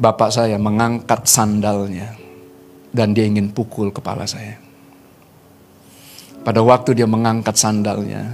bapak 0.00 0.30
saya 0.32 0.56
mengangkat 0.56 1.28
sandalnya 1.28 2.16
dan 2.94 3.12
dia 3.12 3.28
ingin 3.28 3.52
pukul 3.52 3.92
kepala 3.92 4.24
saya. 4.24 4.56
Pada 6.46 6.64
waktu 6.64 6.96
dia 6.96 7.08
mengangkat 7.08 7.60
sandalnya, 7.60 8.24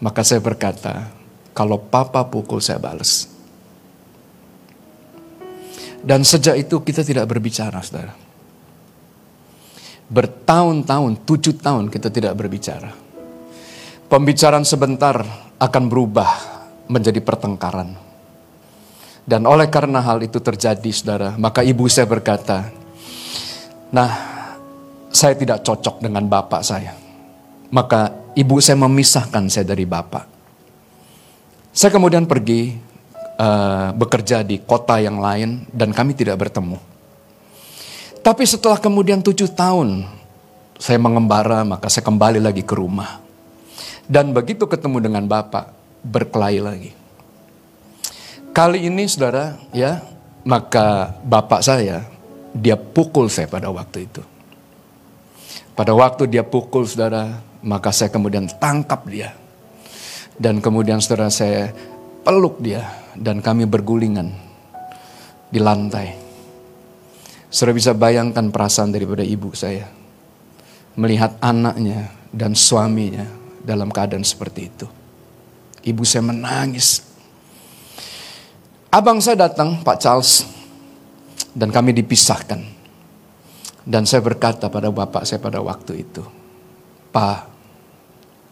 maka 0.00 0.24
saya 0.24 0.40
berkata, 0.40 1.10
kalau 1.52 1.82
papa 1.82 2.24
pukul 2.28 2.62
saya 2.62 2.78
balas. 2.78 3.33
Dan 6.04 6.20
sejak 6.20 6.60
itu 6.60 6.84
kita 6.84 7.00
tidak 7.00 7.24
berbicara, 7.24 7.80
saudara. 7.80 8.12
Bertahun-tahun, 10.04 11.24
tujuh 11.24 11.56
tahun 11.56 11.88
kita 11.88 12.12
tidak 12.12 12.36
berbicara. 12.36 12.92
Pembicaraan 14.04 14.68
sebentar 14.68 15.24
akan 15.56 15.84
berubah 15.88 16.30
menjadi 16.92 17.24
pertengkaran. 17.24 17.96
Dan 19.24 19.48
oleh 19.48 19.72
karena 19.72 20.04
hal 20.04 20.20
itu 20.20 20.36
terjadi, 20.44 20.90
saudara, 20.92 21.32
maka 21.40 21.64
ibu 21.64 21.88
saya 21.88 22.04
berkata, 22.04 22.68
Nah, 23.94 24.10
saya 25.08 25.38
tidak 25.38 25.64
cocok 25.64 26.04
dengan 26.04 26.28
bapak 26.28 26.60
saya. 26.66 26.92
Maka 27.72 28.12
ibu 28.34 28.58
saya 28.58 28.76
memisahkan 28.82 29.46
saya 29.46 29.64
dari 29.64 29.86
bapak. 29.86 30.26
Saya 31.70 31.94
kemudian 31.94 32.26
pergi 32.26 32.74
uh, 33.38 33.90
bekerja 33.94 34.46
di 34.46 34.62
kota 34.62 34.98
yang 35.02 35.18
lain 35.18 35.66
dan 35.70 35.90
kami 35.90 36.14
tidak 36.14 36.38
bertemu. 36.38 36.78
Tapi 38.24 38.44
setelah 38.48 38.80
kemudian 38.80 39.20
tujuh 39.20 39.52
tahun 39.52 40.08
saya 40.80 40.96
mengembara, 40.96 41.60
maka 41.62 41.92
saya 41.92 42.08
kembali 42.08 42.40
lagi 42.40 42.64
ke 42.64 42.72
rumah. 42.72 43.20
Dan 44.04 44.32
begitu 44.32 44.64
ketemu 44.64 45.00
dengan 45.00 45.24
bapak, 45.28 45.72
berkelahi 46.04 46.60
lagi. 46.60 46.92
Kali 48.54 48.88
ini 48.88 49.04
saudara, 49.08 49.60
ya, 49.76 50.00
maka 50.44 51.16
bapak 51.24 51.60
saya 51.60 52.08
dia 52.54 52.78
pukul 52.78 53.28
saya 53.28 53.50
pada 53.50 53.68
waktu 53.68 54.08
itu. 54.08 54.22
Pada 55.74 55.90
waktu 55.92 56.30
dia 56.30 56.46
pukul 56.46 56.86
saudara, 56.86 57.42
maka 57.60 57.90
saya 57.90 58.08
kemudian 58.08 58.46
tangkap 58.56 59.04
dia. 59.10 59.34
Dan 60.38 60.64
kemudian 60.64 61.02
saudara 61.02 61.28
saya 61.28 61.74
peluk 62.24 62.62
dia 62.62 63.03
dan 63.18 63.38
kami 63.38 63.66
bergulingan 63.66 64.30
di 65.50 65.62
lantai. 65.62 66.18
Saudara 67.46 67.78
bisa 67.78 67.94
bayangkan 67.94 68.50
perasaan 68.50 68.90
daripada 68.90 69.22
ibu 69.22 69.54
saya. 69.54 69.86
Melihat 70.94 71.38
anaknya 71.42 72.10
dan 72.30 72.54
suaminya 72.54 73.26
dalam 73.62 73.90
keadaan 73.90 74.26
seperti 74.26 74.60
itu. 74.66 74.86
Ibu 75.86 76.02
saya 76.02 76.22
menangis. 76.26 77.02
Abang 78.90 79.18
saya 79.18 79.50
datang, 79.50 79.82
Pak 79.82 79.98
Charles, 79.98 80.46
dan 81.50 81.70
kami 81.70 81.94
dipisahkan. 81.94 82.62
Dan 83.84 84.06
saya 84.06 84.22
berkata 84.22 84.70
pada 84.70 84.90
bapak 84.90 85.26
saya 85.26 85.42
pada 85.42 85.58
waktu 85.58 86.06
itu, 86.06 86.22
Pak, 87.10 87.38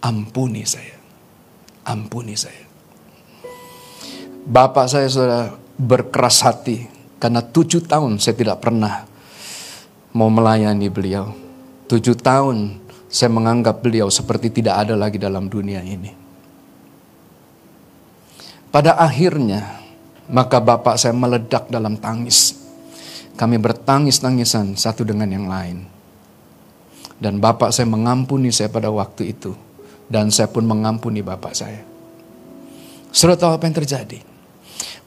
ampuni 0.03 0.67
saya. 0.67 0.99
Ampuni 1.87 2.35
saya. 2.35 2.72
Bapak 4.43 4.91
saya 4.91 5.07
sudah 5.07 5.55
berkeras 5.79 6.43
hati 6.43 6.91
karena 7.23 7.43
tujuh 7.43 7.87
tahun 7.87 8.19
saya 8.19 8.35
tidak 8.35 8.59
pernah 8.59 9.07
mau 10.11 10.27
melayani 10.29 10.91
beliau. 10.91 11.31
Tujuh 11.87 12.19
tahun 12.19 12.83
saya 13.07 13.31
menganggap 13.31 13.85
beliau 13.85 14.11
seperti 14.11 14.51
tidak 14.51 14.89
ada 14.89 14.95
lagi 14.99 15.21
dalam 15.21 15.47
dunia 15.47 15.85
ini. 15.85 16.11
Pada 18.73 18.97
akhirnya, 18.97 19.79
maka 20.33 20.59
bapak 20.59 20.97
saya 20.97 21.13
meledak 21.13 21.69
dalam 21.69 22.01
tangis 22.01 22.63
kami 23.33 23.57
bertangis-tangisan 23.57 24.77
satu 24.77 25.09
dengan 25.09 25.29
yang 25.31 25.49
lain. 25.49 25.89
Dan 27.23 27.39
bapak 27.39 27.71
saya 27.71 27.87
mengampuni 27.87 28.51
saya 28.51 28.69
pada 28.69 28.91
waktu 28.91 29.33
itu. 29.33 29.55
Dan 30.11 30.29
saya 30.29 30.51
pun 30.51 30.67
mengampuni 30.67 31.25
bapak 31.25 31.55
saya. 31.55 31.81
Sudah 33.15 33.39
tahu 33.39 33.57
apa 33.57 33.65
yang 33.65 33.77
terjadi? 33.79 34.32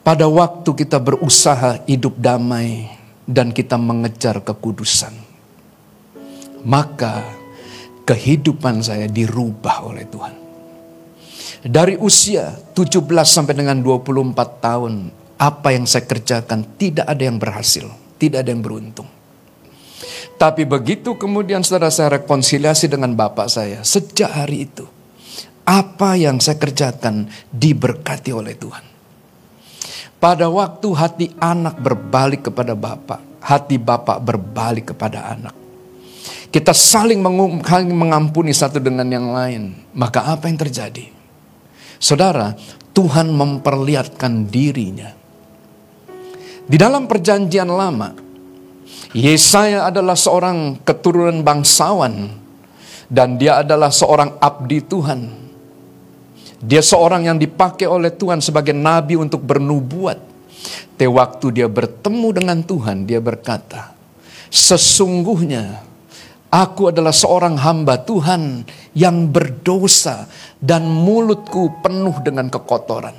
Pada 0.06 0.30
waktu 0.30 0.70
kita 0.70 1.02
berusaha 1.02 1.82
hidup 1.90 2.14
damai 2.22 2.94
dan 3.26 3.50
kita 3.50 3.74
mengejar 3.74 4.38
kekudusan. 4.46 5.18
Maka 6.62 7.26
kehidupan 8.06 8.86
saya 8.86 9.10
dirubah 9.10 9.82
oleh 9.82 10.06
Tuhan. 10.06 10.34
Dari 11.66 11.98
usia 11.98 12.54
17 12.54 13.02
sampai 13.26 13.58
dengan 13.58 13.82
24 13.82 14.38
tahun 14.62 15.10
apa 15.42 15.74
yang 15.74 15.90
saya 15.90 16.06
kerjakan 16.06 16.78
tidak 16.78 17.10
ada 17.10 17.24
yang 17.26 17.42
berhasil, 17.42 17.90
tidak 18.22 18.46
ada 18.46 18.54
yang 18.54 18.62
beruntung. 18.62 19.10
Tapi 20.38 20.70
begitu 20.70 21.18
kemudian 21.18 21.66
saudara 21.66 21.90
saya 21.90 22.22
rekonsiliasi 22.22 22.94
dengan 22.94 23.18
bapak 23.18 23.50
saya, 23.50 23.82
sejak 23.82 24.30
hari 24.30 24.70
itu, 24.70 24.86
apa 25.66 26.14
yang 26.14 26.38
saya 26.38 26.62
kerjakan 26.62 27.26
diberkati 27.50 28.30
oleh 28.30 28.54
Tuhan. 28.54 28.95
Pada 30.18 30.50
waktu 30.50 30.88
hati 30.96 31.26
anak 31.38 31.78
berbalik 31.78 32.50
kepada 32.50 32.74
bapak, 32.74 33.44
hati 33.44 33.78
bapak 33.78 34.18
berbalik 34.24 34.96
kepada 34.96 35.30
anak. 35.36 35.56
Kita 36.50 36.72
saling 36.72 37.20
mengampuni 37.92 38.56
satu 38.56 38.80
dengan 38.80 39.06
yang 39.12 39.28
lain. 39.30 39.76
Maka 39.92 40.24
apa 40.24 40.48
yang 40.48 40.56
terjadi? 40.56 41.12
Saudara, 42.00 42.56
Tuhan 42.96 43.28
memperlihatkan 43.28 44.48
dirinya. 44.48 45.12
Di 46.66 46.80
dalam 46.80 47.06
perjanjian 47.06 47.68
lama, 47.68 48.16
Yesaya 49.12 49.86
adalah 49.92 50.16
seorang 50.16 50.80
keturunan 50.82 51.44
bangsawan 51.44 52.32
dan 53.12 53.38
dia 53.38 53.62
adalah 53.62 53.92
seorang 53.92 54.40
abdi 54.40 54.80
Tuhan. 54.82 55.45
Dia 56.66 56.82
seorang 56.82 57.30
yang 57.30 57.38
dipakai 57.38 57.86
oleh 57.86 58.10
Tuhan 58.10 58.42
sebagai 58.42 58.74
nabi 58.74 59.14
untuk 59.22 59.46
bernubuat. 59.46 60.34
Tapi 60.98 61.06
waktu 61.06 61.62
dia 61.62 61.68
bertemu 61.70 62.28
dengan 62.34 62.58
Tuhan, 62.66 63.06
dia 63.06 63.22
berkata, 63.22 63.94
"Sesungguhnya 64.50 65.86
Aku 66.56 66.88
adalah 66.88 67.12
seorang 67.12 67.60
hamba 67.60 68.00
Tuhan 68.00 68.64
yang 68.96 69.28
berdosa 69.28 70.24
dan 70.56 70.88
mulutku 70.88 71.84
penuh 71.84 72.16
dengan 72.24 72.48
kekotoran. 72.48 73.12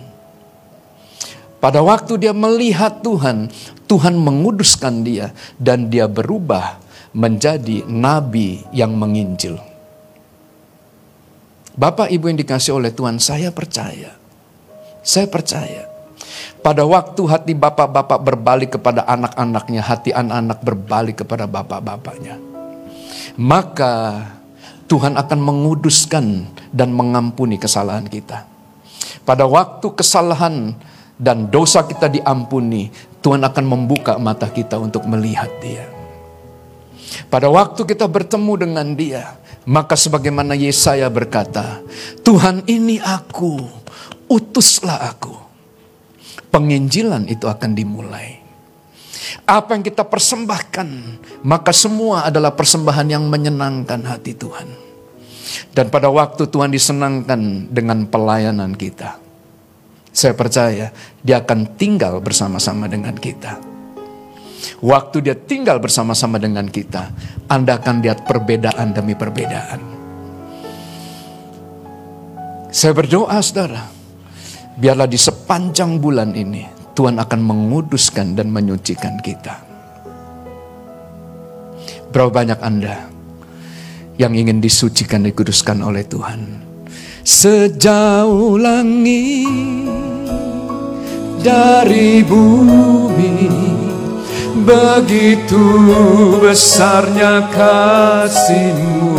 Pada 1.61 1.84
waktu 1.84 2.16
dia 2.16 2.32
melihat 2.32 3.05
Tuhan, 3.05 3.53
Tuhan 3.84 4.16
menguduskan 4.16 5.05
dia 5.05 5.36
dan 5.61 5.92
dia 5.92 6.09
berubah 6.09 6.80
menjadi 7.12 7.84
nabi 7.84 8.64
yang 8.72 8.97
menginjil. 8.97 9.61
Bapak 11.77 12.09
Ibu 12.09 12.33
yang 12.33 12.41
dikasih 12.41 12.72
oleh 12.72 12.91
Tuhan, 12.91 13.20
saya 13.20 13.53
percaya. 13.53 14.16
Saya 15.05 15.29
percaya. 15.29 15.87
Pada 16.64 16.83
waktu 16.83 17.20
hati 17.29 17.53
bapak-bapak 17.53 18.18
berbalik 18.24 18.81
kepada 18.81 19.05
anak-anaknya, 19.07 19.85
hati 19.85 20.11
anak-anak 20.11 20.59
berbalik 20.64 21.22
kepada 21.22 21.45
bapak-bapaknya 21.47 22.57
maka 23.37 24.24
Tuhan 24.89 25.14
akan 25.14 25.41
menguduskan 25.41 26.49
dan 26.72 26.91
mengampuni 26.91 27.61
kesalahan 27.61 28.09
kita. 28.09 28.49
Pada 29.27 29.45
waktu 29.45 29.87
kesalahan 29.93 30.72
dan 31.20 31.51
dosa 31.53 31.85
kita 31.85 32.09
diampuni, 32.09 32.89
Tuhan 33.20 33.45
akan 33.45 33.64
membuka 33.66 34.16
mata 34.16 34.49
kita 34.49 34.81
untuk 34.81 35.05
melihat 35.05 35.51
Dia. 35.61 35.85
Pada 37.27 37.51
waktu 37.51 37.83
kita 37.83 38.07
bertemu 38.07 38.53
dengan 38.57 38.87
Dia, 38.95 39.35
maka 39.67 39.99
sebagaimana 39.99 40.55
Yesaya 40.55 41.11
berkata, 41.11 41.83
"Tuhan, 42.23 42.62
ini 42.71 43.03
aku, 43.03 43.59
utuslah 44.31 45.11
aku." 45.11 45.35
Penginjilan 46.55 47.27
itu 47.27 47.51
akan 47.51 47.75
dimulai. 47.75 48.41
Apa 49.45 49.75
yang 49.75 49.83
kita 49.83 50.07
persembahkan, 50.07 50.89
maka 51.43 51.75
semua 51.75 52.25
adalah 52.25 52.55
persembahan 52.55 53.11
yang 53.11 53.27
menyenangkan 53.27 54.07
hati 54.07 54.33
Tuhan. 54.39 54.71
Dan 55.75 55.91
pada 55.91 56.09
waktu 56.09 56.47
Tuhan 56.47 56.71
disenangkan 56.71 57.69
dengan 57.69 58.07
pelayanan 58.07 58.73
kita, 58.73 59.19
saya 60.14 60.33
percaya 60.33 60.95
dia 61.21 61.37
akan 61.45 61.77
tinggal 61.77 62.23
bersama-sama 62.25 62.89
dengan 62.89 63.12
kita. 63.12 63.76
Waktu 64.83 65.17
dia 65.25 65.37
tinggal 65.37 65.81
bersama-sama 65.81 66.37
dengan 66.37 66.67
kita, 66.69 67.11
Anda 67.51 67.79
akan 67.79 68.03
lihat 68.03 68.25
perbedaan 68.27 68.93
demi 68.93 69.14
perbedaan. 69.17 69.81
Saya 72.71 72.93
berdoa 72.93 73.41
saudara, 73.41 73.89
biarlah 74.77 75.09
di 75.09 75.17
sepanjang 75.17 75.97
bulan 75.97 76.37
ini 76.37 76.69
Tuhan 76.93 77.17
akan 77.17 77.41
menguduskan 77.41 78.37
dan 78.37 78.53
menyucikan 78.53 79.17
kita. 79.25 79.64
Berapa 82.12 82.33
banyak 82.33 82.61
Anda 82.64 83.09
yang 84.17 84.33
ingin 84.33 84.61
disucikan 84.64 85.25
dan 85.25 85.33
dikuduskan 85.33 85.85
oleh 85.85 86.05
Tuhan? 86.09 86.64
Sejauh 87.27 88.57
langit 88.57 89.89
dari 91.45 92.25
bumi 92.25 93.76
Begitu 94.64 95.66
besarnya 96.40 97.44
kasihmu 97.52 99.16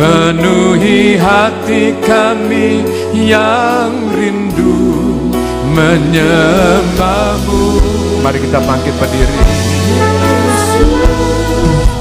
Penuhi 0.00 1.18
hati 1.20 1.92
kami 2.00 2.80
yang 3.12 3.92
rindu 4.16 4.80
menyembahmu. 5.76 7.62
Mari 8.24 8.38
kita 8.40 8.64
bangkit 8.64 8.94
berdiri. 8.96 9.36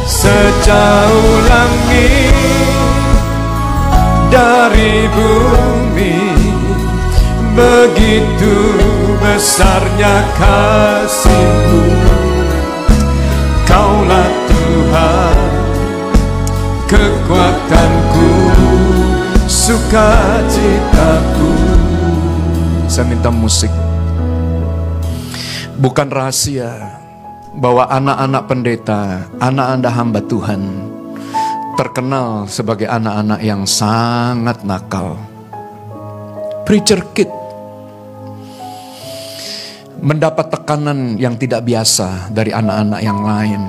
Sejauh 0.07 1.33
langit 1.49 2.35
dari 4.31 5.09
bumi 5.11 6.28
Begitu 7.59 8.55
besarnya 9.19 10.23
kasihmu 10.39 11.83
Kaulah 13.67 14.31
Tuhan 14.47 15.39
kekuatanku 16.87 18.31
sukacitaku 19.43 21.51
saya 22.89 23.05
minta 23.05 23.29
musik. 23.29 23.69
Bukan 25.77 26.09
rahasia 26.09 26.97
bahwa 27.55 27.85
anak-anak 27.87 28.43
pendeta, 28.49 29.29
anak 29.37 29.67
Anda 29.77 29.89
hamba 29.93 30.19
Tuhan, 30.25 30.61
terkenal 31.77 32.49
sebagai 32.49 32.89
anak-anak 32.89 33.39
yang 33.45 33.63
sangat 33.69 34.65
nakal. 34.65 35.21
Preacher 36.67 36.99
kid 37.13 37.38
mendapat 39.99 40.51
tekanan 40.51 41.19
yang 41.19 41.35
tidak 41.35 41.63
biasa 41.67 42.31
dari 42.31 42.55
anak-anak 42.55 43.01
yang 43.03 43.19
lain. 43.19 43.61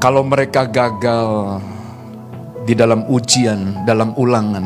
Kalau 0.00 0.24
mereka 0.24 0.64
gagal 0.64 1.60
di 2.64 2.72
dalam 2.72 3.04
ujian, 3.08 3.84
dalam 3.84 4.16
ulangan, 4.16 4.64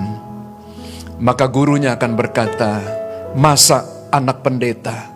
maka 1.18 1.50
gurunya 1.50 1.98
akan 1.98 2.12
berkata, 2.14 2.72
masa 3.34 3.82
anak 4.14 4.46
pendeta, 4.46 5.10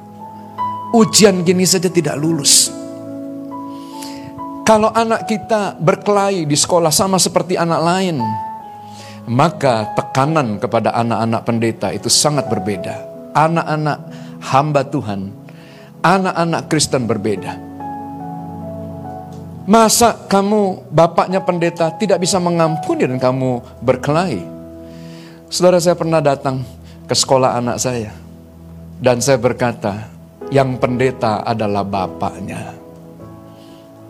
ujian 0.91 1.47
gini 1.47 1.63
saja 1.63 1.87
tidak 1.87 2.19
lulus. 2.19 2.75
Kalau 4.67 4.93
anak 4.93 5.25
kita 5.25 5.81
berkelahi 5.81 6.45
di 6.45 6.53
sekolah 6.59 6.93
sama 6.93 7.17
seperti 7.17 7.57
anak 7.57 7.81
lain, 7.81 8.21
maka 9.31 9.97
tekanan 9.97 10.61
kepada 10.61 10.93
anak-anak 10.93 11.41
pendeta 11.47 11.89
itu 11.95 12.13
sangat 12.13 12.51
berbeda. 12.53 13.07
Anak-anak 13.33 13.99
hamba 14.43 14.87
Tuhan, 14.87 15.31
anak-anak 16.03 16.63
Kristen 16.71 17.07
berbeda. 17.07 17.59
Masa 19.69 20.17
kamu 20.17 20.89
bapaknya 20.89 21.45
pendeta 21.45 21.93
tidak 22.01 22.25
bisa 22.25 22.41
mengampuni 22.41 23.05
dan 23.05 23.21
kamu 23.21 23.61
berkelahi? 23.85 24.41
Saudara 25.53 25.77
saya 25.77 25.93
pernah 25.93 26.25
datang 26.25 26.65
ke 27.05 27.13
sekolah 27.13 27.61
anak 27.61 27.77
saya. 27.77 28.13
Dan 28.99 29.21
saya 29.21 29.37
berkata, 29.39 30.09
yang 30.49 30.81
pendeta 30.81 31.45
adalah 31.45 31.85
bapaknya. 31.85 32.73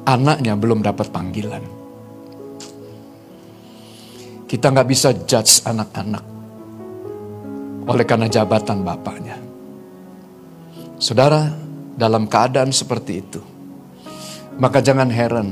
Anaknya 0.06 0.55
belum 0.55 0.80
dapat 0.80 1.10
panggilan. 1.10 1.64
Kita 4.48 4.72
nggak 4.72 4.88
bisa 4.88 5.12
judge 5.28 5.60
anak-anak 5.68 6.24
oleh 7.84 8.05
karena 8.05 8.30
jabatan 8.30 8.80
bapaknya. 8.80 9.47
Saudara, 10.98 11.54
dalam 11.94 12.26
keadaan 12.26 12.74
seperti 12.74 13.12
itu, 13.22 13.40
maka 14.58 14.82
jangan 14.82 15.10
heran. 15.10 15.48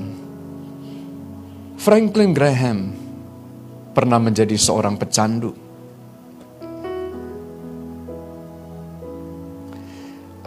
Franklin 1.79 2.35
Graham 2.35 2.91
pernah 3.95 4.19
menjadi 4.19 4.59
seorang 4.59 4.99
pecandu 4.99 5.67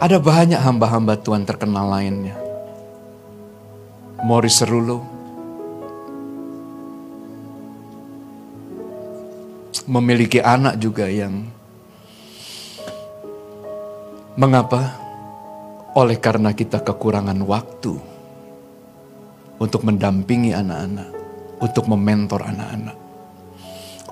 Ada 0.00 0.16
banyak 0.16 0.56
hamba-hamba 0.56 1.12
Tuhan 1.20 1.44
terkenal 1.44 1.92
lainnya. 1.92 2.32
Morris 4.24 4.56
Serulo 4.56 5.04
memiliki 9.84 10.40
anak 10.40 10.80
juga 10.80 11.04
yang 11.04 11.44
Mengapa? 14.38 14.94
Oleh 15.98 16.22
karena 16.22 16.54
kita 16.54 16.86
kekurangan 16.86 17.38
waktu 17.42 17.98
untuk 19.58 19.82
mendampingi 19.82 20.54
anak-anak, 20.54 21.10
untuk 21.58 21.90
mementor 21.90 22.46
anak-anak. 22.46 22.96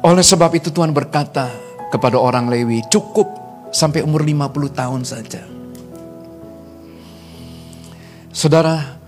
Oleh 0.03 0.23
sebab 0.27 0.51
itu 0.59 0.75
Tuhan 0.75 0.91
berkata 0.91 1.51
kepada 1.95 2.19
orang 2.19 2.51
Lewi, 2.51 2.83
cukup 2.91 3.31
sampai 3.71 4.03
umur 4.03 4.27
50 4.27 4.75
tahun 4.75 5.03
saja. 5.07 5.43
Saudara, 8.35 8.99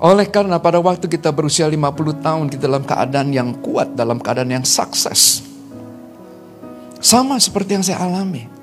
oleh 0.00 0.26
karena 0.28 0.60
pada 0.60 0.80
waktu 0.80 1.08
kita 1.08 1.32
berusia 1.32 1.68
50 1.68 2.24
tahun 2.24 2.44
kita 2.52 2.68
dalam 2.68 2.84
keadaan 2.84 3.28
yang 3.32 3.50
kuat, 3.60 3.96
dalam 3.96 4.20
keadaan 4.20 4.60
yang 4.60 4.66
sukses. 4.66 5.44
Sama 6.98 7.38
seperti 7.38 7.78
yang 7.78 7.84
saya 7.86 8.02
alami. 8.02 8.57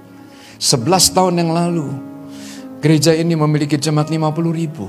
11 0.57 1.15
tahun 1.15 1.34
yang 1.44 1.52
lalu, 1.52 1.88
gereja 2.80 3.11
ini 3.11 3.36
memiliki 3.36 3.76
jemaat 3.76 4.07
50 4.07 4.52
ribu. 4.56 4.88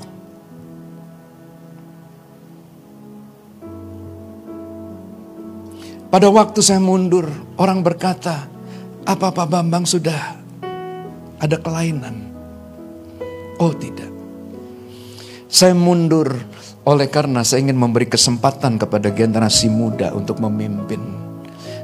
Pada 6.06 6.32
waktu 6.32 6.64
saya 6.64 6.80
mundur, 6.80 7.28
orang 7.60 7.84
berkata, 7.84 8.48
apa 9.04 9.26
Pak 9.34 9.46
Bambang 9.52 9.84
sudah 9.84 10.38
ada 11.36 11.56
kelainan? 11.60 12.32
Oh 13.58 13.74
tidak. 13.74 14.08
Saya 15.50 15.76
mundur 15.76 16.32
oleh 16.86 17.10
karena 17.10 17.42
saya 17.42 17.66
ingin 17.66 17.74
memberi 17.76 18.06
kesempatan 18.06 18.78
kepada 18.78 19.10
generasi 19.10 19.66
muda 19.66 20.14
untuk 20.14 20.38
memimpin. 20.38 21.02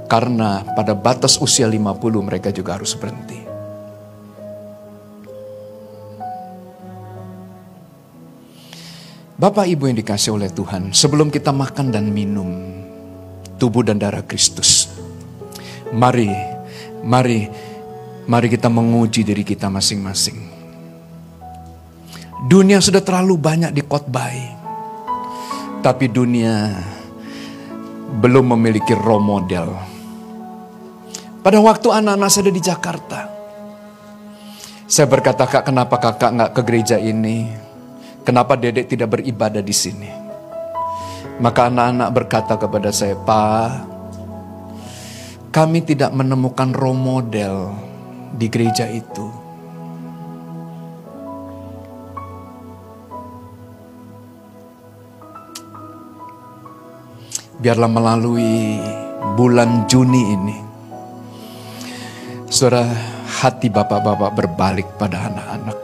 Karena 0.06 0.62
pada 0.78 0.94
batas 0.94 1.36
usia 1.42 1.66
50 1.66 1.98
mereka 2.22 2.54
juga 2.54 2.78
harus 2.78 2.94
berhenti. 2.94 3.41
Bapak 9.42 9.66
Ibu 9.66 9.90
yang 9.90 9.98
dikasih 9.98 10.38
oleh 10.38 10.54
Tuhan, 10.54 10.94
sebelum 10.94 11.26
kita 11.26 11.50
makan 11.50 11.90
dan 11.90 12.06
minum 12.14 12.46
tubuh 13.58 13.82
dan 13.82 13.98
darah 13.98 14.22
Kristus, 14.22 14.86
mari, 15.90 16.30
mari, 17.02 17.50
mari 18.30 18.46
kita 18.46 18.70
menguji 18.70 19.26
diri 19.26 19.42
kita 19.42 19.66
masing-masing. 19.66 20.38
Dunia 22.46 22.78
sudah 22.78 23.02
terlalu 23.02 23.34
banyak 23.34 23.74
dikotbai, 23.74 24.46
tapi 25.82 26.06
dunia 26.06 26.78
belum 28.22 28.54
memiliki 28.54 28.94
role 28.94 29.26
model. 29.26 29.74
Pada 31.42 31.58
waktu 31.58 31.90
anak-anak 31.90 32.30
saya 32.30 32.46
ada 32.46 32.52
di 32.54 32.62
Jakarta, 32.62 33.20
saya 34.86 35.10
berkata, 35.10 35.50
kak 35.50 35.66
kenapa 35.66 35.98
kakak 35.98 36.30
nggak 36.30 36.50
ke 36.54 36.60
gereja 36.62 36.94
ini? 37.02 37.61
Kenapa 38.22 38.54
dedek 38.54 38.86
tidak 38.86 39.18
beribadah 39.18 39.58
di 39.58 39.74
sini? 39.74 40.06
Maka 41.42 41.66
anak-anak 41.66 42.08
berkata 42.14 42.54
kepada 42.54 42.94
saya, 42.94 43.18
Pak, 43.18 43.70
kami 45.50 45.82
tidak 45.82 46.14
menemukan 46.14 46.70
role 46.70 47.02
model 47.02 47.74
di 48.38 48.46
gereja 48.46 48.86
itu. 48.86 49.26
Biarlah 57.58 57.90
melalui 57.90 58.78
bulan 59.34 59.90
Juni 59.90 60.22
ini, 60.30 60.58
saudara, 62.46 62.86
hati 63.42 63.66
bapak-bapak 63.66 64.30
berbalik 64.30 64.86
pada 64.94 65.26
anak-anak. 65.26 65.81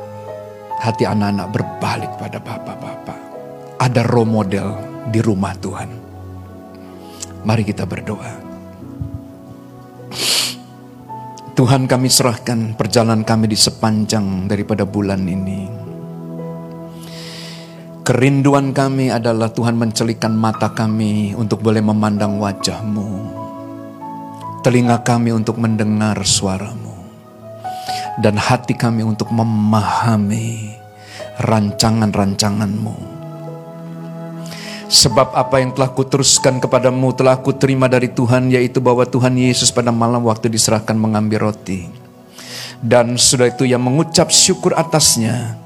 Hati 0.78 1.02
anak-anak 1.02 1.48
berbalik 1.50 2.12
pada 2.22 2.38
bapak-bapak. 2.38 3.18
Ada 3.82 4.06
role 4.06 4.30
model 4.30 4.68
di 5.10 5.18
rumah 5.18 5.54
Tuhan. 5.58 5.90
Mari 7.42 7.62
kita 7.66 7.82
berdoa. 7.82 8.48
Tuhan 11.58 11.90
kami 11.90 12.06
serahkan 12.06 12.78
perjalanan 12.78 13.26
kami 13.26 13.50
di 13.50 13.58
sepanjang 13.58 14.46
daripada 14.46 14.86
bulan 14.86 15.26
ini. 15.26 15.66
Kerinduan 18.06 18.70
kami 18.70 19.10
adalah 19.10 19.50
Tuhan 19.50 19.74
mencelikan 19.74 20.32
mata 20.32 20.70
kami 20.70 21.34
untuk 21.34 21.60
boleh 21.60 21.82
memandang 21.82 22.38
wajahmu. 22.38 23.10
Telinga 24.62 25.02
kami 25.02 25.34
untuk 25.34 25.58
mendengar 25.58 26.16
suaramu. 26.22 26.87
Dan 28.18 28.34
hati 28.34 28.74
kami 28.74 29.06
untuk 29.06 29.30
memahami 29.30 30.74
rancangan-rancanganmu. 31.38 33.18
Sebab 34.88 35.36
apa 35.36 35.60
yang 35.60 35.76
telah 35.76 35.92
kuteruskan 35.92 36.64
kepadamu 36.64 37.12
telah 37.12 37.36
kuterima 37.38 37.86
dari 37.86 38.08
Tuhan 38.08 38.48
yaitu 38.48 38.80
bahwa 38.80 39.04
Tuhan 39.04 39.36
Yesus 39.36 39.68
pada 39.68 39.92
malam 39.92 40.24
waktu 40.24 40.48
diserahkan 40.48 40.96
mengambil 40.96 41.52
roti. 41.52 41.86
Dan 42.80 43.20
sudah 43.20 43.52
itu 43.52 43.68
ia 43.68 43.76
mengucap 43.76 44.32
syukur 44.32 44.72
atasnya. 44.74 45.60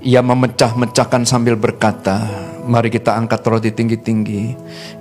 Ia 0.00 0.24
memecah-mecahkan 0.24 1.28
sambil 1.28 1.54
berkata, 1.60 2.24
mari 2.64 2.88
kita 2.88 3.12
angkat 3.14 3.44
roti 3.44 3.70
tinggi-tinggi. 3.70 4.56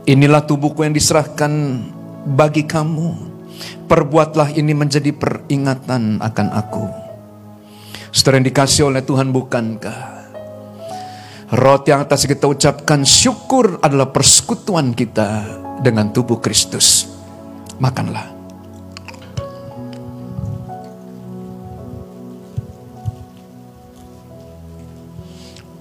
Inilah 0.05 0.43
tubuhku 0.43 0.83
yang 0.83 0.91
diserahkan 0.91 1.51
bagi 2.27 2.67
kamu. 2.67 3.28
Perbuatlah 3.89 4.53
ini 4.53 4.71
menjadi 4.77 5.09
peringatan 5.11 6.21
akan 6.21 6.47
aku. 6.53 6.85
Saudara 8.09 8.41
yang 8.41 8.47
dikasih 8.49 8.89
oleh 8.89 9.01
Tuhan 9.05 9.29
bukankah? 9.29 10.19
Roti 11.49 11.89
yang 11.89 12.05
atas 12.05 12.29
kita 12.29 12.45
ucapkan 12.45 13.01
syukur 13.01 13.81
adalah 13.81 14.13
persekutuan 14.13 14.93
kita 14.93 15.45
dengan 15.81 16.13
tubuh 16.13 16.37
Kristus. 16.37 17.09
Makanlah. 17.81 18.37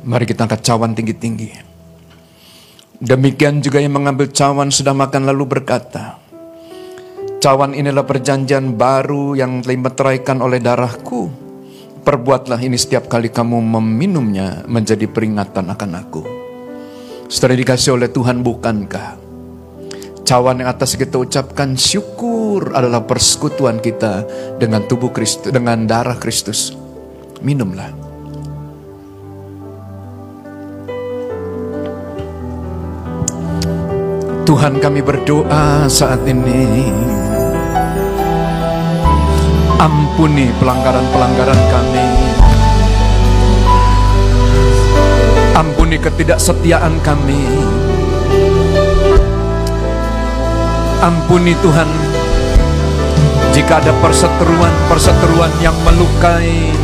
Mari 0.09 0.25
kita 0.25 0.49
angkat 0.49 0.65
cawan 0.65 0.97
tinggi-tinggi. 0.97 1.53
Demikian 2.99 3.61
juga 3.61 3.79
yang 3.79 3.93
mengambil 3.93 4.33
cawan 4.33 4.73
sudah 4.73 4.97
makan 4.97 5.29
lalu 5.29 5.45
berkata, 5.45 6.17
Cawan 7.39 7.71
inilah 7.71 8.03
perjanjian 8.03 8.75
baru 8.75 9.39
yang 9.39 9.63
dimeteraikan 9.63 10.43
oleh 10.43 10.59
darahku. 10.59 11.31
Perbuatlah 12.03 12.59
ini 12.59 12.75
setiap 12.75 13.07
kali 13.07 13.31
kamu 13.31 13.63
meminumnya 13.63 14.67
menjadi 14.67 15.07
peringatan 15.07 15.71
akan 15.71 15.91
aku. 16.03 16.23
Setelah 17.31 17.55
dikasih 17.55 17.95
oleh 17.95 18.11
Tuhan 18.11 18.43
bukankah? 18.43 19.23
Cawan 20.27 20.67
yang 20.67 20.75
atas 20.75 20.99
kita 20.99 21.15
ucapkan 21.15 21.79
syukur 21.79 22.75
adalah 22.75 23.07
persekutuan 23.07 23.79
kita 23.79 24.27
dengan 24.59 24.83
tubuh 24.91 25.15
Kristus, 25.15 25.55
dengan 25.55 25.87
darah 25.87 26.19
Kristus. 26.19 26.75
Minumlah. 27.39 28.11
Tuhan 34.43 34.81
kami 34.83 35.05
berdoa 35.05 35.87
saat 35.93 36.25
ini 36.25 36.65
Ampuni 39.79 40.51
pelanggaran-pelanggaran 40.59 41.61
kami. 41.71 42.07
Ampuni 45.55 45.95
ketidaksetiaan 46.03 46.99
kami. 47.07 47.39
Ampuni 50.99 51.55
Tuhan 51.63 51.87
Jika 53.55 53.79
ada 53.79 53.95
perseteruan-perseteruan 54.03 55.55
yang 55.63 55.79
melukai 55.87 56.75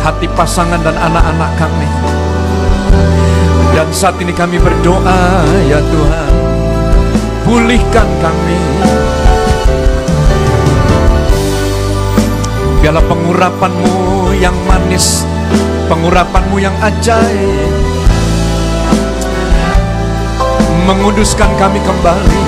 Hati 0.00 0.24
pasangan 0.32 0.80
dan 0.80 0.96
anak-anak 0.96 1.52
kami. 1.60 1.90
Dan 3.76 3.92
saat 3.92 4.16
ini 4.24 4.32
kami 4.32 4.56
berdoa 4.56 5.44
ya 5.68 5.84
Tuhan 5.84 6.32
Pulihkan 7.44 8.08
kami 8.24 8.87
Biarlah 12.78 13.02
pengurapanmu 13.10 14.30
yang 14.38 14.54
manis 14.70 15.26
Pengurapanmu 15.88 16.60
yang 16.60 16.76
ajaib. 16.84 17.72
Menguduskan 20.84 21.48
kami 21.56 21.80
kembali. 21.80 22.44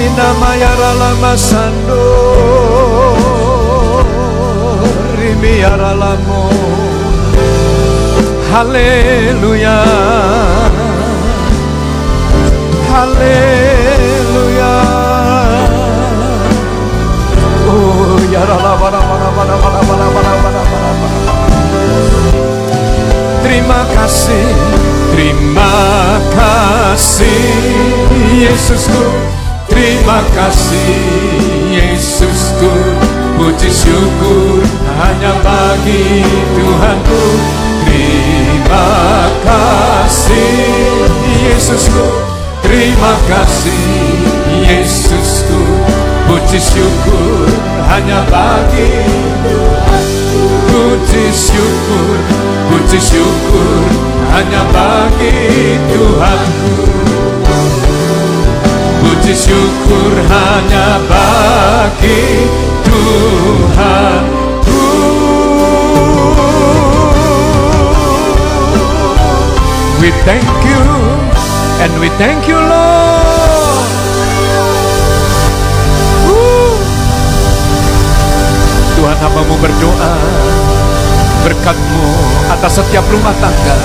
Inamaya 0.00 0.70
ralama 0.76 1.32
sando 1.40 2.04
lamo 5.96 6.52
Haleluya. 8.52 9.80
Haleluya 12.92 13.69
Yesusku. 28.40 29.04
Terima 29.68 30.24
kasih 30.34 30.96
Yesusku. 31.70 32.72
Puji 33.40 33.70
syukur 33.72 34.60
hanya 35.00 35.32
bagi 35.40 36.24
Tuhanku. 36.54 37.24
Terima 37.88 38.88
kasih 39.42 41.08
Yesusku. 41.48 42.06
Terima 42.60 43.14
kasih 43.28 43.84
Yesusku. 44.64 45.60
Puji 46.28 46.60
syukur 46.60 47.48
hanya 47.90 48.22
bagi 48.28 48.92
Puji 50.90 51.30
syukur 51.30 52.18
Puji 52.66 52.98
syukur 52.98 53.78
hanya 54.34 54.66
bagi 54.74 55.78
Tuhanku 55.86 56.82
Puji 58.98 59.30
syukur 59.30 60.12
hanya 60.26 60.98
bagi 61.06 62.50
Tuhanku 62.82 64.82
We 70.02 70.10
thank 70.26 70.50
you 70.66 70.82
and 71.86 71.92
we 72.02 72.10
thank 72.18 72.50
you 72.50 72.58
Lord. 72.58 73.86
Woo. 76.26 76.74
Tuhan 78.98 79.16
hambamu 79.22 79.54
berdoa 79.60 80.39
berkatmu 81.44 82.06
atas 82.52 82.80
setiap 82.80 83.04
rumah 83.08 83.32
tangga. 83.40 83.76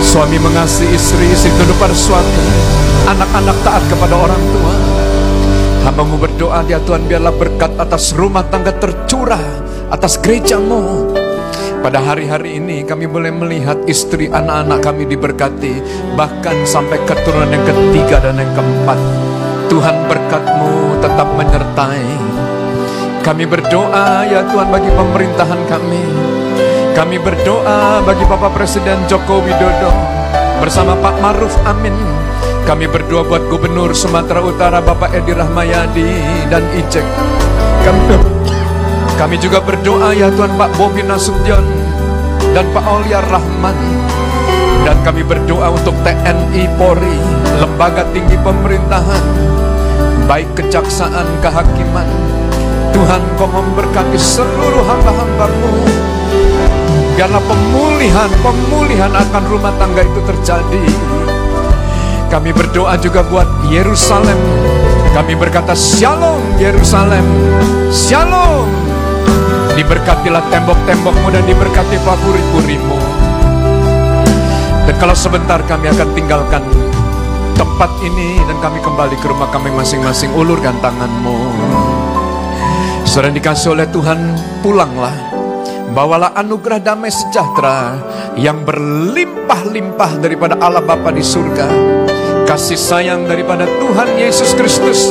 Suami 0.00 0.36
mengasihi 0.40 0.92
istri, 0.96 1.32
istri 1.32 1.48
tunduk 1.56 1.76
pada 1.80 1.96
suami 1.96 2.46
Anak-anak 3.06 3.56
taat 3.64 3.82
kepada 3.88 4.14
orang 4.18 4.42
tua. 4.50 4.74
Hambamu 5.86 6.18
berdoa 6.18 6.66
ya 6.66 6.82
Tuhan 6.82 7.06
biarlah 7.06 7.30
berkat 7.30 7.70
atas 7.78 8.10
rumah 8.18 8.42
tangga 8.50 8.74
tercurah 8.74 9.40
Atas 9.88 10.18
gerejamu. 10.18 11.14
Pada 11.80 12.02
hari-hari 12.02 12.58
ini 12.58 12.82
kami 12.82 13.06
boleh 13.06 13.30
melihat 13.30 13.78
istri 13.86 14.26
anak-anak 14.26 14.82
kami 14.82 15.06
diberkati 15.06 15.78
Bahkan 16.18 16.66
sampai 16.66 16.98
keturunan 17.06 17.46
yang 17.46 17.62
ketiga 17.62 18.18
dan 18.18 18.42
yang 18.42 18.50
keempat. 18.58 18.98
Tuhan 19.70 19.96
berkatmu 20.10 20.98
tetap 20.98 21.28
menyertai. 21.38 22.06
Kami 23.22 23.44
berdoa 23.46 24.26
ya 24.26 24.42
Tuhan 24.50 24.70
bagi 24.70 24.90
pemerintahan 24.90 25.62
kami 25.66 26.35
Kami 26.96 27.20
berdoa 27.20 28.00
bagi 28.08 28.24
Bapak 28.24 28.56
Presiden 28.56 29.04
Joko 29.04 29.44
Widodo 29.44 29.92
Bersama 30.64 30.96
Pak 30.96 31.20
Maruf 31.20 31.52
Amin 31.68 31.92
Kami 32.64 32.88
berdoa 32.88 33.20
buat 33.20 33.44
Gubernur 33.52 33.92
Sumatera 33.92 34.40
Utara 34.40 34.80
Bapak 34.80 35.12
Edi 35.12 35.36
Rahmayadi 35.36 36.08
dan 36.48 36.64
Ijek 36.72 37.04
Kami 37.84 38.32
kami 39.16 39.40
juga 39.40 39.64
berdoa 39.64 40.12
ya 40.12 40.28
Tuhan 40.28 40.60
Pak 40.60 40.76
Bobi 40.76 41.00
Nasution 41.00 41.64
dan 42.52 42.68
Pak 42.68 42.84
Aulia 42.84 43.24
Rahman 43.24 43.72
dan 44.84 45.00
kami 45.00 45.24
berdoa 45.24 45.72
untuk 45.72 45.96
TNI 46.04 46.68
Polri, 46.76 47.16
lembaga 47.56 48.04
tinggi 48.12 48.36
pemerintahan, 48.38 49.24
baik 50.28 50.52
kejaksaan, 50.54 51.26
kehakiman. 51.40 52.06
Tuhan 52.92 53.22
kau 53.40 53.48
memberkati 53.48 54.20
seluruh 54.20 54.84
hamba-hambamu. 54.84 55.74
Biarlah 57.16 57.40
pemulihan, 57.48 58.28
pemulihan 58.44 59.08
akan 59.08 59.42
rumah 59.48 59.72
tangga 59.80 60.04
itu 60.04 60.20
terjadi. 60.28 60.84
Kami 62.28 62.52
berdoa 62.52 62.92
juga 63.00 63.24
buat 63.24 63.48
Yerusalem. 63.72 64.36
Kami 65.16 65.32
berkata 65.32 65.72
Shalom 65.72 66.44
Yerusalem. 66.60 67.24
Shalom. 67.88 68.68
Diberkatilah 69.72 70.44
tembok-tembokmu 70.52 71.32
dan 71.32 71.48
diberkati 71.48 71.96
puri-purimu. 72.04 73.00
Dan 74.84 74.94
kalau 75.00 75.16
sebentar 75.16 75.64
kami 75.64 75.88
akan 75.96 76.08
tinggalkan 76.12 76.68
tempat 77.56 77.96
ini 78.04 78.44
dan 78.44 78.60
kami 78.60 78.76
kembali 78.84 79.16
ke 79.16 79.24
rumah 79.24 79.48
kami 79.48 79.72
masing-masing. 79.72 80.36
Ulurkan 80.36 80.76
tanganmu. 80.84 81.38
Saudara 83.08 83.32
dikasih 83.32 83.72
oleh 83.72 83.88
Tuhan, 83.88 84.36
pulanglah. 84.60 85.25
Bawalah 85.96 86.36
anugerah 86.36 86.76
damai 86.76 87.08
sejahtera 87.08 87.96
yang 88.36 88.68
berlimpah-limpah 88.68 90.20
daripada 90.20 90.52
Allah 90.60 90.84
Bapa 90.84 91.08
di 91.08 91.24
surga. 91.24 91.72
Kasih 92.44 92.76
sayang 92.76 93.24
daripada 93.24 93.64
Tuhan 93.64 94.20
Yesus 94.20 94.52
Kristus 94.52 95.08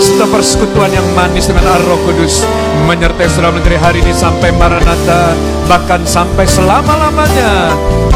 serta 0.00 0.24
persekutuan 0.32 0.88
yang 0.88 1.04
manis 1.12 1.52
dengan 1.52 1.76
Roh 1.84 2.00
Kudus 2.08 2.48
menyertai 2.88 3.28
saudara 3.28 3.52
menteri 3.52 3.76
hari 3.76 4.00
ini 4.00 4.16
sampai 4.16 4.56
Maranatha 4.56 5.36
bahkan 5.68 6.00
sampai 6.08 6.48
selama-lamanya 6.48 7.68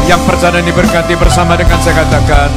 yang 0.09 0.19
perjalanan 0.25 0.65
diberkati 0.65 1.13
bersama 1.21 1.53
dengan 1.53 1.77
saya 1.85 2.01
katakan 2.01 2.49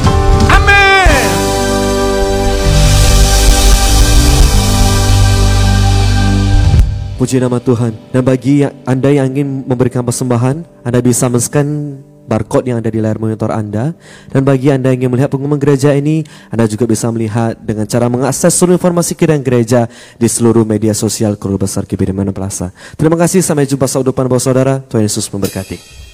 Puji 7.21 7.37
nama 7.37 7.61
Tuhan. 7.61 7.93
Dan 8.09 8.25
bagi 8.25 8.65
yang- 8.65 8.73
Anda 8.81 9.13
yang 9.13 9.29
ingin 9.29 9.69
memberikan 9.69 10.01
persembahan, 10.01 10.65
Anda 10.81 11.05
bisa 11.05 11.29
men-scan 11.29 12.01
barcode 12.25 12.73
yang 12.73 12.81
ada 12.81 12.89
di 12.89 12.97
layar 12.97 13.21
monitor 13.21 13.53
Anda. 13.53 13.93
Dan 14.33 14.41
bagi 14.41 14.73
Anda 14.73 14.89
yang 14.89 15.05
ingin 15.05 15.11
melihat 15.13 15.29
pengumuman 15.29 15.61
gereja 15.61 15.93
ini, 15.93 16.25
Anda 16.49 16.65
juga 16.65 16.89
bisa 16.89 17.13
melihat 17.13 17.61
dengan 17.61 17.85
cara 17.85 18.09
mengakses 18.09 18.57
seluruh 18.57 18.81
informasi 18.81 19.13
kirian 19.13 19.45
gereja 19.45 19.85
di 20.17 20.25
seluruh 20.25 20.65
media 20.65 20.97
sosial 20.97 21.37
Keluarga 21.37 21.69
Besar 21.69 21.85
Kibiriman 21.85 22.33
Plaza. 22.33 22.73
Terima 22.97 23.13
kasih, 23.13 23.45
sampai 23.45 23.69
jumpa 23.69 23.85
saat 23.85 24.01
depan 24.01 24.25
bapak 24.25 24.41
saudara. 24.41 24.81
Tuhan 24.89 25.05
Yesus 25.05 25.29
memberkati. 25.29 26.10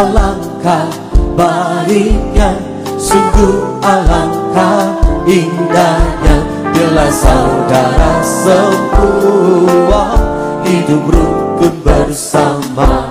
Alangkah 0.00 0.88
baiknya. 1.36 2.56
Sungguh 2.96 3.80
alangkah 3.84 4.96
indahnya. 5.28 6.36
Bila 6.70 7.12
saudara 7.12 8.24
semua 8.24 10.16
Hidup 10.64 11.04
rukun 11.12 11.74
bersama 11.84 13.09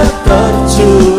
tercurah 0.00 1.09